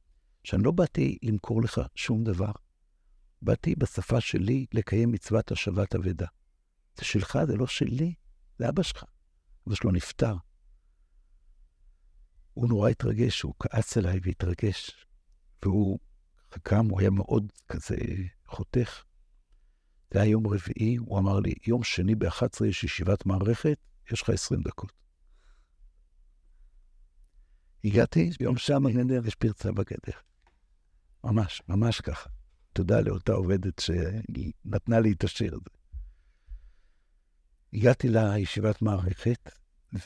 שאני 0.44 0.62
לא 0.62 0.70
באתי 0.70 1.18
למכור 1.22 1.62
לך 1.62 1.80
שום 1.94 2.24
דבר. 2.24 2.52
באתי 3.42 3.74
בשפה 3.74 4.20
שלי 4.20 4.66
לקיים 4.72 5.12
מצוות 5.12 5.52
השבת 5.52 5.94
אבדה. 5.94 6.26
זה 6.98 7.04
שלך, 7.04 7.38
זה 7.46 7.56
לא 7.56 7.66
שלי, 7.66 8.14
זה 8.58 8.68
אבא 8.68 8.82
שלך. 8.82 9.04
אבא 9.66 9.74
שלו 9.74 9.90
נפטר. 9.90 10.36
הוא 12.54 12.68
נורא 12.68 12.88
התרגש, 12.88 13.42
הוא 13.42 13.54
כעס 13.58 13.96
עליי 13.96 14.20
והתרגש. 14.22 15.06
והוא 15.62 15.98
קם, 16.62 16.86
הוא 16.86 17.00
היה 17.00 17.10
מאוד 17.10 17.52
כזה 17.68 17.96
חותך. 18.52 19.02
זה 20.12 20.22
היה 20.22 20.30
יום 20.30 20.46
רביעי, 20.46 20.96
הוא 20.96 21.18
אמר 21.18 21.40
לי, 21.40 21.54
יום 21.66 21.84
שני 21.84 22.14
ב-11 22.14 22.64
יש 22.66 22.84
ישיבת 22.84 23.26
מערכת, 23.26 23.78
יש 24.12 24.22
לך 24.22 24.30
20 24.30 24.62
דקות. 24.62 24.92
הגעתי, 27.84 28.30
יום 28.40 28.56
שם 28.56 28.82
בגדר, 28.84 29.26
יש 29.26 29.34
פרצה 29.34 29.72
בגדר. 29.72 30.18
ממש, 31.24 31.62
ממש 31.68 32.00
ככה. 32.00 32.30
תודה 32.72 33.00
לאותה 33.00 33.32
עובדת 33.32 33.78
שנתנה 33.78 35.00
לי 35.00 35.12
את 35.12 35.24
השיר 35.24 35.54
הזה. 35.54 35.70
הגעתי 37.72 38.08
לישיבת 38.08 38.82
מערכת, 38.82 39.50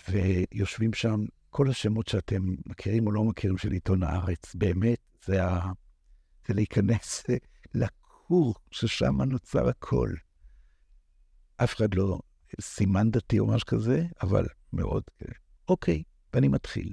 ויושבים 0.09 0.93
שם 0.93 1.25
כל 1.51 1.71
השמות 1.71 2.09
שאתם 2.09 2.55
מכירים 2.67 3.07
או 3.07 3.13
לא 3.13 3.25
מכירים 3.25 3.59
של 3.59 3.73
עיתון 3.73 4.03
הארץ. 4.03 4.55
באמת, 4.55 4.99
זה, 5.25 5.45
ה... 5.45 5.73
זה 6.49 6.55
להיכנס 6.55 7.25
לכור 8.27 8.55
ששם 8.71 9.23
נוצר 9.23 9.69
הכל. 9.69 10.11
אף 11.57 11.75
אחד 11.75 11.95
לא 11.95 12.19
סימן 12.61 13.11
דתי 13.11 13.39
או 13.39 13.47
משהו 13.47 13.67
כזה, 13.67 14.07
אבל 14.23 14.47
מאוד. 14.73 15.03
אוקיי, 15.69 16.03
ואני 16.35 16.49
מתחיל. 16.49 16.93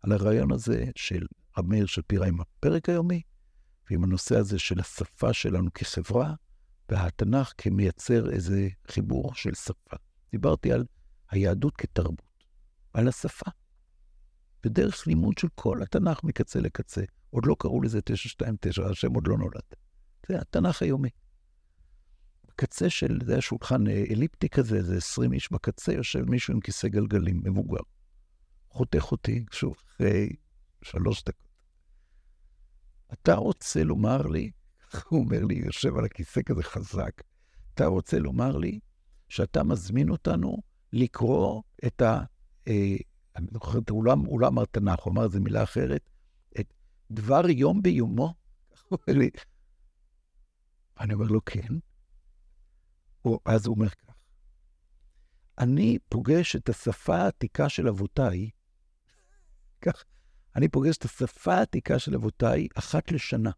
על 0.00 0.12
הרעיון 0.12 0.52
הזה 0.52 0.84
של 0.96 1.26
רב 1.58 1.66
מאיר 1.66 1.86
שפירא 1.86 2.26
עם 2.26 2.40
הפרק 2.40 2.88
היומי, 2.88 3.22
ועם 3.90 4.04
הנושא 4.04 4.36
הזה 4.36 4.58
של 4.58 4.80
השפה 4.80 5.32
שלנו 5.32 5.72
כחברה, 5.74 6.34
והתנ"ך 6.88 7.52
כמייצר 7.58 8.30
איזה 8.30 8.68
חיבור 8.90 9.34
של 9.34 9.54
שפה. 9.54 9.96
דיברתי 10.32 10.72
על 10.72 10.84
היהדות 11.30 11.76
כתרבות, 11.76 12.44
על 12.92 13.08
השפה. 13.08 13.50
בדרך 14.64 15.06
לימוד 15.06 15.38
של 15.38 15.48
כל 15.54 15.82
התנ"ך 15.82 16.24
מקצה 16.24 16.60
לקצה. 16.60 17.02
עוד 17.30 17.46
לא 17.46 17.56
קראו 17.58 17.82
לזה 17.82 18.00
929, 18.00 18.88
השם 18.90 19.14
עוד 19.14 19.26
לא 19.26 19.38
נולד. 19.38 19.87
זה 20.28 20.38
התנ"ך 20.38 20.82
היומי. 20.82 21.08
בקצה 22.48 22.90
של, 22.90 23.18
זה 23.24 23.38
השולחן 23.38 23.86
אליפטי 23.86 24.48
כזה, 24.48 24.82
זה 24.82 24.96
20 24.96 25.32
איש 25.32 25.52
בקצה, 25.52 25.92
יושב 25.92 26.30
מישהו 26.30 26.54
עם 26.54 26.60
כיסא 26.60 26.88
גלגלים, 26.88 27.40
מבוגר. 27.44 27.80
חותך 28.70 29.12
אותי, 29.12 29.44
שוב, 29.52 29.76
אחרי 29.88 30.28
שלוש 30.82 31.22
דקות. 31.22 31.48
אתה 33.12 33.34
רוצה 33.34 33.84
לומר 33.84 34.22
לי, 34.22 34.50
הוא 35.08 35.20
אומר 35.20 35.44
לי, 35.44 35.54
יושב 35.54 35.96
על 35.96 36.04
הכיסא 36.04 36.42
כזה 36.42 36.62
חזק, 36.62 37.22
אתה 37.74 37.86
רוצה 37.86 38.18
לומר 38.18 38.56
לי 38.56 38.80
שאתה 39.28 39.62
מזמין 39.62 40.10
אותנו 40.10 40.56
לקרוא 40.92 41.62
את 41.86 42.02
ה... 42.02 42.22
אה, 42.68 42.96
אני 43.36 43.46
זוכר, 43.52 43.78
הוא 43.90 44.04
לא, 44.04 44.14
הוא 44.26 44.40
לא 44.40 44.46
אמר 44.46 44.64
תנ"ך, 44.64 45.00
הוא 45.00 45.12
אמר 45.12 45.24
איזה 45.24 45.40
מילה 45.40 45.62
אחרת, 45.62 46.10
את 46.60 46.74
דבר 47.10 47.50
יום 47.50 47.82
ביומו. 47.82 48.34
הוא 48.88 48.98
אומר 49.08 49.18
לי, 49.18 49.30
אני 51.00 51.14
אומר 51.14 51.26
לו, 51.26 51.44
כן. 51.44 51.74
אז 53.44 53.66
הוא 53.66 53.74
אומר 53.74 53.88
כך, 53.88 54.14
אני 55.58 55.98
פוגש 56.08 56.56
את 56.56 56.68
השפה 56.68 57.16
העתיקה 57.16 57.68
של 57.68 57.88
אבותיי 57.88 58.50
כך, 59.80 60.04
אני 60.56 60.68
פוגש 60.68 60.96
את 60.96 61.04
השפה 61.04 61.54
העתיקה 61.54 61.98
של 61.98 62.14
אבותיי 62.14 62.68
אחת 62.74 63.12
לשנה. 63.12 63.50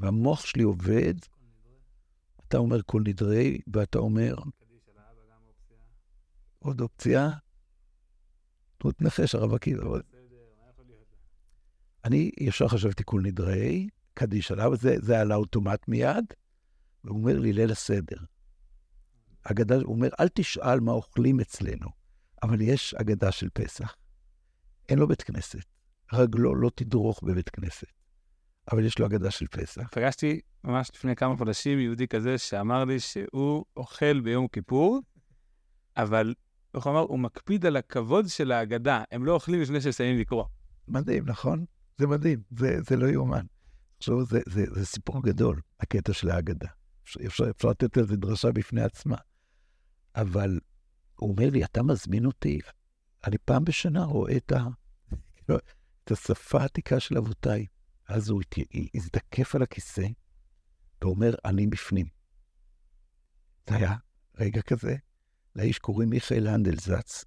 והמוח 0.00 0.46
שלי 0.46 0.62
עובד, 0.62 1.14
אתה 2.48 2.56
אומר 2.56 2.82
כל 2.86 3.02
נדרי, 3.06 3.60
ואתה 3.72 3.98
אומר... 3.98 4.34
עוד 6.58 6.80
אופציה? 6.80 7.30
תנחש, 8.78 9.34
הרב 9.34 9.54
עקיבא. 9.54 9.82
אני 12.04 12.30
ישר 12.40 12.68
חשבתי 12.68 13.02
כל 13.06 13.20
נדרי, 13.24 13.88
קדיש 14.16 14.52
עליו, 14.52 14.76
זה, 14.76 14.96
זה 15.02 15.20
על 15.20 15.32
האוטומט 15.32 15.88
מיד, 15.88 16.24
והוא 17.04 17.18
אומר 17.18 17.38
לי, 17.38 17.52
ליל 17.52 17.72
הסדר. 17.72 18.16
אגדה, 19.42 19.76
הוא 19.76 19.94
אומר, 19.94 20.08
אל 20.20 20.28
תשאל 20.28 20.80
מה 20.80 20.92
אוכלים 20.92 21.40
אצלנו, 21.40 21.88
אבל 22.42 22.60
יש 22.60 22.94
אגדה 22.94 23.32
של 23.32 23.48
פסח. 23.52 23.96
אין 24.88 24.98
לו 24.98 25.08
בית 25.08 25.22
כנסת. 25.22 25.64
רגלו 26.12 26.54
לא 26.54 26.70
תדרוך 26.74 27.22
בבית 27.22 27.48
כנסת, 27.48 27.86
אבל 28.72 28.84
יש 28.84 28.98
לו 28.98 29.06
אגדה 29.06 29.30
של 29.30 29.46
פסח. 29.46 29.88
פגשתי 29.92 30.40
ממש 30.64 30.90
לפני 30.94 31.16
כמה 31.16 31.36
חודשים 31.36 31.78
יהודי 31.78 32.08
כזה 32.08 32.38
שאמר 32.38 32.84
לי 32.84 33.00
שהוא 33.00 33.64
אוכל 33.76 34.20
ביום 34.20 34.48
כיפור, 34.48 35.00
אבל 35.96 36.34
איך 36.74 36.86
הוא 36.86 36.92
אמר? 36.92 37.00
הוא 37.00 37.18
מקפיד 37.18 37.66
על 37.66 37.76
הכבוד 37.76 38.28
של 38.28 38.52
ההגדה, 38.52 39.02
הם 39.10 39.24
לא 39.24 39.32
אוכלים 39.32 39.60
לפני 39.60 39.80
שסיימים 39.80 40.20
לקרוא. 40.20 40.44
מדהים, 40.88 41.24
נכון? 41.26 41.64
זה 41.98 42.06
מדהים, 42.06 42.42
זה, 42.58 42.78
זה 42.88 42.96
לא 42.96 43.06
יאומן. 43.06 43.46
עכשיו, 43.98 44.24
זה, 44.24 44.40
זה, 44.48 44.64
זה 44.74 44.86
סיפור 44.86 45.22
גדול, 45.22 45.60
הקטע 45.80 46.12
של 46.12 46.30
ההגדה. 46.30 46.68
אפשר, 47.26 47.50
אפשר 47.50 47.68
לתת 47.68 47.96
על 47.96 48.06
זה 48.06 48.16
דרשה 48.16 48.52
בפני 48.52 48.82
עצמה. 48.82 49.16
אבל 50.16 50.60
הוא 51.16 51.30
אומר 51.30 51.50
לי, 51.50 51.64
אתה 51.64 51.82
מזמין 51.82 52.26
אותי 52.26 52.60
אני 53.26 53.38
פעם 53.38 53.64
בשנה 53.64 54.04
רואה 54.04 54.36
את, 54.36 54.52
ה, 54.52 54.66
את 56.04 56.10
השפה 56.10 56.60
העתיקה 56.60 57.00
של 57.00 57.18
אבותיי. 57.18 57.66
אז 58.08 58.28
הוא 58.28 58.42
הזדקף 58.94 59.54
על 59.54 59.62
הכיסא 59.62 60.06
ואומר, 61.02 61.34
אני 61.44 61.66
בפנים. 61.66 62.06
זה 63.70 63.76
היה 63.76 63.94
רגע 64.34 64.62
כזה. 64.62 64.96
לאיש 65.56 65.78
קוראים 65.78 66.10
מיכאל 66.10 66.46
הנדלזץ. 66.46 67.24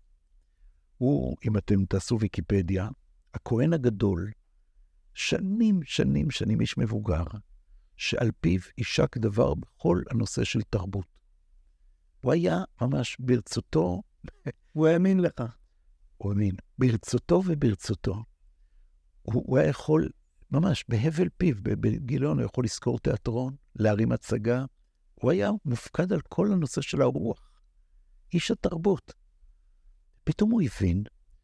הוא, 0.98 1.38
אם 1.46 1.58
אתם 1.58 1.86
תעשו 1.86 2.20
ויקיפדיה, 2.20 2.90
הכהן 3.34 3.74
הגדול, 3.74 4.32
שנים, 5.14 5.80
שנים, 5.84 6.32
שנים 6.32 6.62
איש 6.62 6.78
מבוגר, 6.78 7.24
שעל 7.98 8.32
פיו 8.42 8.60
יישק 8.78 9.18
דבר 9.18 9.54
בכל 9.54 10.02
הנושא 10.12 10.44
של 10.44 10.62
תרבות. 10.62 11.08
הוא 12.22 12.34
היה 12.34 12.64
ממש 12.82 13.18
ברצותו, 13.20 14.02
הוא 14.74 14.88
האמין 14.88 15.20
לך. 15.20 15.44
הוא 16.18 16.32
האמין, 16.32 16.56
ברצותו 16.78 17.42
וברצותו. 17.46 18.24
הוא, 19.22 19.44
הוא 19.48 19.58
היה 19.58 19.70
יכול, 19.70 20.10
ממש 20.52 20.86
בהבל 20.90 21.30
פיו, 21.38 21.56
בגיליון, 21.64 22.40
הוא 22.40 22.46
יכול 22.46 22.64
לשכור 22.64 23.00
תיאטרון, 23.00 23.56
להרים 23.76 24.12
הצגה. 24.12 24.66
הוא 25.16 25.32
היה 25.32 25.52
מופקד 25.66 26.14
על 26.14 26.22
כל 26.22 26.52
הנושא 26.54 26.82
של 26.82 27.02
הרוח. 27.02 27.52
איש 28.34 28.52
התרבות. 28.52 29.14
פתאום 30.24 30.52
הוא 30.52 30.62
הבין 30.62 31.04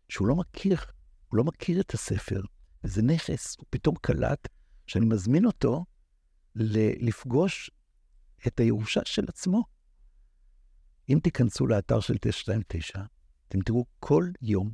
שהוא 0.09 0.27
לא 0.27 0.35
מכיר, 0.35 0.77
הוא 1.27 1.37
לא 1.37 1.43
מכיר 1.43 1.81
את 1.81 1.93
הספר, 1.93 2.41
וזה 2.85 3.01
נכס, 3.01 3.55
הוא 3.57 3.65
פתאום 3.69 3.95
קלט 4.01 4.47
שאני 4.87 5.05
מזמין 5.05 5.45
אותו 5.45 5.85
לפגוש 6.55 7.71
את 8.47 8.59
הירושה 8.59 9.01
של 9.05 9.25
עצמו. 9.27 9.63
אם 11.09 11.19
תיכנסו 11.23 11.67
לאתר 11.67 11.99
של 11.99 12.17
929, 12.17 13.03
אתם 13.47 13.59
תראו 13.61 13.85
כל 13.99 14.29
יום 14.41 14.71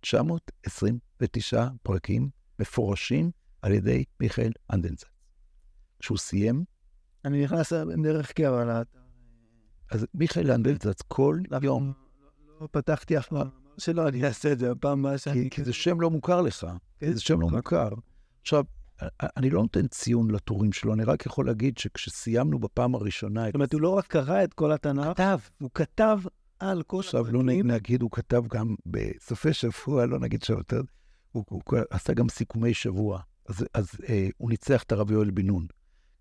929 0.00 1.68
פרקים 1.82 2.30
מפורשים 2.58 3.30
על 3.62 3.72
ידי 3.72 4.04
מיכאל 4.20 4.52
אנדנזץ. 4.72 5.04
כשהוא 5.98 6.18
סיים... 6.18 6.64
אני 7.24 7.44
נכנס 7.44 7.72
דרך 8.02 8.32
קבע 8.32 8.64
לאתר. 8.64 8.98
אז 9.90 10.06
מיכאל 10.14 10.50
אנדנזץ 10.50 11.02
כל 11.02 11.40
יום... 11.62 11.92
לא, 12.20 12.60
לא 12.60 12.68
פתחתי 12.72 13.18
אף 13.18 13.28
פעם. 13.28 13.67
שלא, 13.78 14.08
אני 14.08 14.24
אעשה 14.24 14.52
את 14.52 14.58
זה 14.58 14.74
בפעם 14.74 15.06
הבאה 15.06 15.18
שאני... 15.18 15.50
כי 15.50 15.64
זה 15.64 15.72
שם 15.72 16.00
לא 16.00 16.10
מוכר 16.10 16.40
לך, 16.40 16.66
כן. 17.00 17.12
זה 17.12 17.20
שם 17.20 17.40
לא 17.40 17.48
מוכר. 17.48 17.88
עכשיו, 18.40 18.64
אני 19.36 19.50
לא 19.50 19.62
נותן 19.62 19.86
ציון 19.86 20.30
לטורים 20.30 20.72
שלו, 20.72 20.94
אני 20.94 21.04
רק 21.04 21.26
יכול 21.26 21.46
להגיד 21.46 21.78
שכשסיימנו 21.78 22.58
בפעם 22.58 22.94
הראשונה... 22.94 23.44
זאת 23.44 23.54
אומרת, 23.54 23.72
הוא 23.72 23.80
לא 23.80 23.88
רק 23.88 24.06
קרא 24.06 24.44
את 24.44 24.54
כל 24.54 24.72
התנ"ך, 24.72 25.06
כתב. 25.06 25.38
הוא 25.60 25.70
כתב 25.74 26.18
על 26.58 26.82
כל 26.82 26.98
עכשיו, 26.98 27.24
לא 27.32 27.42
נגיד, 27.42 28.02
הוא 28.02 28.10
כתב 28.10 28.42
גם 28.48 28.74
בסופי 28.86 29.52
שבוע, 29.52 30.06
לא 30.06 30.18
נגיד 30.18 30.42
שם 30.42 30.54
יותר, 30.54 30.80
הוא, 31.32 31.44
עשה 31.90 32.14
גם 32.14 32.28
סיכומי 32.28 32.74
שבוע. 32.74 33.20
אז, 33.48 33.64
אז 33.74 33.90
אה, 34.08 34.28
הוא 34.36 34.50
ניצח 34.50 34.82
את 34.82 34.92
הרב 34.92 35.10
יואל 35.10 35.30
בן 35.30 35.46
נון. 35.46 35.66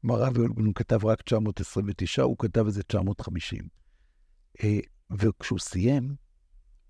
כלומר, 0.01 0.23
הרב 0.23 0.37
יואל 0.37 0.49
בן 0.49 0.63
נון 0.63 0.73
כתב 0.73 1.05
רק 1.05 1.21
929, 1.21 2.21
הוא 2.21 2.35
כתב 2.39 2.65
איזה 2.65 2.83
950. 2.83 3.67
אה, 4.63 4.79
וכשהוא 5.11 5.59
סיים, 5.59 6.15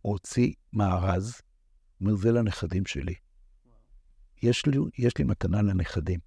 הוציא 0.02 0.54
מארז, 0.74 1.42
אומר, 2.02 2.16
זה 2.16 2.32
לנכדים 2.32 2.86
שלי. 2.86 3.14
יש 4.44 4.66
לי, 4.66 4.78
יש 4.98 5.18
לי 5.18 5.24
מתנה 5.24 5.62
לנכדים. 5.62 6.20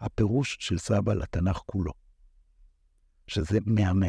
הפירוש 0.00 0.56
של 0.60 0.78
סבא 0.78 1.14
לתנ"ך 1.14 1.56
כולו, 1.66 1.92
שזה 3.26 3.58
מהמם. 3.66 4.08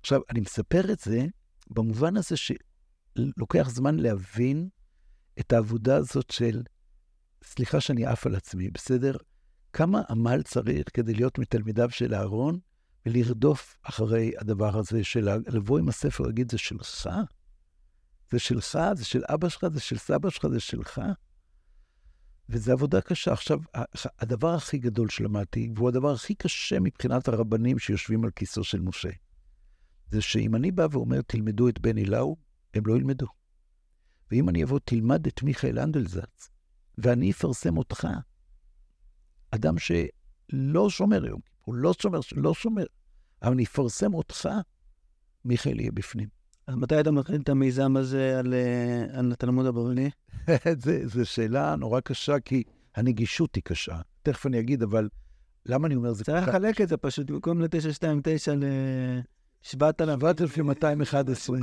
עכשיו, 0.00 0.20
אני 0.30 0.40
מספר 0.40 0.92
את 0.92 1.00
זה 1.00 1.26
במובן 1.70 2.16
הזה 2.16 2.36
שלוקח 2.36 3.68
זמן 3.68 3.96
להבין 3.96 4.68
את 5.40 5.52
העבודה 5.52 5.96
הזאת 5.96 6.30
של, 6.30 6.62
סליחה 7.44 7.80
שאני 7.80 8.06
עף 8.06 8.26
על 8.26 8.34
עצמי, 8.34 8.70
בסדר? 8.70 9.16
כמה 9.72 10.02
עמל 10.10 10.42
צריך 10.42 10.84
כדי 10.94 11.14
להיות 11.14 11.38
מתלמידיו 11.38 11.90
של 11.90 12.14
אהרון 12.14 12.58
ולרדוף 13.06 13.76
אחרי 13.82 14.32
הדבר 14.38 14.78
הזה 14.78 15.04
של 15.04 15.28
לבוא 15.46 15.78
עם 15.78 15.88
הספר 15.88 16.22
ולהגיד, 16.22 16.50
זה 16.50 16.58
שלך? 16.58 17.08
זה 18.30 18.38
שלך, 18.38 18.78
זה 18.94 19.04
של 19.04 19.22
אבא 19.28 19.48
שלך, 19.48 19.66
זה 19.72 19.80
של 19.80 19.98
סבא 19.98 20.30
שלך, 20.30 20.46
זה 20.46 20.60
שלך. 20.60 21.00
וזו 22.48 22.72
עבודה 22.72 23.00
קשה. 23.00 23.32
עכשיו, 23.32 23.58
הדבר 24.18 24.54
הכי 24.54 24.78
גדול 24.78 25.08
שלמדתי, 25.08 25.68
והוא 25.74 25.88
הדבר 25.88 26.12
הכי 26.12 26.34
קשה 26.34 26.80
מבחינת 26.80 27.28
הרבנים 27.28 27.78
שיושבים 27.78 28.24
על 28.24 28.30
כיסו 28.30 28.64
של 28.64 28.80
משה, 28.80 29.10
זה 30.10 30.22
שאם 30.22 30.54
אני 30.54 30.70
בא 30.70 30.86
ואומר, 30.90 31.22
תלמדו 31.22 31.68
את 31.68 31.78
בן 31.78 31.98
אילאו, 31.98 32.36
הם 32.74 32.86
לא 32.86 32.96
ילמדו. 32.96 33.26
ואם 34.30 34.48
אני 34.48 34.64
אבוא, 34.64 34.78
תלמד 34.84 35.26
את 35.26 35.42
מיכאל 35.42 35.78
אנדלזץ, 35.78 36.50
ואני 36.98 37.30
אפרסם 37.30 37.76
אותך, 37.76 38.08
אדם 39.50 39.74
שלא 39.78 40.90
שומר 40.90 41.24
היום, 41.24 41.40
הוא 41.64 41.74
לא 41.74 41.92
שומר, 41.92 42.20
לא 42.36 42.54
שומר, 42.54 42.84
אבל 43.42 43.52
אני 43.52 43.64
אפרסם 43.64 44.14
אותך, 44.14 44.48
מיכאל 45.44 45.80
יהיה 45.80 45.92
בפנים. 45.92 46.35
אז 46.66 46.74
מתי 46.74 47.00
אתה 47.00 47.10
מתחיל 47.10 47.40
את 47.40 47.48
המיזם 47.48 47.96
הזה 47.96 48.38
על, 48.38 48.54
אה, 48.54 49.18
על 49.18 49.32
התלמוד 49.32 49.66
הבבלי? 49.66 50.10
זו 51.04 51.26
שאלה 51.26 51.76
נורא 51.76 52.00
קשה, 52.00 52.40
כי 52.40 52.62
הנגישות 52.96 53.54
היא 53.54 53.62
קשה. 53.62 54.00
תכף 54.22 54.46
אני 54.46 54.60
אגיד, 54.60 54.82
אבל 54.82 55.08
למה 55.66 55.86
אני 55.86 55.94
אומר 55.94 56.12
זה? 56.12 56.24
צריך 56.24 56.48
לחלק 56.48 56.80
את 56.80 56.88
זה 56.88 56.96
פשוט, 56.96 57.30
במקום 57.30 57.62
ל-929 57.62 58.54
ל-7211. 58.56 61.54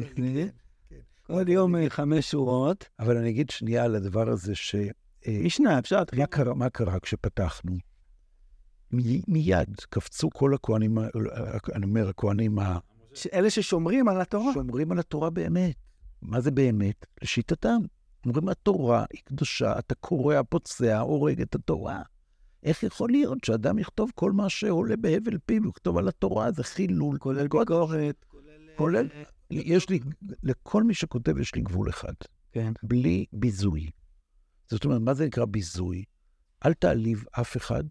כל 1.28 1.46
יום 1.48 1.76
אה, 1.76 1.90
חמש 1.90 2.32
שורות. 2.32 2.90
אבל 3.00 3.18
אני 3.18 3.30
אגיד 3.30 3.50
שנייה 3.50 3.84
על 3.84 3.96
הדבר 3.96 4.30
הזה 4.30 4.56
ש... 4.56 4.76
אה, 5.28 5.42
משנה, 5.44 5.80
אפשר... 5.80 6.04
קרה, 6.26 6.54
מה 6.54 6.70
קרה 6.70 7.00
כשפתחנו? 7.00 7.78
מיד 9.28 9.76
קפצו 9.90 10.30
כל 10.30 10.54
הכוהנים, 10.54 10.98
אני 11.76 11.86
אומר, 11.86 12.10
הכוהנים 12.10 12.60
אלה 13.34 13.50
ששומרים 13.50 14.08
על 14.08 14.22
התורה. 14.22 14.54
שומרים 14.54 14.92
על 14.92 15.00
התורה 15.00 15.30
באמת. 15.30 15.76
מה 16.22 16.42
זה 16.42 16.52
באמת? 16.52 17.06
לשיטתם. 17.22 17.82
אומרים, 18.26 18.50
התורה 18.50 19.06
היא 19.14 19.22
קדושה, 19.24 19.80
אתה 19.80 19.96
קורע, 19.96 20.44
פוצע, 20.44 21.00
הורג 21.00 21.42
את 21.42 21.56
התורה. 21.56 22.02
איך 22.64 22.84
יכול 22.84 23.10
להיות 23.10 23.44
שאדם 23.44 23.80
יכתוב 23.80 24.12
כל 24.16 24.32
מה 24.32 24.50
שעולה 24.50 24.96
בהבל 24.96 25.38
פיו, 25.46 25.70
יכתוב 25.70 25.98
על 25.98 26.08
התורה, 26.08 26.52
זה 26.52 26.64
חילול. 26.64 27.18
כולל 27.18 27.48
ביקורת. 27.48 28.26
כולל, 28.76 29.08
יש 29.50 29.90
לי, 29.90 30.00
לכל 30.44 30.84
מי 30.84 30.94
שכותב 30.94 31.38
יש 31.38 31.56
לי 31.56 31.62
גבול 31.62 31.90
אחד. 31.90 32.14
כן. 32.52 32.74
בלי 32.84 33.26
ביזוי. 33.34 33.90
זאת 34.70 34.86
אומרת, 34.86 35.02
מה 35.02 35.14
זה 35.14 35.26
נקרא 35.26 35.46
ביזוי? 35.46 36.04
אל 36.66 36.74
תעליב 36.74 37.26
אף 37.32 37.58
אחד, 37.58 37.84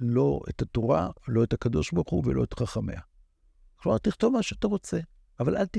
לא 0.00 0.40
את 0.48 0.62
התורה, 0.62 1.10
לא 1.28 1.44
את 1.44 1.52
הקדוש 1.52 1.92
ברוך 1.92 2.10
הוא 2.10 2.22
ולא 2.26 2.44
את 2.44 2.54
חכמיה. 2.54 3.00
כלומר, 3.82 3.98
תכתוב 3.98 4.32
מה 4.32 4.42
שאתה 4.42 4.66
רוצה, 4.66 4.98
אבל 5.40 5.56
אל 5.56 5.66
ת... 5.66 5.76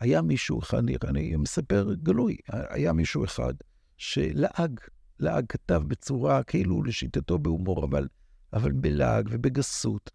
היה 0.00 0.22
מישהו 0.22 0.60
אחד, 0.60 0.82
אני 1.04 1.36
מספר 1.36 1.94
גלוי, 2.02 2.36
היה 2.48 2.92
מישהו 2.92 3.24
אחד 3.24 3.54
שלעג, 3.96 4.80
לעג 5.18 5.44
כתב 5.48 5.82
בצורה 5.86 6.42
כאילו 6.42 6.82
לשיטתו 6.82 7.38
בהומור, 7.38 7.84
אבל, 7.84 8.08
אבל 8.52 8.72
בלעג 8.72 9.28
ובגסות. 9.30 10.10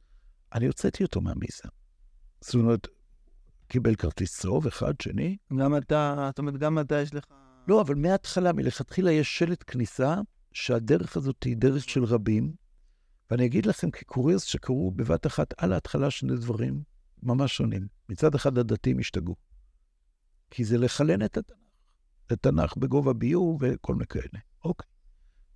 אני 0.53 0.67
הוצאתי 0.67 1.03
אותו 1.03 1.21
מהמיזם. 1.21 1.69
זאת 2.41 2.55
אומרת, 2.55 2.87
קיבל 3.67 3.95
כרטיס 3.95 4.39
צהוב, 4.39 4.67
אחד, 4.67 4.93
שני. 5.01 5.37
גם 5.59 5.77
אתה, 5.77 6.29
זאת 6.29 6.39
אומרת, 6.39 6.57
גם 6.57 6.79
אתה 6.79 7.01
יש 7.01 7.13
לך... 7.13 7.23
לא, 7.67 7.81
אבל 7.81 7.95
מההתחלה, 7.95 8.53
מלכתחילה 8.53 9.11
יש 9.11 9.37
שלט 9.37 9.63
כניסה, 9.67 10.15
שהדרך 10.53 11.17
הזאת 11.17 11.43
היא 11.43 11.57
דרך 11.57 11.89
של 11.89 12.03
רבים, 12.03 12.53
ואני 13.31 13.45
אגיד 13.45 13.65
לכם 13.65 13.91
כקוריוז 13.91 14.43
שקרו 14.43 14.91
בבת 14.91 15.27
אחת 15.27 15.53
על 15.57 15.73
ההתחלה 15.73 16.11
שני 16.11 16.35
דברים 16.35 16.96
ממש 17.23 17.57
שונים. 17.57 17.87
מצד 18.09 18.35
אחד 18.35 18.57
הדתיים 18.57 18.99
השתגעו, 18.99 19.35
כי 20.51 20.63
זה 20.63 20.77
לחלן 20.77 21.21
את 21.21 21.37
התנ"ך. 21.37 21.57
לתנ"ך 22.31 22.77
בגובה 22.77 23.13
ביור 23.13 23.57
וכל 23.61 23.93
מיני 23.93 24.07
כאלה. 24.07 24.39
אוקיי. 24.65 24.89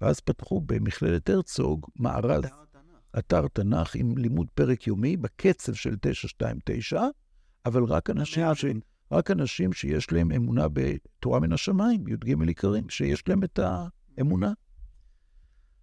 ואז 0.02 0.20
פתחו 0.20 0.62
במכללת 0.62 1.30
הרצוג 1.30 1.88
מארז, 1.96 2.44
אתר 3.20 3.48
תנ"ך 3.48 3.96
עם 3.96 4.18
לימוד 4.18 4.48
פרק 4.54 4.88
יומי 4.88 5.18
בקצב 5.18 5.74
של 5.74 5.96
929, 6.02 7.02
אבל 7.66 7.84
רק 7.84 8.10
אנשים, 8.10 8.56
ש... 8.56 8.66
רק 9.12 9.32
אנשים 9.32 9.74
שיש 9.74 10.12
להם 10.12 10.32
אמונה 10.32 10.68
בתורה 10.74 11.40
מן 11.40 11.54
השמיים, 11.54 12.08
י"ג 12.08 12.42
עיקרים, 12.48 12.90
שיש 12.90 13.28
להם 13.28 13.44
את 13.44 13.60
האמונה. 14.18 14.54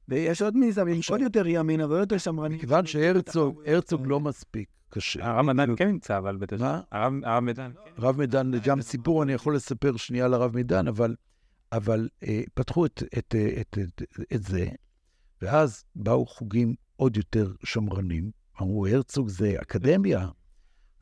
ויש 0.08 0.42
עוד 0.42 0.56
מיזמים, 0.56 1.00
עוד 1.10 1.20
יותר 1.20 1.46
ימין, 1.46 1.80
אבל 1.80 1.96
יותר 1.98 2.18
שמרנים. 2.18 2.58
כיוון 2.58 2.86
שהרצוג 2.86 4.06
לא 4.06 4.20
מספיק. 4.20 4.68
קשה. 4.90 5.30
הרב 5.30 5.46
מדן 5.46 5.76
כן 5.76 5.88
נמצא, 5.88 6.18
אבל 6.18 6.36
בתשע. 6.36 6.62
מה? 6.62 6.80
הרב 6.90 7.40
מדן. 7.40 7.72
כן. 7.84 8.02
הרב 8.02 8.18
מדן, 8.18 8.50
גם 8.64 8.82
סיפור 8.82 9.22
אני 9.22 9.32
יכול 9.32 9.56
לספר 9.56 9.96
שנייה 9.96 10.24
על 10.24 10.34
הרב 10.34 10.56
מדן, 10.56 10.88
אבל, 10.88 11.14
אבל 11.72 12.08
אה, 12.22 12.42
פתחו 12.54 12.86
את, 12.86 13.02
את, 13.18 13.34
את, 13.60 13.78
את, 13.78 14.02
את 14.34 14.42
זה, 14.42 14.68
ואז 15.42 15.84
באו 15.94 16.26
חוגים 16.26 16.74
עוד 16.96 17.16
יותר 17.16 17.52
שמרנים, 17.64 18.30
אמרו, 18.62 18.86
הרצוג 18.86 19.28
זה 19.28 19.54
אקדמיה, 19.62 20.28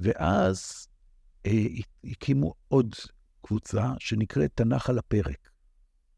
ואז 0.01 0.89
אה, 1.47 1.65
הקימו 2.05 2.55
עוד 2.69 2.95
קבוצה 3.43 3.93
שנקראת 3.99 4.51
תנ"ך 4.55 4.91
על 4.91 4.99
הפרק. 4.99 5.51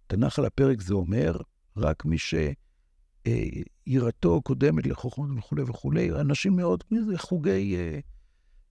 תנ"ך 0.06 0.38
על 0.38 0.44
הפרק 0.44 0.80
זה 0.80 0.94
אומר, 0.94 1.36
רק 1.76 2.04
מי 2.04 2.18
ש... 2.18 2.34
יראתו 3.87 4.43
קודמת 4.43 4.87
לחוכמות 4.87 5.29
וכולי 5.39 5.62
וכולי, 5.62 6.11
אנשים 6.11 6.57
מאוד, 6.57 6.85
זה 7.07 7.18
חוגי... 7.18 7.76
אה, 7.76 7.99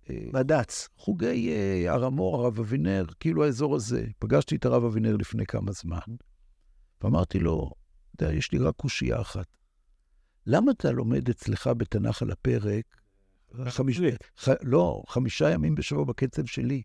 אה, 0.10 0.30
בד"ץ. 0.34 0.88
חוגי 0.97 1.51
אה, 1.51 1.93
הר 1.93 2.05
המור, 2.05 2.36
הרב 2.36 2.60
אבינר, 2.60 3.05
כאילו 3.20 3.43
האזור 3.45 3.76
הזה. 3.76 4.05
פגשתי 4.20 4.55
את 4.55 4.66
הרב 4.66 4.84
אבינר 4.84 5.16
לפני 5.16 5.45
כמה 5.45 5.72
זמן, 5.72 6.16
ואמרתי 7.01 7.39
לו, 7.39 7.72
אתה 8.16 8.24
יודע, 8.24 8.36
יש 8.36 8.51
לי 8.51 8.58
רק 8.58 8.76
קושייה 8.76 9.22
אחת. 9.22 9.45
למה 10.45 10.72
אתה 10.72 10.91
לומד 10.91 11.30
אצלך 11.30 11.70
בתנ"ך 11.78 12.22
על 12.22 12.32
הפרק, 12.32 12.86
חמיש... 13.68 14.01
ח... 14.39 14.49
לא, 14.64 15.03
חמישה 15.08 15.49
ימים 15.49 15.76
בשבוע 15.76 16.03
בקצב 16.03 16.45
שלי? 16.45 16.82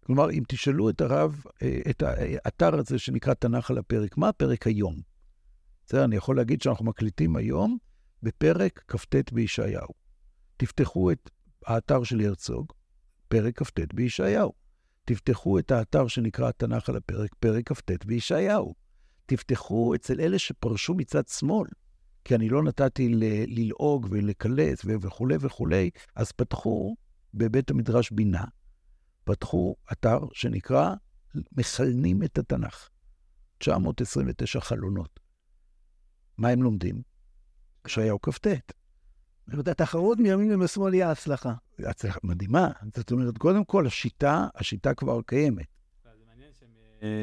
כלומר, 0.00 0.30
אם 0.30 0.42
תשאלו 0.48 0.90
את 0.90 1.00
הרב, 1.00 1.42
אה, 1.62 1.80
את 1.90 2.02
האתר 2.02 2.78
הזה 2.78 2.98
שנקרא 2.98 3.34
תנ"ך 3.34 3.70
על 3.70 3.78
הפרק, 3.78 4.16
מה 4.16 4.28
הפרק 4.28 4.66
היום? 4.66 5.15
בסדר, 5.86 6.04
אני 6.04 6.16
יכול 6.16 6.36
להגיד 6.36 6.62
שאנחנו 6.62 6.84
מקליטים 6.84 7.36
היום 7.36 7.78
בפרק 8.22 8.84
כ"ט 8.88 9.32
בישעיהו. 9.32 9.88
תפתחו 10.56 11.10
את 11.10 11.30
האתר 11.66 12.04
של 12.04 12.20
הרצוג, 12.20 12.72
פרק 13.28 13.62
כ"ט 13.62 13.94
בישעיהו. 13.94 14.52
תפתחו 15.04 15.58
את 15.58 15.70
האתר 15.70 16.06
שנקרא 16.06 16.48
התנ"ך 16.48 16.88
על 16.88 16.96
הפרק, 16.96 17.34
פרק 17.40 17.72
כ"ט 17.72 18.04
בישעיהו. 18.04 18.74
תפתחו 19.26 19.94
אצל 19.94 20.20
אלה 20.20 20.38
שפרשו 20.38 20.94
מצד 20.94 21.28
שמאל, 21.28 21.68
כי 22.24 22.34
אני 22.34 22.48
לא 22.48 22.62
נתתי 22.62 23.08
ל- 23.08 23.60
ללעוג 23.60 24.06
ולקלס 24.10 24.78
וכולי 24.84 25.36
וכולי, 25.40 25.90
אז 26.16 26.32
פתחו 26.32 26.96
בבית 27.34 27.70
המדרש 27.70 28.10
בינה, 28.10 28.44
פתחו 29.24 29.76
אתר 29.92 30.18
שנקרא 30.32 30.94
מסלנים 31.56 32.22
את 32.22 32.38
התנ"ך. 32.38 32.88
929 33.58 34.60
חלונות. 34.60 35.25
מה 36.38 36.48
הם 36.48 36.62
לומדים? 36.62 37.02
ישעיהו 37.86 38.20
כ"ט. 38.20 38.46
זאת 38.46 39.52
אומרת, 39.52 39.68
התחרות 39.68 40.18
מימין 40.18 40.54
ומשמאל 40.54 40.92
היא 40.92 41.04
ההצלחה. 41.04 41.52
הצלחה 41.78 42.18
מדהימה. 42.24 42.70
זאת 42.96 43.12
אומרת, 43.12 43.38
קודם 43.38 43.64
כל, 43.64 43.86
השיטה, 43.86 44.46
השיטה 44.54 44.94
כבר 44.94 45.20
קיימת. 45.22 45.66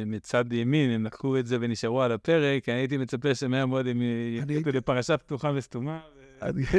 מצד 0.05 0.53
ימין, 0.53 0.89
הם 0.89 1.05
לקחו 1.05 1.37
את 1.37 1.47
זה 1.47 1.57
ונשארו 1.61 2.01
על 2.01 2.11
הפרק, 2.11 2.69
אני 2.69 2.77
הייתי 2.77 2.97
מצפה 2.97 3.35
שמהר 3.35 3.65
מאוד 3.65 3.87
הם 3.87 4.01
יקליטו 4.37 4.69
לפרשה 4.69 5.17
פתוחה 5.17 5.51
וסתומה. 5.55 5.99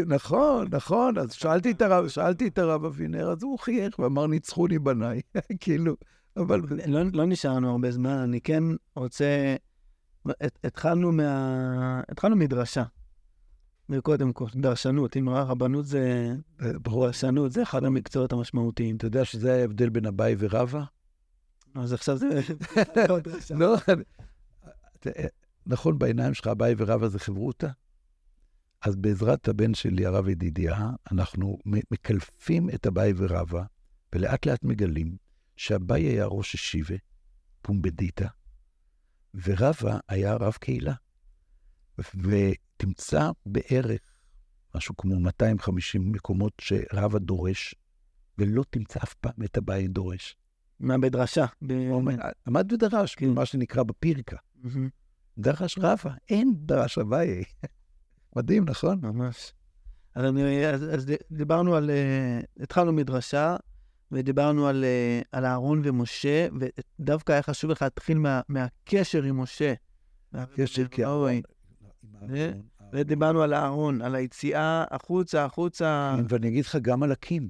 נכון, 0.07 0.66
נכון, 0.70 1.18
אז 1.18 1.32
שאלתי 1.32 1.70
את 1.70 1.82
הרב, 1.82 2.09
שאלתי 2.09 2.47
את 2.47 2.59
הרב 2.59 2.85
אבינר, 2.85 3.30
אז 3.30 3.43
הוא 3.43 3.59
חייך 3.59 3.99
ואמר, 3.99 4.26
ניצחוני 4.26 4.78
בניי, 4.78 5.20
כאילו, 5.61 5.97
אבל... 6.37 6.61
לא, 6.87 7.01
לא 7.12 7.26
נשארנו 7.26 7.70
הרבה 7.70 7.91
זמן, 7.91 8.16
אני 8.16 8.41
כן 8.41 8.64
רוצה... 8.97 9.57
התחלנו 10.64 11.12
מה... 11.12 12.01
התחלנו 12.09 12.37
מדרשה. 12.37 12.85
וקודם 13.89 14.33
כל, 14.33 14.47
דרשנות, 14.55 15.16
אם 15.16 15.29
רבנות 15.29 15.87
זה... 15.87 16.35
דרשנות, 16.61 17.53
זה 17.53 17.62
אחד 17.62 17.85
המקצועות 17.85 18.33
המשמעותיים. 18.33 18.97
אתה 18.97 19.07
יודע 19.07 19.25
שזה 19.25 19.55
ההבדל 19.55 19.89
בין 19.89 20.07
אביי 20.07 20.37
ורבא? 20.39 20.85
אז 21.75 21.93
עכשיו 21.93 22.16
זה... 22.16 22.41
לא, 23.61 23.77
נכון, 25.66 25.99
בעיניים 25.99 26.35
שלך 26.35 26.47
אביי 26.47 26.75
ורבא 26.79 27.09
זה 27.09 27.18
חברותא? 27.18 27.68
אז 28.83 28.97
בעזרת 28.97 29.49
הבן 29.49 29.75
שלי, 29.75 30.07
הרב 30.07 30.29
ידידיה, 30.29 30.91
אנחנו 31.12 31.59
מקלפים 31.66 32.70
את 32.70 32.87
אביי 32.87 33.12
ורבא, 33.16 33.62
ולאט 34.14 34.47
לאט 34.47 34.64
מגלים 34.64 35.16
שאביי 35.57 36.03
היה 36.03 36.27
ראש 36.27 36.55
ישיבה, 36.55 36.95
פומבדיתא, 37.62 38.27
ורבא 39.43 39.99
היה 40.09 40.35
רב 40.35 40.53
קהילה. 40.53 40.95
ותמצא 41.99 43.30
בערך 43.47 44.01
משהו 44.74 44.97
כמו 44.97 45.20
250 45.20 46.12
מקומות 46.12 46.53
שרבא 46.61 47.18
דורש, 47.18 47.74
ולא 48.39 48.64
תמצא 48.70 49.01
אף 49.03 49.14
פעם 49.14 49.45
את 49.45 49.59
אביי 49.59 49.89
דורש. 49.89 50.37
מה, 50.80 50.99
בדרשה? 50.99 51.45
עמד 52.47 52.72
בדרש, 52.72 53.14
כן. 53.14 53.30
מה 53.30 53.47
שנקרא 53.47 53.82
בפירקה. 53.82 54.37
דרש 55.39 55.78
רבא, 55.78 56.14
אין 56.28 56.55
דרש 56.57 56.99
אביי. 56.99 57.45
מדהים, 58.37 58.64
נכון? 58.64 59.01
ממש. 59.03 59.53
אז, 60.14 60.24
אני, 60.24 60.66
אז, 60.66 60.95
אז 60.95 61.07
דיברנו 61.30 61.74
על, 61.74 61.91
uh, 61.91 62.62
התחלנו 62.62 62.93
מדרשה, 62.93 63.57
ודיברנו 64.12 64.66
על, 64.66 64.84
uh, 64.84 65.28
על 65.32 65.44
אהרון 65.44 65.82
ומשה, 65.84 66.48
ודווקא 67.00 67.32
היה 67.32 67.42
חשוב 67.42 67.70
לך 67.70 67.82
להתחיל 67.82 68.18
מה, 68.18 68.40
מהקשר 68.48 69.22
עם 69.22 69.40
משה. 69.40 69.74
הקשר 70.34 70.88
כאהרון. 70.88 71.40
ודיברנו 72.92 73.42
על 73.42 73.55
אהרון, 73.55 74.02
על 74.02 74.14
היציאה 74.14 74.84
החוצה, 74.90 75.44
החוצה. 75.44 76.14
כן, 76.18 76.24
ואני 76.28 76.48
אגיד 76.48 76.64
לך 76.64 76.76
גם 76.82 77.02
על 77.02 77.12
הקים. 77.12 77.48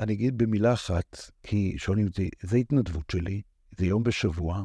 אני 0.00 0.12
אגיד 0.12 0.38
במילה 0.38 0.72
אחת, 0.72 1.30
כי 1.42 1.74
שואלים 1.78 2.06
אותי, 2.06 2.30
זה 2.42 2.56
התנדבות 2.56 3.10
שלי, 3.10 3.42
זה 3.78 3.86
יום 3.86 4.02
בשבוע, 4.02 4.62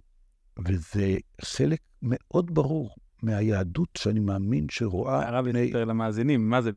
וזה 0.67 1.17
חלק 1.41 1.79
מאוד 2.01 2.53
ברור 2.53 2.95
מהיהדות 3.23 3.89
שאני 3.97 4.19
מאמין 4.19 4.65
שרואה... 4.71 5.27
הרב 5.27 5.47
יספר 5.47 5.85
למאזינים, 5.85 6.49
מה 6.49 6.61
זה 6.61 6.71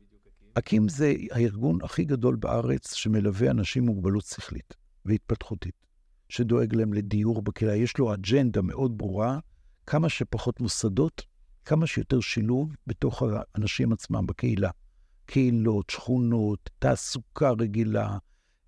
אקים? 0.53 0.89
זה 0.89 1.13
הארגון 1.31 1.77
הכי 1.83 2.03
גדול 2.03 2.35
בארץ 2.35 2.93
שמלווה 2.93 3.51
אנשים 3.51 3.83
עם 3.83 3.89
מוגבלות 3.89 4.25
שכלית 4.25 4.73
והתפתחותית, 5.05 5.75
שדואג 6.29 6.75
להם 6.75 6.93
לדיור 6.93 7.41
בקהילה. 7.41 7.75
יש 7.75 7.97
לו 7.97 8.13
אג'נדה 8.13 8.61
מאוד 8.61 8.97
ברורה, 8.97 9.39
כמה 9.87 10.09
שפחות 10.09 10.59
מוסדות, 10.59 11.25
כמה 11.65 11.87
שיותר 11.87 12.19
שילוב 12.19 12.75
בתוך 12.87 13.23
האנשים 13.23 13.93
עצמם 13.93 14.27
בקהילה. 14.27 14.69
קהילות, 15.25 15.89
שכונות, 15.89 16.69
תעסוקה 16.79 17.51
רגילה, 17.59 18.17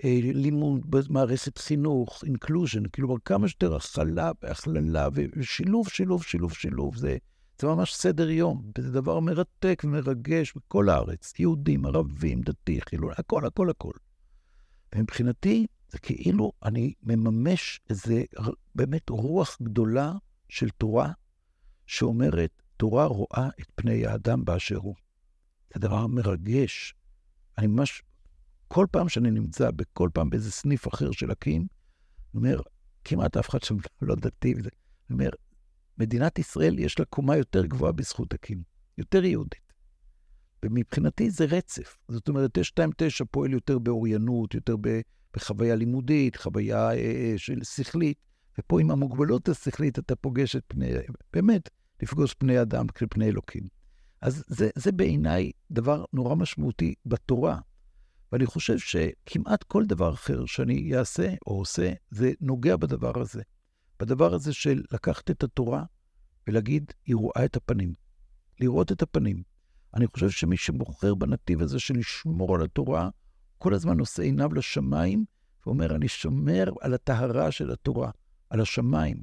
אה, 0.03 0.19
לימוד 0.21 0.91
במערכת 0.91 1.57
חינוך, 1.57 2.23
inclusion, 2.23 2.83
כאילו 2.93 3.17
כמה 3.25 3.47
שיותר 3.47 3.75
הכלה 3.75 4.31
והכללה 4.43 5.07
ושילוב, 5.13 5.89
שילוב, 5.89 6.23
שילוב, 6.23 6.53
שילוב. 6.53 6.97
זה, 6.97 7.17
זה 7.63 7.67
ממש 7.67 7.95
סדר 7.95 8.29
יום, 8.29 8.71
וזה 8.77 8.91
דבר 8.91 9.19
מרתק 9.19 9.81
ומרגש 9.85 10.53
בכל 10.55 10.89
הארץ, 10.89 11.33
יהודים, 11.39 11.85
ערבים, 11.85 12.41
דתי, 12.41 12.81
חילוני, 12.81 13.13
הכל, 13.17 13.45
הכל, 13.45 13.69
הכל. 13.69 13.91
ומבחינתי, 14.95 15.67
זה 15.89 15.99
כאילו 15.99 16.51
אני 16.63 16.93
מממש 17.03 17.81
איזה 17.89 18.23
באמת 18.75 19.09
רוח 19.09 19.57
גדולה 19.61 20.13
של 20.49 20.69
תורה, 20.69 21.11
שאומרת, 21.85 22.61
תורה 22.77 23.05
רואה 23.05 23.49
את 23.61 23.65
פני 23.75 24.05
האדם 24.05 24.45
באשר 24.45 24.77
הוא. 24.77 24.95
זה 25.73 25.79
דבר 25.79 26.07
מרגש. 26.07 26.95
אני 27.57 27.67
ממש, 27.67 28.01
כל 28.67 28.87
פעם 28.91 29.09
שאני 29.09 29.31
נמצא, 29.31 29.71
בכל 29.71 30.09
פעם 30.13 30.29
באיזה 30.29 30.51
סניף 30.51 30.87
אחר 30.87 31.11
של 31.11 31.31
אקים, 31.31 31.61
אני 31.61 31.67
אומר, 32.35 32.61
כמעט 33.03 33.37
אף 33.37 33.49
אחד 33.49 33.63
שם 33.63 33.75
לא 34.01 34.15
דתי, 34.15 34.53
אני 34.53 34.69
אומר, 35.11 35.29
מדינת 35.97 36.39
ישראל 36.39 36.79
יש 36.79 36.99
לה 36.99 37.05
קומה 37.05 37.37
יותר 37.37 37.65
גבוהה 37.65 37.91
בזכות 37.91 38.33
אקים, 38.33 38.63
יותר 38.97 39.25
יהודית. 39.25 39.73
ומבחינתי 40.65 41.29
זה 41.29 41.45
רצף. 41.45 41.97
זאת 42.07 42.27
אומרת, 42.27 42.51
929 42.53 43.25
פועל 43.31 43.53
יותר 43.53 43.79
באוריינות, 43.79 44.53
יותר 44.53 44.75
בחוויה 45.33 45.75
לימודית, 45.75 46.35
חוויה 46.35 46.89
אה, 46.89 46.95
אה, 46.95 47.33
של 47.37 47.63
שכלית, 47.63 48.17
ופה 48.59 48.81
עם 48.81 48.91
המוגבלות 48.91 49.49
השכלית 49.49 49.99
אתה 49.99 50.15
פוגש 50.15 50.55
את 50.55 50.63
פני, 50.67 50.91
באמת, 51.33 51.69
לפגוש 52.01 52.33
פני 52.33 52.61
אדם 52.61 52.87
כפני 52.87 53.25
אלוקים. 53.25 53.63
אז 54.21 54.43
זה, 54.47 54.69
זה 54.75 54.91
בעיניי 54.91 55.51
דבר 55.71 56.05
נורא 56.13 56.35
משמעותי 56.35 56.93
בתורה. 57.05 57.59
ואני 58.31 58.45
חושב 58.45 58.77
שכמעט 58.77 59.63
כל 59.63 59.85
דבר 59.85 60.13
אחר 60.13 60.45
שאני 60.45 60.97
אעשה 60.97 61.33
או 61.47 61.57
עושה, 61.57 61.93
זה 62.11 62.31
נוגע 62.41 62.75
בדבר 62.75 63.21
הזה. 63.21 63.41
בדבר 63.99 64.33
הזה 64.33 64.53
של 64.53 64.83
לקחת 64.91 65.31
את 65.31 65.43
התורה 65.43 65.83
ולהגיד, 66.47 66.93
היא 67.05 67.15
רואה 67.15 67.45
את 67.45 67.55
הפנים. 67.55 67.93
לראות 68.59 68.91
את 68.91 69.01
הפנים. 69.01 69.43
אני 69.93 70.07
חושב 70.07 70.29
שמי 70.29 70.57
שבוחר 70.57 71.15
בנתיב 71.15 71.61
הזה 71.61 71.79
של 71.79 71.97
לשמור 71.97 72.55
על 72.55 72.61
התורה, 72.61 73.09
כל 73.57 73.73
הזמן 73.73 73.97
נושא 73.97 74.23
עיניו 74.23 74.53
לשמיים, 74.53 75.25
ואומר, 75.65 75.95
אני 75.95 76.07
שומר 76.07 76.69
על 76.81 76.93
הטהרה 76.93 77.51
של 77.51 77.71
התורה, 77.71 78.11
על 78.49 78.61
השמיים. 78.61 79.17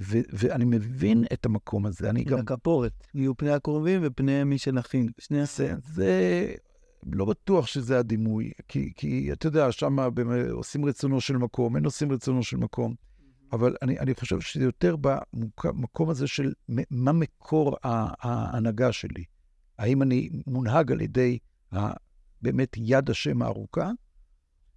ו- 0.00 0.18
ואני 0.32 0.64
מבין 0.64 1.24
את 1.32 1.46
המקום 1.46 1.86
הזה. 1.86 2.10
אני 2.10 2.24
גם... 2.24 2.38
הכפורת, 2.38 3.06
יהיו 3.14 3.36
פני 3.36 3.50
הקרובים 3.50 4.00
ופני 4.04 4.44
מי 4.44 4.58
שנכין. 4.58 5.08
שני 5.18 5.46
זה, 5.46 5.74
זה 5.94 6.54
לא 7.12 7.24
בטוח 7.24 7.66
שזה 7.66 7.98
הדימוי, 7.98 8.52
כי, 8.68 8.92
כי 8.96 9.32
אתה 9.32 9.46
יודע, 9.46 9.72
שם 9.72 9.96
עושים 10.50 10.84
רצונו 10.84 11.20
של 11.20 11.36
מקום, 11.36 11.76
אין 11.76 11.84
עושים 11.84 12.12
רצונו 12.12 12.42
של 12.42 12.56
מקום. 12.56 12.94
אבל 13.52 13.76
אני, 13.82 13.98
אני 13.98 14.14
חושב 14.14 14.40
שזה 14.40 14.64
יותר 14.64 14.96
במקום 14.96 16.10
הזה 16.10 16.26
של 16.26 16.52
מה 16.90 17.12
מקור 17.12 17.76
ההנהגה 17.82 18.92
שלי. 18.92 19.24
האם 19.78 20.02
אני 20.02 20.28
מונהג 20.46 20.92
על 20.92 21.00
ידי 21.00 21.38
באמת 22.42 22.76
יד 22.76 23.10
השם 23.10 23.42
הארוכה, 23.42 23.90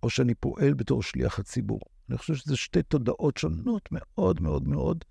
או 0.04 0.10
שאני 0.10 0.36
פועל 0.36 0.74
בתור 0.74 1.04
שליח 1.04 1.40
הציבור. 1.40 1.80
אני 2.10 2.18
חושב 2.18 2.36
שזה 2.36 2.58
שתי 2.58 2.84
תודעות 2.84 3.38
שונות 3.38 3.90
מאוד 3.92 4.42
מאוד 4.42 4.68
מאוד, 4.68 5.06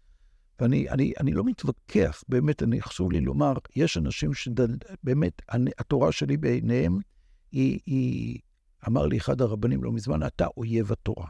ואני 0.61 0.89
אני, 0.89 1.13
אני 1.21 1.33
לא 1.33 1.45
מתווכח, 1.45 2.23
באמת, 2.29 2.63
אני 2.63 2.83
חשוב 2.83 3.13
לי 3.13 3.21
לומר, 3.21 3.53
יש 3.77 3.97
אנשים 3.97 4.35
שבאמת, 4.35 5.43
התורה 5.79 6.13
שלי 6.13 6.37
בעיניהם, 6.37 6.99
היא, 7.53 7.81
היא, 7.87 8.39
אמר 8.89 9.07
לי 9.07 9.19
אחד 9.19 9.41
הרבנים 9.41 9.85
לא 9.85 9.93
מזמן, 9.93 10.27
אתה 10.27 10.47
אויב 10.57 10.93
התורה. 10.93 11.27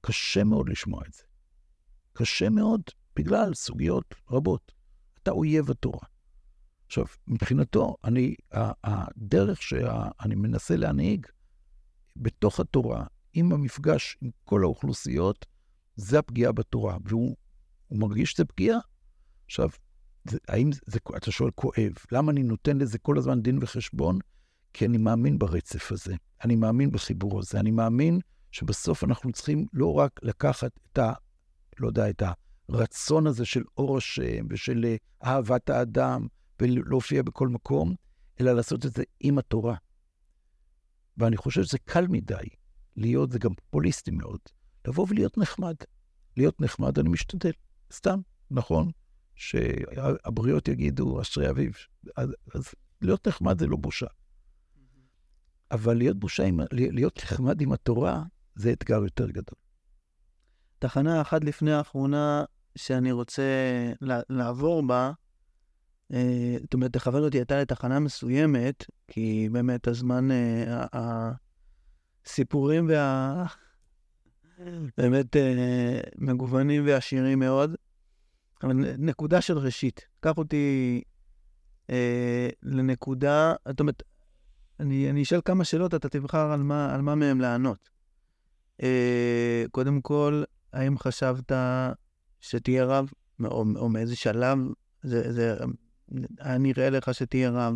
קשה 0.00 0.44
מאוד 0.44 0.68
לשמוע 0.68 1.02
את 1.08 1.12
זה. 1.12 1.22
קשה 2.12 2.48
מאוד, 2.48 2.80
בגלל 3.16 3.54
סוגיות 3.54 4.14
רבות. 4.30 4.72
אתה 5.22 5.30
אויב 5.30 5.70
התורה. 5.70 6.06
עכשיו, 6.86 7.04
מבחינתו, 7.26 7.96
אני, 8.04 8.34
הדרך 8.84 9.62
שאני 9.62 10.34
מנסה 10.34 10.76
להנהיג 10.76 11.26
בתוך 12.16 12.60
התורה, 12.60 13.04
עם 13.32 13.52
המפגש 13.52 14.16
עם 14.20 14.30
כל 14.44 14.62
האוכלוסיות, 14.62 15.46
זה 15.96 16.18
הפגיעה 16.18 16.52
בתורה, 16.52 16.96
והוא 17.04 17.36
מרגיש 17.90 18.32
שזה 18.32 18.44
פגיעה. 18.44 18.78
עכשיו, 19.46 19.68
זה, 20.24 20.38
האם 20.48 20.70
זה, 20.86 20.98
אתה 21.16 21.30
שואל, 21.30 21.50
כואב. 21.50 21.92
למה 22.12 22.32
אני 22.32 22.42
נותן 22.42 22.78
לזה 22.78 22.98
כל 22.98 23.18
הזמן 23.18 23.42
דין 23.42 23.58
וחשבון? 23.62 24.18
כי 24.72 24.86
אני 24.86 24.98
מאמין 24.98 25.38
ברצף 25.38 25.92
הזה, 25.92 26.14
אני 26.44 26.56
מאמין 26.56 26.90
בחיבור 26.90 27.38
הזה, 27.38 27.60
אני 27.60 27.70
מאמין 27.70 28.20
שבסוף 28.52 29.04
אנחנו 29.04 29.32
צריכים 29.32 29.66
לא 29.72 29.94
רק 29.94 30.20
לקחת 30.22 30.70
את. 30.92 30.98
לא 31.80 31.86
יודע, 31.86 32.10
את 32.10 32.22
הרצון 32.68 33.26
הזה 33.26 33.44
של 33.44 33.62
אור 33.76 33.96
השם 33.96 34.46
ושל 34.50 34.84
אה, 34.84 34.96
אהבת 35.24 35.70
האדם 35.70 36.26
ולהופיע 36.60 37.22
בכל 37.22 37.48
מקום, 37.48 37.94
אלא 38.40 38.52
לעשות 38.52 38.86
את 38.86 38.92
זה 38.92 39.02
עם 39.20 39.38
התורה. 39.38 39.76
ואני 41.16 41.36
חושב 41.36 41.62
שזה 41.62 41.78
קל 41.78 42.06
מדי 42.08 42.48
להיות, 42.96 43.32
זה 43.32 43.38
גם 43.38 43.54
פופוליסטי 43.54 44.10
מאוד, 44.10 44.40
לבוא 44.86 45.06
ולהיות 45.08 45.38
נחמד. 45.38 45.74
להיות 46.36 46.60
נחמד, 46.60 46.98
אני 46.98 47.08
משתדל, 47.08 47.52
סתם, 47.92 48.20
נכון? 48.50 48.90
שהבריות 49.34 50.68
יגידו, 50.68 51.20
אשרי 51.20 51.50
אביב. 51.50 51.74
אז, 52.16 52.34
אז 52.54 52.64
להיות 53.00 53.28
נחמד 53.28 53.58
זה 53.58 53.66
לא 53.66 53.76
בושה. 53.76 54.06
אבל 55.70 55.94
להיות 55.94 56.18
בושה, 56.18 56.44
עם, 56.44 56.60
להיות 56.72 57.18
נחמד 57.18 57.60
עם 57.60 57.72
התורה, 57.72 58.22
זה 58.54 58.72
אתגר 58.72 59.02
יותר 59.02 59.30
גדול. 59.30 59.58
תחנה 60.80 61.20
אחת 61.20 61.44
לפני 61.44 61.72
האחרונה 61.72 62.44
שאני 62.76 63.12
רוצה 63.12 63.42
לעבור 64.28 64.86
בה, 64.86 65.12
אה, 66.12 66.56
זאת 66.60 66.74
אומרת, 66.74 66.92
תכוון 66.92 67.24
אותי 67.24 67.38
הייתה 67.38 67.60
לתחנה 67.60 67.98
מסוימת, 67.98 68.84
כי 69.08 69.48
באמת 69.52 69.88
הזמן, 69.88 70.30
אה, 70.30 70.86
הסיפורים 72.24 72.88
וה... 72.88 73.44
באמת 74.98 75.36
אה, 75.36 76.00
מגוונים 76.18 76.86
ועשירים 76.86 77.38
מאוד. 77.38 77.74
אבל 78.62 78.72
נקודה 78.98 79.40
של 79.40 79.58
ראשית. 79.58 80.06
קח 80.20 80.38
אותי 80.38 81.02
לנקודה, 82.62 83.54
זאת 83.68 83.80
אומרת, 83.80 84.02
אני, 84.80 85.10
אני 85.10 85.22
אשאל 85.22 85.40
כמה 85.44 85.64
שאלות, 85.64 85.94
אתה 85.94 86.08
תבחר 86.08 86.52
על 86.52 86.62
מה, 86.62 86.94
על 86.94 87.02
מה 87.02 87.14
מהם 87.14 87.40
לענות. 87.40 87.90
קודם 89.70 90.00
כל, 90.00 90.42
האם 90.72 90.98
חשבת 90.98 91.52
שתהיה 92.40 92.84
רב, 92.84 93.10
או, 93.44 93.64
או 93.76 93.88
מאיזה 93.88 94.16
שלב 94.16 94.58
זה, 95.02 95.32
זה 95.32 95.56
היה 96.38 96.58
נראה 96.58 96.90
לך 96.90 97.14
שתהיה 97.14 97.50
רב? 97.50 97.74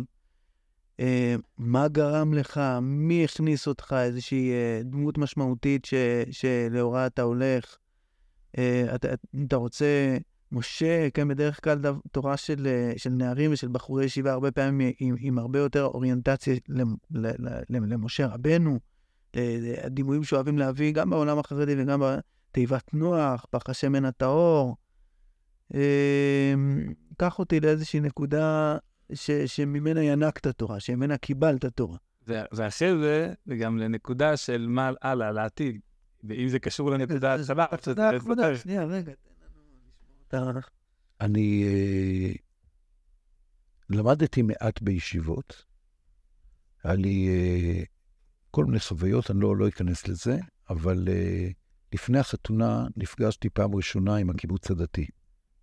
אה, 0.99 1.35
מה 1.57 1.87
גרם 1.87 2.33
לך? 2.33 2.61
מי 2.81 3.23
הכניס 3.23 3.67
אותך? 3.67 3.95
איזושהי 3.99 4.51
אה, 4.51 4.81
דמות 4.83 5.17
משמעותית 5.17 5.85
ש, 5.85 5.93
שלאורה 6.31 7.05
אתה 7.07 7.21
הולך? 7.21 7.77
אה, 8.57 8.95
אתה, 8.95 9.07
אתה 9.47 9.55
רוצה... 9.55 10.17
משה, 10.51 11.09
כן, 11.13 11.27
בדרך 11.27 11.63
כלל 11.63 11.77
דו, 11.77 11.93
תורה 12.11 12.37
של, 12.37 12.67
אה, 12.67 12.93
של 12.97 13.09
נערים 13.09 13.51
ושל 13.53 13.67
בחורי 13.67 14.05
ישיבה, 14.05 14.31
הרבה 14.31 14.51
פעמים 14.51 14.91
עם, 14.99 15.15
עם 15.19 15.39
הרבה 15.39 15.59
יותר 15.59 15.83
אוריינטציה 15.83 16.55
למשה 17.69 18.27
רבנו, 18.27 18.79
הדימויים 19.83 20.23
שאוהבים 20.23 20.57
להביא 20.57 20.91
גם 20.93 21.09
בעולם 21.09 21.39
החרדי 21.39 21.75
וגם 21.77 22.01
בתיבת 22.55 22.93
נוח, 22.93 23.45
פח 23.49 23.69
השמן 23.69 24.05
הטהור. 24.05 24.75
אמ, 25.73 26.93
קח 27.17 27.39
אותי 27.39 27.59
לאיזושהי 27.59 27.99
נקודה 27.99 28.77
ש, 29.13 29.31
שממנה 29.31 30.03
ינקת 30.03 30.47
תורה, 30.47 30.79
שממנה 30.79 31.17
קיבלת 31.17 31.65
תורה. 31.65 31.97
ואחרי 32.27 32.97
זה, 32.97 33.33
וגם 33.47 33.77
לנקודה 33.77 34.37
של 34.37 34.67
מה 34.69 34.91
הלאה, 35.01 35.31
לעתיד. 35.31 35.79
ואם 36.23 36.47
זה 36.47 36.59
קשור 36.59 36.91
לנקודה 36.91 37.31
ההתחלה, 37.31 37.65
תודה, 37.81 38.19
כבודה, 38.19 38.57
שנייה, 38.57 38.83
רגע, 38.83 39.11
תן 40.27 40.41
לנו 40.41 40.59
אני 41.21 41.63
אה, 41.63 42.31
למדתי 43.89 44.41
מעט 44.41 44.81
בישיבות. 44.81 45.65
היה 46.83 46.95
לי 46.95 47.27
אה, 47.29 47.83
כל 48.51 48.65
מיני 48.65 48.79
חוויות, 48.79 49.31
אני 49.31 49.39
לא, 49.39 49.57
לא 49.57 49.67
אכנס 49.67 50.07
לזה, 50.07 50.37
אבל 50.69 51.07
אה, 51.07 51.49
לפני 51.95 52.19
החתונה 52.19 52.87
נפגשתי 52.97 53.49
פעם 53.49 53.75
ראשונה 53.75 54.15
עם 54.15 54.29
הקיבוץ 54.29 54.71
הדתי. 54.71 55.07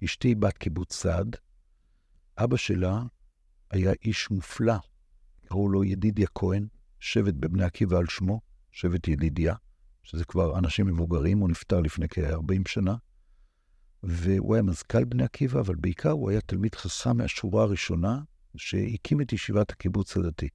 אשתי 0.05 0.35
בת 0.35 0.59
קיבוץ 0.59 0.93
סעד, 0.93 1.37
אבא 2.39 2.57
שלה 2.57 3.03
היה 3.71 3.93
איש 4.05 4.31
מופלא, 4.31 4.77
קראו 5.45 5.69
לו 5.69 5.85
ידידיה 5.85 6.27
כהן, 6.35 6.67
שבט 7.01 7.35
בבני 7.35 7.65
עקיבא 7.65 7.99
על 7.99 8.07
שמו, 8.07 8.41
שבט 8.71 9.09
ידידיה, 9.09 9.55
שזה 10.03 10.25
כבר 10.25 10.59
אנשים 10.59 10.87
מבוגרים, 10.87 11.39
הוא 11.39 11.51
נפטר 11.51 11.81
לפני 11.81 12.09
כ-40 12.09 12.69
שנה, 12.69 12.97
והוא 14.03 14.55
היה 14.55 14.63
מזכ"ל 14.63 15.05
בני 15.05 15.25
עקיבא, 15.25 15.61
אבל 15.61 15.75
בעיקר 15.75 16.11
הוא 16.11 16.31
היה 16.31 16.41
תלמיד 16.41 16.75
חכם 16.75 17.17
מהשורה 17.17 17.63
הראשונה, 17.63 18.21
שהקים 18.57 19.21
את 19.21 19.33
ישיבת 19.33 19.71
הקיבוץ 19.71 20.17
הדתי. 20.17 20.49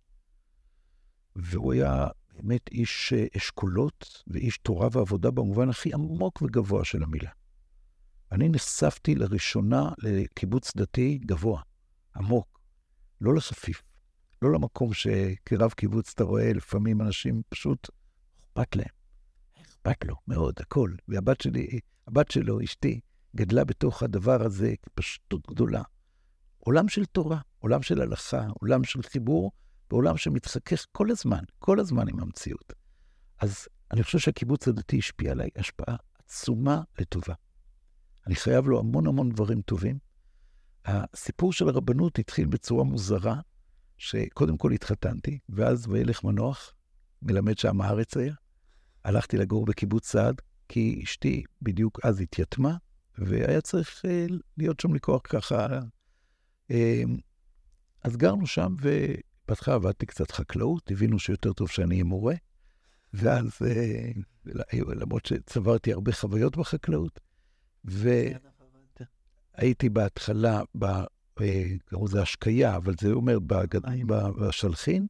והוא 1.35 1.73
היה 1.73 2.07
באמת 2.37 2.69
איש 2.71 3.13
אשכולות 3.37 4.23
ואיש 4.27 4.57
תורה 4.57 4.87
ועבודה 4.91 5.31
במובן 5.31 5.69
הכי 5.69 5.93
עמוק 5.93 6.41
וגבוה 6.41 6.85
של 6.85 7.03
המילה. 7.03 7.29
אני 8.31 8.49
נחשפתי 8.49 9.15
לראשונה 9.15 9.89
לקיבוץ 9.97 10.75
דתי 10.75 11.17
גבוה, 11.25 11.61
עמוק, 12.15 12.59
לא 13.21 13.35
לחפיף, 13.35 13.83
לא 14.41 14.51
למקום 14.51 14.93
שכרב 14.93 15.71
קיבוץ 15.71 16.11
אתה 16.13 16.23
רואה 16.23 16.53
לפעמים 16.53 17.01
אנשים 17.01 17.41
פשוט 17.49 17.89
אכפת 18.39 18.75
להם. 18.75 18.87
אכפת 19.61 20.05
לו 20.05 20.15
מאוד, 20.27 20.53
הכל. 20.59 20.91
והבת 21.07 21.41
שלי, 21.41 21.79
הבת 22.07 22.31
שלו, 22.31 22.63
אשתי, 22.63 22.99
גדלה 23.35 23.63
בתוך 23.63 24.03
הדבר 24.03 24.43
הזה 24.43 24.73
פשטות 24.95 25.47
גדולה. 25.47 25.81
עולם 26.59 26.87
של 26.87 27.05
תורה, 27.05 27.39
עולם 27.59 27.81
של 27.81 28.01
הלכה, 28.01 28.47
עולם 28.59 28.83
של 28.83 29.01
חיבור, 29.01 29.51
ועולם 29.91 30.17
שמתחכך 30.17 30.85
כל 30.91 31.11
הזמן, 31.11 31.43
כל 31.59 31.79
הזמן 31.79 32.09
עם 32.09 32.19
המציאות. 32.19 32.73
אז 33.39 33.67
אני 33.91 34.03
חושב 34.03 34.19
שהקיבוץ 34.19 34.67
הדתי 34.67 34.97
השפיע 34.97 35.31
עליי 35.31 35.49
השפעה 35.55 35.95
עצומה 36.19 36.81
לטובה. 36.99 37.33
אני 38.27 38.35
חייב 38.35 38.67
לו 38.67 38.79
המון 38.79 39.07
המון 39.07 39.29
דברים 39.29 39.61
טובים. 39.61 39.97
הסיפור 40.85 41.53
של 41.53 41.69
הרבנות 41.69 42.19
התחיל 42.19 42.47
בצורה 42.47 42.83
מוזרה, 42.83 43.39
שקודם 43.97 44.57
כל 44.57 44.71
התחתנתי, 44.71 45.39
ואז 45.49 45.87
וילך 45.87 46.23
מנוח, 46.23 46.73
מלמד 47.21 47.57
שם 47.57 47.81
הארץ 47.81 48.17
היה. 48.17 48.33
הלכתי 49.03 49.37
לגור 49.37 49.65
בקיבוץ 49.65 50.07
סעד, 50.07 50.41
כי 50.69 51.01
אשתי 51.03 51.43
בדיוק 51.61 51.99
אז 52.05 52.21
התייתמה, 52.21 52.77
והיה 53.17 53.61
צריך 53.61 54.05
אה, 54.05 54.25
להיות 54.57 54.79
שם 54.79 54.93
לכוח 54.93 55.21
ככה. 55.29 55.67
אה, 56.71 57.03
אז 58.03 58.17
גרנו 58.17 58.47
שם, 58.47 58.75
ובהתחלה 59.47 59.75
עבדתי 59.75 60.05
קצת 60.05 60.31
חקלאות, 60.31 60.91
הבינו 60.91 61.19
שיותר 61.19 61.53
טוב 61.53 61.69
שאני 61.69 61.95
אהיה 61.95 62.03
מורה, 62.03 62.35
ואז, 63.13 63.49
אה, 63.65 64.11
למרות 64.73 65.25
שצברתי 65.25 65.93
הרבה 65.93 66.11
חוויות 66.11 66.57
בחקלאות, 66.57 67.19
והייתי 69.55 69.89
בהתחלה, 69.89 70.61
קראו 71.85 72.05
לזה 72.05 72.21
השקיה, 72.21 72.75
אבל 72.75 72.93
זה 73.01 73.11
אומר 73.11 73.39
בשלחין, 74.37 75.07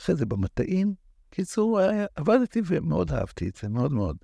אחרי 0.00 0.16
זה 0.16 0.26
במטעים. 0.26 0.94
קיצור, 1.30 1.80
עבדתי 2.14 2.60
ומאוד 2.64 3.12
אהבתי 3.12 3.48
את 3.48 3.56
זה, 3.56 3.68
מאוד 3.68 3.92
מאוד. 3.92 4.16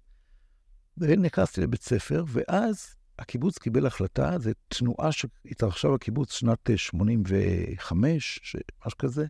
ונכנסתי 0.98 1.60
לבית 1.60 1.82
ספר, 1.82 2.24
ואז 2.28 2.94
הקיבוץ 3.18 3.58
קיבל 3.58 3.86
החלטה, 3.86 4.38
זו 4.38 4.50
תנועה 4.68 5.12
שהתרחשה 5.12 5.88
בקיבוץ 5.88 6.32
שנת 6.32 6.70
85, 6.76 8.56
משהו 8.86 8.98
כזה. 8.98 9.26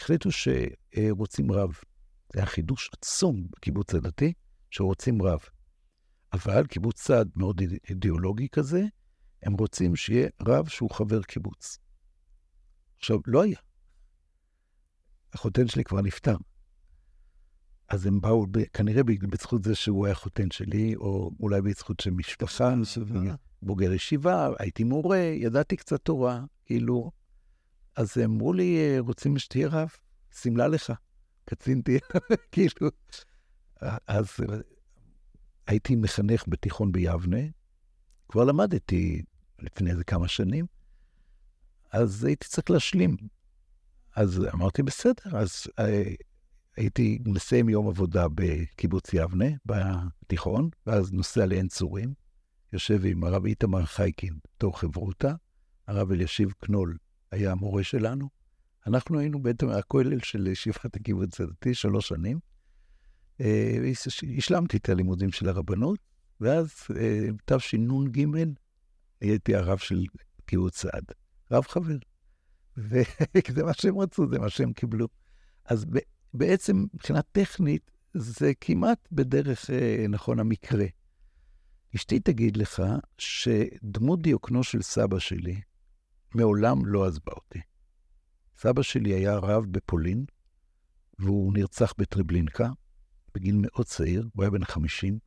החליטו 0.00 0.28
שרוצים 0.32 1.52
רב. 1.52 1.72
זה 2.32 2.40
היה 2.40 2.46
חידוש 2.46 2.90
עצום 2.92 3.46
בקיבוץ 3.50 3.94
הדתי, 3.94 4.32
שרוצים 4.70 5.22
רב. 5.22 5.40
אבל 6.32 6.66
קיבוץ 6.66 7.02
צעד 7.02 7.30
מאוד 7.36 7.60
אידיאולוגי 7.90 8.48
כזה, 8.48 8.82
הם 9.42 9.52
רוצים 9.52 9.96
שיהיה 9.96 10.28
רב 10.46 10.68
שהוא 10.68 10.90
חבר 10.90 11.22
קיבוץ. 11.22 11.78
עכשיו, 12.98 13.18
לא 13.26 13.42
היה. 13.42 13.58
החותן 15.32 15.68
שלי 15.68 15.84
כבר 15.84 16.00
נפטר. 16.00 16.36
אז 17.88 18.06
הם 18.06 18.20
באו, 18.20 18.46
כנראה 18.72 19.02
בזכות 19.02 19.64
זה 19.64 19.74
שהוא 19.74 20.06
היה 20.06 20.14
חותן 20.14 20.50
שלי, 20.50 20.96
או 20.96 21.30
אולי 21.40 21.62
בזכות 21.62 22.00
של 22.00 22.10
משפחה, 22.10 22.74
בוגר 23.62 23.92
ישיבה, 23.92 24.50
הייתי 24.58 24.84
מורה, 24.84 25.18
ידעתי 25.18 25.76
קצת 25.76 26.00
תורה, 26.02 26.44
כאילו. 26.66 27.10
אז 27.96 28.18
הם 28.18 28.32
אמרו 28.32 28.52
לי, 28.52 28.98
רוצים 28.98 29.38
שתהיה 29.38 29.68
רב? 29.68 29.88
שמלה 30.42 30.68
לך. 30.68 30.92
קצין 31.44 31.80
תהיה, 31.80 31.98
כאילו. 32.52 32.90
אז 34.06 34.26
הייתי 35.66 35.96
מחנך 35.96 36.44
בתיכון 36.48 36.92
ביבנה, 36.92 37.40
כבר 38.28 38.44
למדתי 38.44 39.22
לפני 39.58 39.90
איזה 39.90 40.04
כמה 40.04 40.28
שנים, 40.28 40.66
אז 41.92 42.24
הייתי 42.24 42.48
צריך 42.48 42.70
להשלים. 42.70 43.16
אז 44.16 44.44
אמרתי, 44.54 44.82
בסדר, 44.82 45.38
אז 45.38 45.66
אה, 45.78 46.14
הייתי 46.78 47.18
מסיים 47.26 47.68
יום 47.68 47.88
עבודה 47.88 48.26
בקיבוץ 48.34 49.14
יבנה, 49.14 49.46
בתיכון, 49.66 50.68
ואז 50.86 51.12
נוסע 51.12 51.46
לעין 51.46 51.68
צורים, 51.68 52.14
יושב 52.72 53.04
עם 53.04 53.24
הרב 53.24 53.44
איתמר 53.44 53.84
חייקין, 53.84 54.38
בתור 54.54 54.78
חברותה, 54.78 55.34
הרב 55.86 56.12
אלישיב 56.12 56.52
קנול 56.58 56.96
היה 57.32 57.52
המורה 57.52 57.84
שלנו. 57.84 58.28
אנחנו 58.86 59.18
היינו 59.18 59.42
בעצם 59.42 59.68
הכולל 59.68 60.20
של 60.20 60.46
ישיבת 60.46 60.96
הקיבוץ 60.96 61.40
הדתי 61.40 61.74
שלוש 61.74 62.08
שנים. 62.08 62.38
אה, 63.40 63.92
השלמתי 64.36 64.76
את 64.76 64.88
הלימודים 64.88 65.32
של 65.32 65.48
הרבנות, 65.48 65.98
ואז 66.40 66.72
אה, 66.96 67.28
תשנ"ג 67.44 68.24
הייתי 69.20 69.54
הרב 69.54 69.78
של 69.78 70.04
קיבוץ 70.46 70.78
סעד, 70.78 71.04
רב 71.50 71.64
חבר. 71.64 71.96
וזה 72.76 73.64
מה 73.66 73.74
שהם 73.74 73.98
רצו, 73.98 74.28
זה 74.28 74.38
מה 74.38 74.50
שהם 74.50 74.72
קיבלו. 74.72 75.08
אז 75.64 75.86
בעצם, 76.34 76.84
מבחינה 76.94 77.22
טכנית, 77.22 77.90
זה 78.14 78.52
כמעט 78.60 79.08
בדרך, 79.12 79.70
אה, 79.70 80.06
נכון, 80.08 80.38
המקרה. 80.38 80.86
אשתי 81.96 82.20
תגיד 82.20 82.56
לך 82.56 82.82
שדמות 83.18 84.22
דיוקנו 84.22 84.64
של 84.64 84.82
סבא 84.82 85.18
שלי 85.18 85.60
מעולם 86.34 86.86
לא 86.86 87.06
עזבה 87.06 87.32
אותי. 87.32 87.60
סבא 88.56 88.82
שלי 88.82 89.14
היה 89.14 89.36
רב 89.36 89.64
בפולין, 89.70 90.24
והוא 91.18 91.52
נרצח 91.54 91.94
בטריבלינקה 91.98 92.68
בגיל 93.34 93.56
מאוד 93.58 93.86
צעיר, 93.86 94.28
הוא 94.34 94.42
היה 94.42 94.50
בן 94.50 94.64
50, 94.64 95.18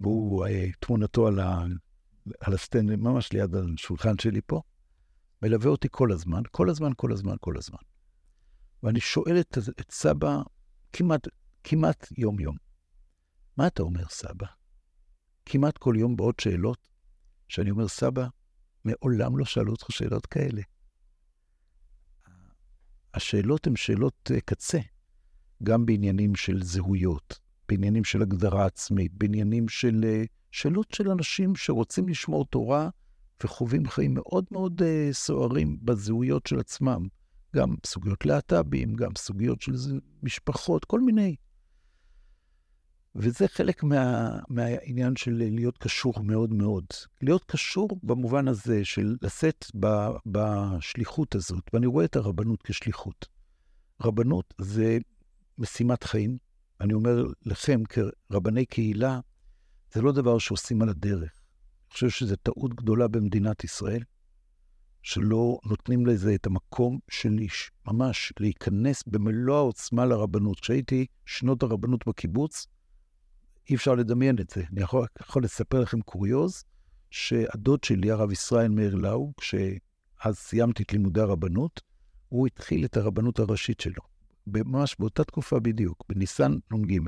והוא, 0.00 0.46
אה, 0.46 0.66
תמונתו 0.80 1.26
על, 1.26 1.40
ה, 1.40 1.64
על 2.40 2.54
הסטנד, 2.54 2.96
ממש 2.96 3.32
ליד 3.32 3.54
השולחן 3.54 4.18
שלי 4.18 4.40
פה, 4.46 4.62
מלווה 5.42 5.70
אותי 5.70 5.88
כל 5.90 6.12
הזמן, 6.12 6.42
כל 6.50 6.70
הזמן, 6.70 6.92
כל 6.96 7.12
הזמן, 7.12 7.34
כל 7.40 7.56
הזמן. 7.56 7.78
ואני 8.82 9.00
שואל 9.00 9.40
את, 9.40 9.58
את 9.80 9.90
סבא 9.90 10.36
כמעט, 10.92 11.28
כמעט 11.64 12.06
יום-יום, 12.18 12.56
מה 13.56 13.66
אתה 13.66 13.82
אומר, 13.82 14.04
סבא? 14.08 14.46
כמעט 15.46 15.78
כל 15.78 15.94
יום 15.98 16.16
בעוד 16.16 16.40
שאלות, 16.40 16.88
שאני 17.48 17.70
אומר, 17.70 17.88
סבא, 17.88 18.26
מעולם 18.84 19.38
לא 19.38 19.44
שאלו 19.44 19.72
אותך 19.72 19.86
שאלות 19.90 20.26
כאלה. 20.26 20.62
השאלות 23.14 23.66
הן 23.66 23.76
שאלות 23.76 24.30
אה, 24.34 24.40
קצה, 24.40 24.78
גם 25.62 25.86
בעניינים 25.86 26.34
של 26.34 26.62
זהויות, 26.62 27.38
בעניינים 27.68 28.04
של 28.04 28.22
הגדרה 28.22 28.66
עצמית, 28.66 29.12
בעניינים 29.14 29.68
של 29.68 30.04
אה, 30.04 30.22
שאלות 30.50 30.90
של 30.94 31.10
אנשים 31.10 31.56
שרוצים 31.56 32.08
לשמור 32.08 32.44
תורה 32.44 32.88
וחווים 33.44 33.88
חיים 33.88 34.14
מאוד 34.14 34.44
מאוד 34.50 34.82
uh, 34.82 34.84
סוערים 35.12 35.78
בזהויות 35.82 36.46
של 36.46 36.60
עצמם. 36.60 37.06
גם 37.56 37.74
סוגיות 37.86 38.26
להט"בים, 38.26 38.94
גם 38.94 39.10
סוגיות 39.18 39.60
של 39.60 39.72
משפחות, 40.22 40.84
כל 40.84 41.00
מיני. 41.00 41.36
וזה 43.14 43.48
חלק 43.48 43.82
מה, 43.82 44.30
מהעניין 44.48 45.16
של 45.16 45.32
להיות 45.32 45.78
קשור 45.78 46.14
מאוד 46.22 46.52
מאוד. 46.52 46.84
להיות 47.22 47.44
קשור 47.44 47.88
במובן 48.02 48.48
הזה 48.48 48.84
של 48.84 49.16
לשאת 49.22 49.64
ב, 49.80 49.86
בשליחות 50.26 51.34
הזאת, 51.34 51.70
ואני 51.72 51.86
רואה 51.86 52.04
את 52.04 52.16
הרבנות 52.16 52.62
כשליחות. 52.62 53.26
רבנות 54.02 54.54
זה 54.60 54.98
משימת 55.58 56.04
חיים. 56.04 56.38
אני 56.80 56.92
אומר 56.92 57.24
לכם, 57.46 57.82
כרבני 57.84 58.66
קהילה, 58.66 59.20
זה 59.92 60.02
לא 60.02 60.12
דבר 60.12 60.38
שעושים 60.38 60.82
על 60.82 60.88
הדרך. 60.88 61.40
אני 61.88 61.92
חושב 61.92 62.08
שזו 62.08 62.36
טעות 62.36 62.74
גדולה 62.74 63.08
במדינת 63.08 63.64
ישראל, 63.64 64.02
שלא 65.02 65.58
נותנים 65.64 66.06
לזה 66.06 66.34
את 66.34 66.46
המקום 66.46 66.98
של 67.10 67.38
איש, 67.38 67.70
ממש 67.86 68.32
להיכנס 68.40 69.02
במלוא 69.06 69.56
העוצמה 69.56 70.06
לרבנות. 70.06 70.60
כשהייתי 70.60 71.06
שנות 71.26 71.62
הרבנות 71.62 72.08
בקיבוץ, 72.08 72.66
אי 73.70 73.74
אפשר 73.74 73.94
לדמיין 73.94 74.38
את 74.38 74.50
זה. 74.50 74.62
אני 74.72 74.80
יכול, 74.80 75.06
יכול 75.20 75.44
לספר 75.44 75.80
לכם 75.80 76.00
קוריוז, 76.00 76.64
שהדוד 77.10 77.84
שלי, 77.84 78.10
הרב 78.10 78.32
ישראל 78.32 78.68
מאיר 78.68 78.94
לאו, 78.94 79.32
כשאז 79.36 80.36
סיימתי 80.36 80.82
את 80.82 80.92
לימודי 80.92 81.20
הרבנות, 81.20 81.80
הוא 82.28 82.46
התחיל 82.46 82.84
את 82.84 82.96
הרבנות 82.96 83.38
הראשית 83.38 83.80
שלו, 83.80 84.02
ממש 84.46 84.96
באותה 84.98 85.24
תקופה 85.24 85.60
בדיוק, 85.60 86.04
בניסן 86.08 86.52
נ"ג. 86.72 86.98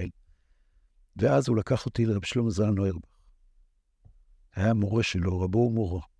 ואז 1.16 1.48
הוא 1.48 1.56
לקח 1.56 1.86
אותי 1.86 2.06
לרב 2.06 2.24
שלמה 2.24 2.50
זלמן 2.50 2.78
אוירבך. 2.78 3.08
היה 4.54 4.74
מורה 4.74 5.02
שלו, 5.02 5.40
רבו 5.40 5.58
ומורו. 5.58 6.11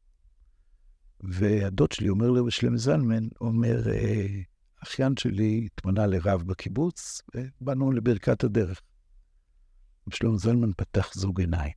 והדוד 1.23 1.93
שלי 1.93 2.09
אומר 2.09 2.31
לרב 2.31 2.51
שלמה 2.51 2.77
זלמן, 2.77 3.29
אומר, 3.41 3.89
אה, 3.91 4.27
אחיין 4.83 5.17
שלי 5.17 5.67
התמנה 5.67 6.07
לרב 6.07 6.43
בקיבוץ, 6.43 7.23
ובאנו 7.35 7.93
לברכת 7.93 8.45
הדרך. 8.45 8.81
שלמה 10.11 10.37
זלמן 10.37 10.73
פתח 10.77 11.15
זוג 11.15 11.41
עיניים. 11.41 11.73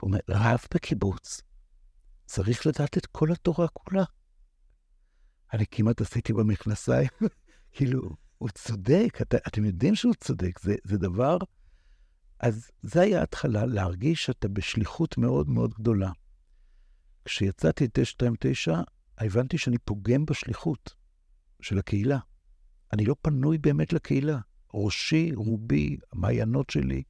הוא 0.00 0.08
אומר, 0.08 0.18
רב 0.28 0.58
בקיבוץ, 0.74 1.40
צריך 2.26 2.66
לדעת 2.66 2.98
את 2.98 3.06
כל 3.06 3.32
התורה 3.32 3.68
כולה. 3.68 4.04
אני 5.52 5.64
כמעט 5.70 6.00
עשיתי 6.00 6.32
במכנסיים, 6.32 7.08
כאילו, 7.72 8.10
הוא 8.38 8.48
צודק, 8.48 9.18
את, 9.22 9.34
אתם 9.34 9.64
יודעים 9.64 9.94
שהוא 9.94 10.14
צודק, 10.14 10.60
זה, 10.60 10.74
זה 10.84 10.98
דבר... 10.98 11.38
אז 12.40 12.70
זה 12.82 13.00
היה 13.00 13.20
ההתחלה, 13.20 13.66
להרגיש 13.66 14.24
שאתה 14.24 14.48
בשליחות 14.48 15.18
מאוד 15.18 15.48
מאוד 15.48 15.74
גדולה. 15.74 16.10
כשיצאתי 17.26 17.84
את 17.84 17.90
929, 17.92 18.80
הבנתי 19.18 19.58
שאני 19.58 19.78
פוגם 19.78 20.24
בשליחות 20.26 20.94
של 21.60 21.78
הקהילה. 21.78 22.18
אני 22.92 23.04
לא 23.04 23.16
פנוי 23.22 23.58
באמת 23.58 23.92
לקהילה. 23.92 24.38
ראשי, 24.74 25.32
רובי, 25.34 25.96
המעיינות 26.12 26.70
שלי, 26.70 27.02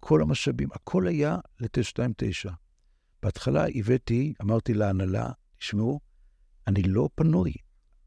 כל 0.00 0.22
המשאבים, 0.22 0.68
הכל 0.72 1.06
היה 1.06 1.38
ל-929. 1.60 2.50
בהתחלה 3.22 3.64
הבאתי, 3.74 4.34
אמרתי 4.42 4.74
להנהלה, 4.74 5.30
תשמעו, 5.58 6.00
אני 6.66 6.82
לא 6.82 7.08
פנוי. 7.14 7.52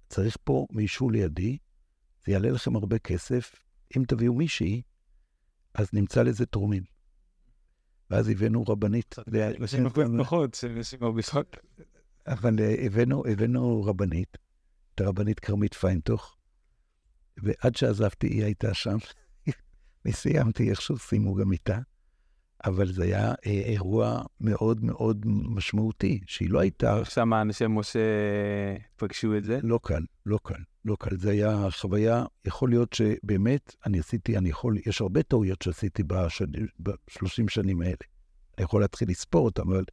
צריך 0.10 0.38
פה 0.43 0.68
מישהו 0.72 1.10
לידי, 1.10 1.58
זה 2.26 2.32
יעלה 2.32 2.52
לכם 2.52 2.76
הרבה 2.76 3.00
כסף. 3.00 3.56
אם 3.98 4.04
תביאו 4.08 4.34
מישהי, 4.34 4.82
אז 5.74 5.88
נמצא 5.93 6.24
לזה 6.24 6.46
תורמים. 6.46 6.84
ואז 8.10 8.30
הבאנו 8.30 8.64
רבנית. 8.64 9.16
פחות. 10.24 11.58
אבל 12.28 12.60
אה, 12.60 12.76
הבאנו, 13.26 13.84
רבנית, 13.84 14.38
את 14.95 15.01
הרבנית 15.01 15.39
כרמית 15.39 15.74
פיינטוך, 15.74 16.38
ועד 17.38 17.76
שעזבתי 17.76 18.28
היא 18.28 18.43
הייתה 18.43 18.74
שם. 18.74 18.97
וסיימתי, 20.06 20.70
איכשהו 20.70 20.97
סיימו 20.97 21.36
גם 21.36 21.51
איתה. 21.51 21.80
אבל 22.66 22.91
זה 22.91 23.03
היה 23.03 23.34
אה, 23.45 23.51
אירוע 23.51 24.22
מאוד 24.41 24.84
מאוד 24.84 25.26
משמעותי, 25.26 26.22
שהיא 26.28 26.49
לא 26.49 26.60
הייתה... 26.60 27.06
שם 27.06 27.34
אנשי 27.34 27.66
משה 27.70 27.99
פגשו 28.95 29.38
את 29.38 29.43
זה? 29.43 29.60
לא 29.64 29.80
קל, 29.84 30.03
לא 30.26 30.39
קל, 30.43 30.62
לא 30.86 30.96
קל. 31.00 31.18
זה 31.18 31.32
היה 31.32 31.68
חוויה, 31.72 32.26
יכול 32.46 32.70
להיות 32.70 32.94
שבאמת, 32.94 33.76
אני 33.86 34.00
עשיתי, 34.00 34.38
אני 34.38 34.50
יכול, 34.50 34.78
יש 34.86 35.02
הרבה 35.02 35.24
טעויות 35.24 35.62
שעשיתי 35.62 36.04
ב-30 36.04 37.50
שנים 37.50 37.82
האלה. 37.82 37.96
אני 38.58 38.64
יכול 38.64 38.82
להתחיל 38.82 39.10
לספור 39.10 39.46
אותם, 39.46 39.72
אבל 39.72 39.84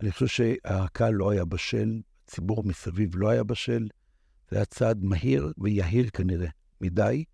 אני 0.00 0.12
חושב 0.12 0.26
שהקהל 0.26 1.14
לא 1.14 1.30
היה 1.30 1.44
בשל, 1.44 2.00
הציבור 2.24 2.64
מסביב 2.64 3.16
לא 3.16 3.28
היה 3.28 3.44
בשל. 3.44 3.88
זה 4.50 4.56
היה 4.56 4.64
צעד 4.64 5.04
מהיר 5.04 5.52
ויהיר 5.58 6.10
כנראה, 6.10 6.48
מדי. 6.80 7.24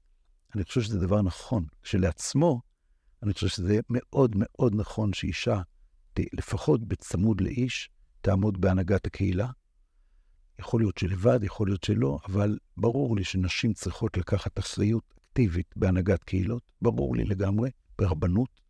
אני 0.54 0.64
חושב 0.64 0.80
שזה 0.80 0.98
דבר 0.98 1.22
נכון. 1.22 1.64
כשלעצמו, 1.82 2.60
אני 3.22 3.32
חושב 3.32 3.48
שזה 3.48 3.80
מאוד 3.90 4.32
מאוד 4.36 4.74
נכון 4.74 5.12
שאישה, 5.12 5.60
לפחות 6.18 6.88
בצמוד 6.88 7.40
לאיש, 7.40 7.90
תעמוד 8.20 8.60
בהנהגת 8.60 9.06
הקהילה. 9.06 9.48
יכול 10.60 10.80
להיות 10.80 10.98
שלבד, 10.98 11.44
יכול 11.44 11.68
להיות 11.68 11.84
שלא, 11.84 12.18
אבל 12.28 12.58
ברור 12.76 13.16
לי 13.16 13.24
שנשים 13.24 13.72
צריכות 13.72 14.16
לקחת 14.16 14.58
אחריות 14.58 15.14
אקטיבית 15.30 15.74
בהנהגת 15.76 16.24
קהילות, 16.24 16.62
ברור 16.82 17.16
לי 17.16 17.24
לגמרי, 17.24 17.70
ברבנות, 17.98 18.60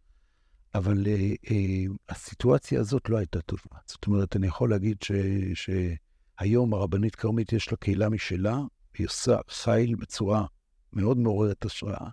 אבל 0.74 1.06
אה, 1.06 1.34
אה, 1.50 1.84
הסיטואציה 2.08 2.80
הזאת 2.80 3.08
לא 3.08 3.16
הייתה 3.16 3.40
טובה. 3.40 3.78
זאת 3.86 4.06
אומרת, 4.06 4.36
אני 4.36 4.46
יכול 4.46 4.70
להגיד 4.70 4.96
ש, 5.02 5.12
שהיום 5.54 6.74
הרבנית 6.74 7.16
כרמית 7.16 7.52
יש 7.52 7.70
לה 7.70 7.76
קהילה 7.76 8.08
משלה, 8.08 8.60
היא 8.98 9.06
עושה 9.06 9.36
חיל 9.48 9.94
בצורה 9.94 10.46
מאוד 10.92 11.18
מעוררת 11.18 11.64
השראה. 11.64 12.08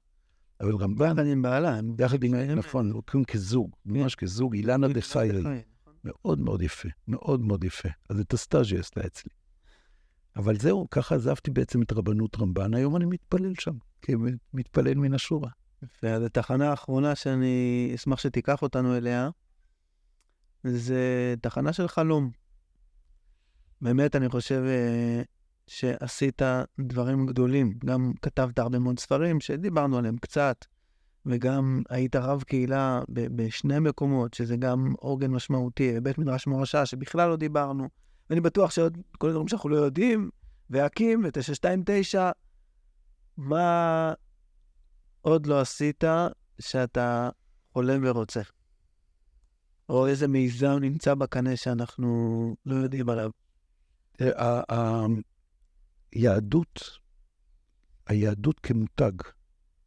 אבל 0.61 0.75
רמב"ן, 0.75 1.19
אני 1.19 1.31
עם 1.31 1.41
בעלה, 1.41 1.79
יחד 1.99 2.23
עם, 2.23 2.35
נכון, 2.35 2.91
הולכים 2.91 3.23
כזוג, 3.23 3.75
ממש 3.85 4.15
כזוג, 4.15 4.55
אילנה 4.55 4.87
דה 4.87 5.01
חייל. 5.01 5.39
נכון. 5.39 5.61
מאוד 6.03 6.39
מאוד 6.39 6.61
יפה, 6.61 6.89
מאוד 7.07 7.41
מאוד 7.41 7.63
יפה. 7.63 7.89
אז 8.09 8.19
את 8.19 8.33
הסטאז' 8.33 8.71
היא 8.71 8.79
עשתה 8.79 9.01
אצלי. 9.05 9.31
אבל 10.37 10.57
זהו, 10.57 10.87
ככה 10.91 11.15
עזבתי 11.15 11.51
בעצם 11.51 11.81
את 11.81 11.91
רבנות 11.91 12.37
רמב"ן, 12.39 12.73
היום 12.73 12.95
אני 12.95 13.05
מתפלל 13.05 13.53
שם, 13.59 13.75
כי 14.01 14.13
מתפלל 14.53 14.95
מן 14.95 15.13
השורה. 15.13 15.49
יפה, 15.83 16.07
אז 16.07 16.23
התחנה 16.23 16.69
האחרונה 16.69 17.15
שאני 17.15 17.91
אשמח 17.95 18.19
שתיקח 18.19 18.61
אותנו 18.61 18.97
אליה, 18.97 19.29
זה 20.63 21.33
תחנה 21.41 21.73
של 21.73 21.87
חלום. 21.87 22.31
באמת, 23.81 24.15
אני 24.15 24.29
חושב 24.29 24.63
אה, 24.65 25.21
שעשית 25.67 26.41
דברים 26.79 27.25
גדולים. 27.25 27.73
גם 27.85 28.11
כתבת 28.21 28.59
הרבה 28.59 28.79
מאוד 28.79 28.99
ספרים 28.99 29.39
שדיברנו 29.39 29.97
עליהם 29.97 30.17
קצת, 30.17 30.65
וגם 31.25 31.81
היית 31.89 32.15
רב 32.15 32.43
קהילה 32.43 33.01
בשני 33.09 33.79
מקומות, 33.79 34.33
שזה 34.33 34.57
גם 34.57 34.93
עוגן 34.99 35.31
משמעותי, 35.31 35.93
בבית 35.93 36.17
מדרש 36.17 36.47
מורשה, 36.47 36.85
שבכלל 36.85 37.29
לא 37.29 37.35
דיברנו. 37.35 37.87
ואני 38.29 38.41
בטוח 38.41 38.71
שעוד 38.71 38.97
כל 39.17 39.27
הדברים 39.29 39.47
שאנחנו 39.47 39.69
לא 39.69 39.75
יודעים, 39.75 40.29
והקים 40.69 41.23
ו-929, 41.23 42.19
מה 43.37 44.13
עוד 45.21 45.45
לא 45.45 45.61
עשית 45.61 46.03
שאתה 46.59 47.29
חולם 47.73 48.01
ורוצה? 48.05 48.41
או 49.89 50.07
איזה 50.07 50.27
מיזם 50.27 50.77
נמצא 50.81 51.13
בקנה 51.13 51.55
שאנחנו 51.55 52.55
לא 52.65 52.75
יודעים 52.75 53.09
עליו? 53.09 53.31
היהדות, 56.13 56.99
היהדות 58.07 58.59
כמותג, 58.59 59.11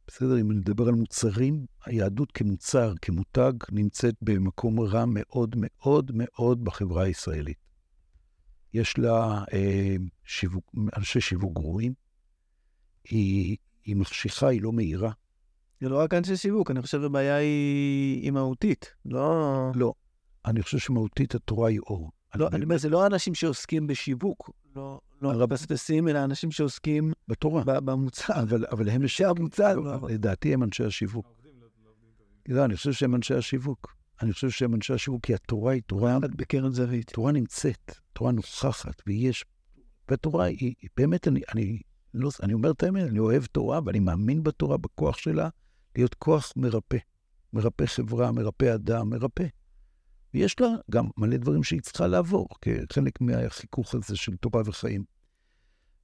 בסדר? 0.07 0.41
אם 0.41 0.53
נדבר 0.53 0.89
על 0.89 0.95
מוצרים, 0.95 1.67
היהדות 1.87 2.33
כמוצר, 2.33 2.93
כמותג, 3.03 3.53
נמצאת 3.73 4.15
במקום 4.23 4.81
רע 4.81 5.05
מאוד 5.07 5.55
מאוד 5.57 6.11
מאוד 6.15 6.65
בחברה 6.65 7.03
הישראלית. 7.03 7.60
יש 8.75 8.99
לה 8.99 9.45
אה, 9.53 9.97
שיווק, 10.25 10.65
אנשי 10.97 11.21
שיווק 11.21 11.53
גרועים, 11.55 11.93
היא, 13.05 13.57
היא 13.85 13.97
מחשיכה, 13.97 14.49
היא 14.49 14.63
לא 14.63 14.73
מהירה. 14.73 15.13
זה 15.81 15.89
לא 15.89 15.99
רק 15.99 16.15
אנשי 16.15 16.37
שיווק, 16.37 16.71
אני 16.71 16.83
חושב 16.83 17.01
שהבעיה 17.01 17.37
היא, 17.37 18.23
היא 18.23 18.31
מהותית. 18.31 18.95
לא... 19.05 19.71
לא. 19.75 19.93
אני 20.47 20.63
חושב 20.63 20.79
שמהותית 20.79 21.35
התורה 21.35 21.69
היא 21.69 21.81
אור. 21.81 22.11
לא, 22.35 22.49
אני 22.53 22.65
אומר, 22.65 22.79
זה 22.79 22.89
לא 22.89 23.07
אנשים 23.07 23.35
שעוסקים 23.35 23.87
בשיווק, 23.87 24.51
לא, 24.77 25.01
לא 25.23 25.33
הרב- 25.33 25.53
מפספסים, 25.53 26.09
אלא 26.09 26.25
אנשים 26.25 26.51
שעוסקים 26.51 27.13
בתורה. 27.29 27.63
במוצר. 27.81 28.43
אבל, 28.43 28.65
אבל 28.73 28.89
הם... 28.89 29.03
אנשי 29.03 29.25
המוצר, 29.25 29.75
לא, 29.75 29.95
אבל- 29.95 30.13
לדעתי 30.13 30.55
הם 30.55 30.63
אנשי 30.63 30.85
השיווק. 30.85 31.27
לא, 32.49 32.65
אני 32.65 32.77
חושב 32.77 32.93
שהם 32.93 33.15
אנשי 33.15 33.35
השיווק. 33.35 33.95
אני 34.23 34.33
חושב 34.33 34.51
שהם 34.51 34.75
אנשי 34.75 34.93
השיווק, 34.93 35.27
כי 35.27 35.35
התורה 35.35 35.73
היא 35.73 35.83
תורה, 35.87 36.19
בקרן 36.21 36.73
זווית. 36.73 37.11
תורה 37.11 37.33
נמצאת, 37.33 37.99
תורה 38.13 38.33
נוכחת, 38.33 39.03
ויש... 39.07 39.45
והתורה 40.09 40.45
היא, 40.45 40.75
היא 40.81 40.91
באמת, 40.97 41.29
אני, 41.29 41.41
אני, 41.55 41.81
לא, 42.15 42.31
אני 42.43 42.53
אומר 42.53 42.71
את 42.71 42.83
האמת, 42.83 43.09
אני 43.09 43.19
אוהב 43.19 43.45
תורה, 43.45 43.81
ואני 43.87 43.99
מאמין 43.99 44.43
בתורה, 44.43 44.77
בכוח 44.77 45.19
שלה, 45.19 45.49
להיות 45.97 46.15
כוח 46.15 46.53
מרפא. 46.57 46.99
מרפא 47.53 47.87
חברה, 47.87 48.33
מרפא 48.33 48.75
אדם, 48.75 49.11
מרפא. 49.11 49.47
ויש 50.35 50.61
לה 50.61 50.69
גם 50.91 51.09
מלא 51.17 51.37
דברים 51.37 51.63
שהיא 51.63 51.81
צריכה 51.81 52.07
לעבור, 52.07 52.49
כחלק 52.61 53.21
מהחיכוך 53.21 53.95
הזה 53.95 54.17
של 54.17 54.37
תורה 54.37 54.63
וחיים. 54.67 55.05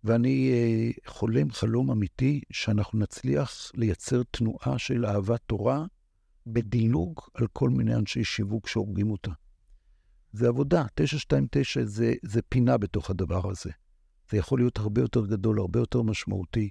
ואני 0.05 0.51
אה, 0.53 0.91
חולם 1.07 1.51
חלום 1.51 1.91
אמיתי 1.91 2.41
שאנחנו 2.53 2.99
נצליח 2.99 3.73
לייצר 3.75 4.23
תנועה 4.31 4.79
של 4.79 5.07
אהבת 5.07 5.41
תורה 5.47 5.85
בדילוג 6.47 7.21
על 7.35 7.47
כל 7.47 7.71
מיני 7.71 7.95
אנשי 7.95 8.25
שיווק 8.25 8.69
שהורגים 8.69 9.11
אותה. 9.11 9.31
זה 10.33 10.49
עבודה, 10.49 10.85
929 10.95 11.85
זה, 11.85 12.15
זה 12.23 12.41
פינה 12.49 12.79
בתוך 12.79 13.11
הדבר 13.11 13.51
הזה. 13.51 13.71
זה 14.31 14.37
יכול 14.37 14.59
להיות 14.59 14.79
הרבה 14.79 15.01
יותר 15.01 15.27
גדול, 15.27 15.59
הרבה 15.59 15.81
יותר 15.81 16.03
משמעותי, 16.03 16.71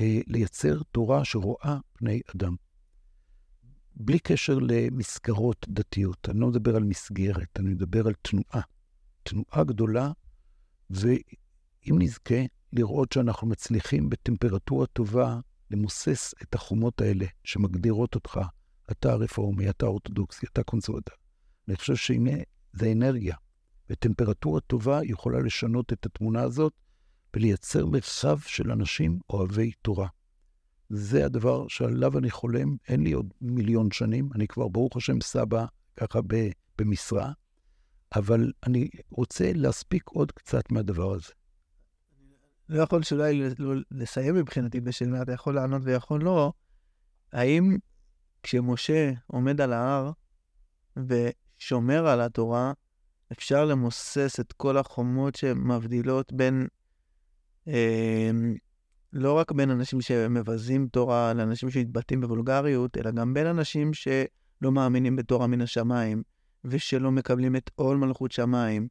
אה, 0.00 0.20
לייצר 0.26 0.82
תורה 0.92 1.24
שרואה 1.24 1.78
פני 1.92 2.20
אדם. 2.36 2.56
בלי 3.96 4.18
קשר 4.18 4.58
למסגרות 4.58 5.66
דתיות. 5.68 6.28
אני 6.28 6.40
לא 6.40 6.48
מדבר 6.48 6.76
על 6.76 6.84
מסגרת, 6.84 7.60
אני 7.60 7.70
מדבר 7.70 8.06
על 8.06 8.14
תנועה. 8.22 8.60
תנועה 9.22 9.64
גדולה, 9.64 10.12
ואם 10.90 11.96
נזכה 11.98 12.40
לראות 12.72 13.12
שאנחנו 13.12 13.46
מצליחים 13.46 14.10
בטמפרטורה 14.10 14.86
טובה 14.86 15.40
למוסס 15.70 16.34
את 16.42 16.54
החומות 16.54 17.00
האלה 17.00 17.26
שמגדירות 17.44 18.14
אותך, 18.14 18.40
אתה 18.90 19.12
הרפורמי, 19.12 19.70
אתה 19.70 19.86
אורתודוקסי, 19.86 20.46
אתה 20.52 20.62
קונסרבטיבי. 20.62 21.16
אני 21.68 21.76
חושב 21.76 21.96
שהנה, 21.96 22.36
זה 22.72 22.92
אנרגיה. 22.92 23.36
וטמפרטורה 23.90 24.60
טובה 24.60 25.00
יכולה 25.04 25.40
לשנות 25.40 25.92
את 25.92 26.06
התמונה 26.06 26.42
הזאת 26.42 26.72
ולייצר 27.36 27.86
מרחב 27.86 28.38
של 28.40 28.70
אנשים 28.72 29.20
אוהבי 29.30 29.72
תורה. 29.82 30.08
זה 30.88 31.26
הדבר 31.26 31.68
שעליו 31.68 32.18
אני 32.18 32.30
חולם, 32.30 32.76
אין 32.88 33.02
לי 33.02 33.12
עוד 33.12 33.34
מיליון 33.40 33.90
שנים, 33.90 34.28
אני 34.34 34.48
כבר, 34.48 34.68
ברוך 34.68 34.96
השם, 34.96 35.20
סבא 35.20 35.64
ככה 35.96 36.18
במשרה, 36.78 37.32
אבל 38.16 38.52
אני 38.66 38.88
רוצה 39.10 39.52
להספיק 39.54 40.08
עוד 40.08 40.32
קצת 40.32 40.72
מהדבר 40.72 41.14
הזה. 41.14 41.32
לא 42.68 42.82
יכול 42.82 43.02
שאולי 43.02 43.42
לא 43.58 43.74
לסיים 43.90 44.34
מבחינתי 44.34 44.80
בשאלה, 44.80 45.22
אתה 45.22 45.32
יכול 45.32 45.54
לענות 45.54 45.82
ויכול 45.84 46.22
לא. 46.24 46.52
האם 47.32 47.76
כשמשה 48.42 49.12
עומד 49.26 49.60
על 49.60 49.72
ההר 49.72 50.10
ושומר 50.96 52.06
על 52.06 52.20
התורה, 52.20 52.72
אפשר 53.32 53.64
למוסס 53.64 54.40
את 54.40 54.52
כל 54.52 54.76
החומות 54.76 55.34
שמבדילות 55.34 56.32
בין, 56.32 56.66
אה, 57.68 58.30
לא 59.12 59.32
רק 59.32 59.52
בין 59.52 59.70
אנשים 59.70 60.00
שמבזים 60.00 60.88
תורה 60.88 61.32
לאנשים 61.34 61.70
שמתבטאים 61.70 62.20
בוולגריות, 62.20 62.96
אלא 62.96 63.10
גם 63.10 63.34
בין 63.34 63.46
אנשים 63.46 63.94
שלא 63.94 64.72
מאמינים 64.72 65.16
בתורה 65.16 65.46
מן 65.46 65.60
השמיים, 65.60 66.22
ושלא 66.64 67.10
מקבלים 67.10 67.56
את 67.56 67.70
עול 67.74 67.96
מלכות 67.96 68.32
שמיים. 68.32 68.88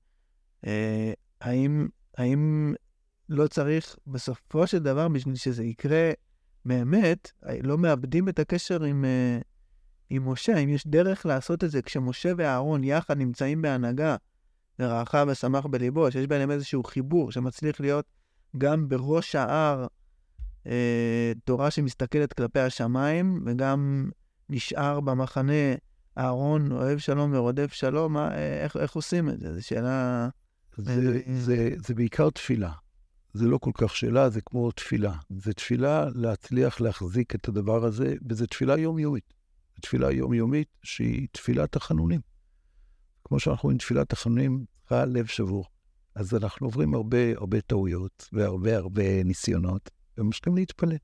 אה, 0.65 1.13
האם, 1.41 1.87
האם 2.17 2.73
לא 3.29 3.47
צריך, 3.47 3.95
בסופו 4.07 4.67
של 4.67 4.79
דבר, 4.79 5.07
בשביל 5.07 5.35
שזה 5.35 5.63
יקרה 5.63 6.11
באמת, 6.69 7.31
לא 7.63 7.77
מאבדים 7.77 8.29
את 8.29 8.39
הקשר 8.39 8.83
עם, 8.83 9.05
אה, 9.05 9.39
עם 10.09 10.29
משה. 10.29 10.57
אם 10.57 10.69
יש 10.69 10.87
דרך 10.87 11.25
לעשות 11.25 11.63
את 11.63 11.71
זה 11.71 11.81
כשמשה 11.81 12.31
ואהרון 12.37 12.83
יחד 12.83 13.17
נמצאים 13.17 13.61
בהנהגה, 13.61 14.15
ורעך 14.79 15.15
ושמח 15.27 15.65
בליבו, 15.65 16.11
שיש 16.11 16.27
ביניהם 16.27 16.51
איזשהו 16.51 16.83
חיבור 16.83 17.31
שמצליח 17.31 17.79
להיות 17.79 18.05
גם 18.57 18.89
בראש 18.89 19.35
ההר 19.35 19.87
אה, 20.67 21.31
תורה 21.43 21.71
שמסתכלת 21.71 22.33
כלפי 22.33 22.59
השמיים, 22.59 23.43
וגם 23.45 24.09
נשאר 24.49 24.99
במחנה 24.99 25.75
אהרון 26.17 26.71
אוהב 26.71 26.97
שלום 26.97 27.33
ורודף 27.33 27.73
שלום, 27.73 28.13
מה, 28.13 28.31
אה, 28.31 28.63
איך, 28.63 28.77
איך 28.77 28.95
עושים 28.95 29.29
את 29.29 29.39
זה? 29.39 29.53
זו 29.53 29.67
שאלה... 29.67 30.29
זה, 30.77 31.21
זה, 31.33 31.69
זה 31.77 31.95
בעיקר 31.95 32.29
תפילה. 32.29 32.71
זה 33.33 33.47
לא 33.47 33.57
כל 33.57 33.71
כך 33.73 33.95
שאלה, 33.95 34.29
זה 34.29 34.41
כמו 34.41 34.71
תפילה. 34.71 35.13
זה 35.29 35.53
תפילה 35.53 36.05
להצליח 36.15 36.81
להחזיק 36.81 37.35
את 37.35 37.47
הדבר 37.47 37.85
הזה, 37.85 38.15
וזו 38.29 38.45
תפילה 38.45 38.77
יומיומית. 38.77 39.33
זו 39.75 39.81
תפילה 39.81 40.11
יומיומית 40.11 40.67
שהיא 40.83 41.27
תפילת 41.31 41.75
החנונים. 41.75 42.21
כמו 43.23 43.39
שאנחנו 43.39 43.67
רואים 43.67 43.77
תפילת 43.77 44.13
החנונים, 44.13 44.65
צריכה 44.79 45.05
לב 45.05 45.25
שבור. 45.25 45.65
אז 46.15 46.33
אנחנו 46.33 46.67
עוברים 46.67 46.93
הרבה 46.93 47.17
הרבה 47.35 47.61
טעויות 47.61 48.29
והרבה 48.33 48.77
הרבה 48.77 49.23
ניסיונות, 49.23 49.89
וממשיכים 50.17 50.55
להתפלל. 50.55 50.97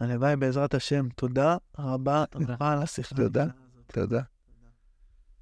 הלוואי 0.00 0.36
בעזרת 0.36 0.74
השם. 0.74 1.08
תודה 1.16 1.56
רבה 1.78 2.24
לך 2.34 2.62
על 2.62 2.82
השיחה. 2.82 3.16
תודה. 3.16 3.46
תודה. 3.86 4.22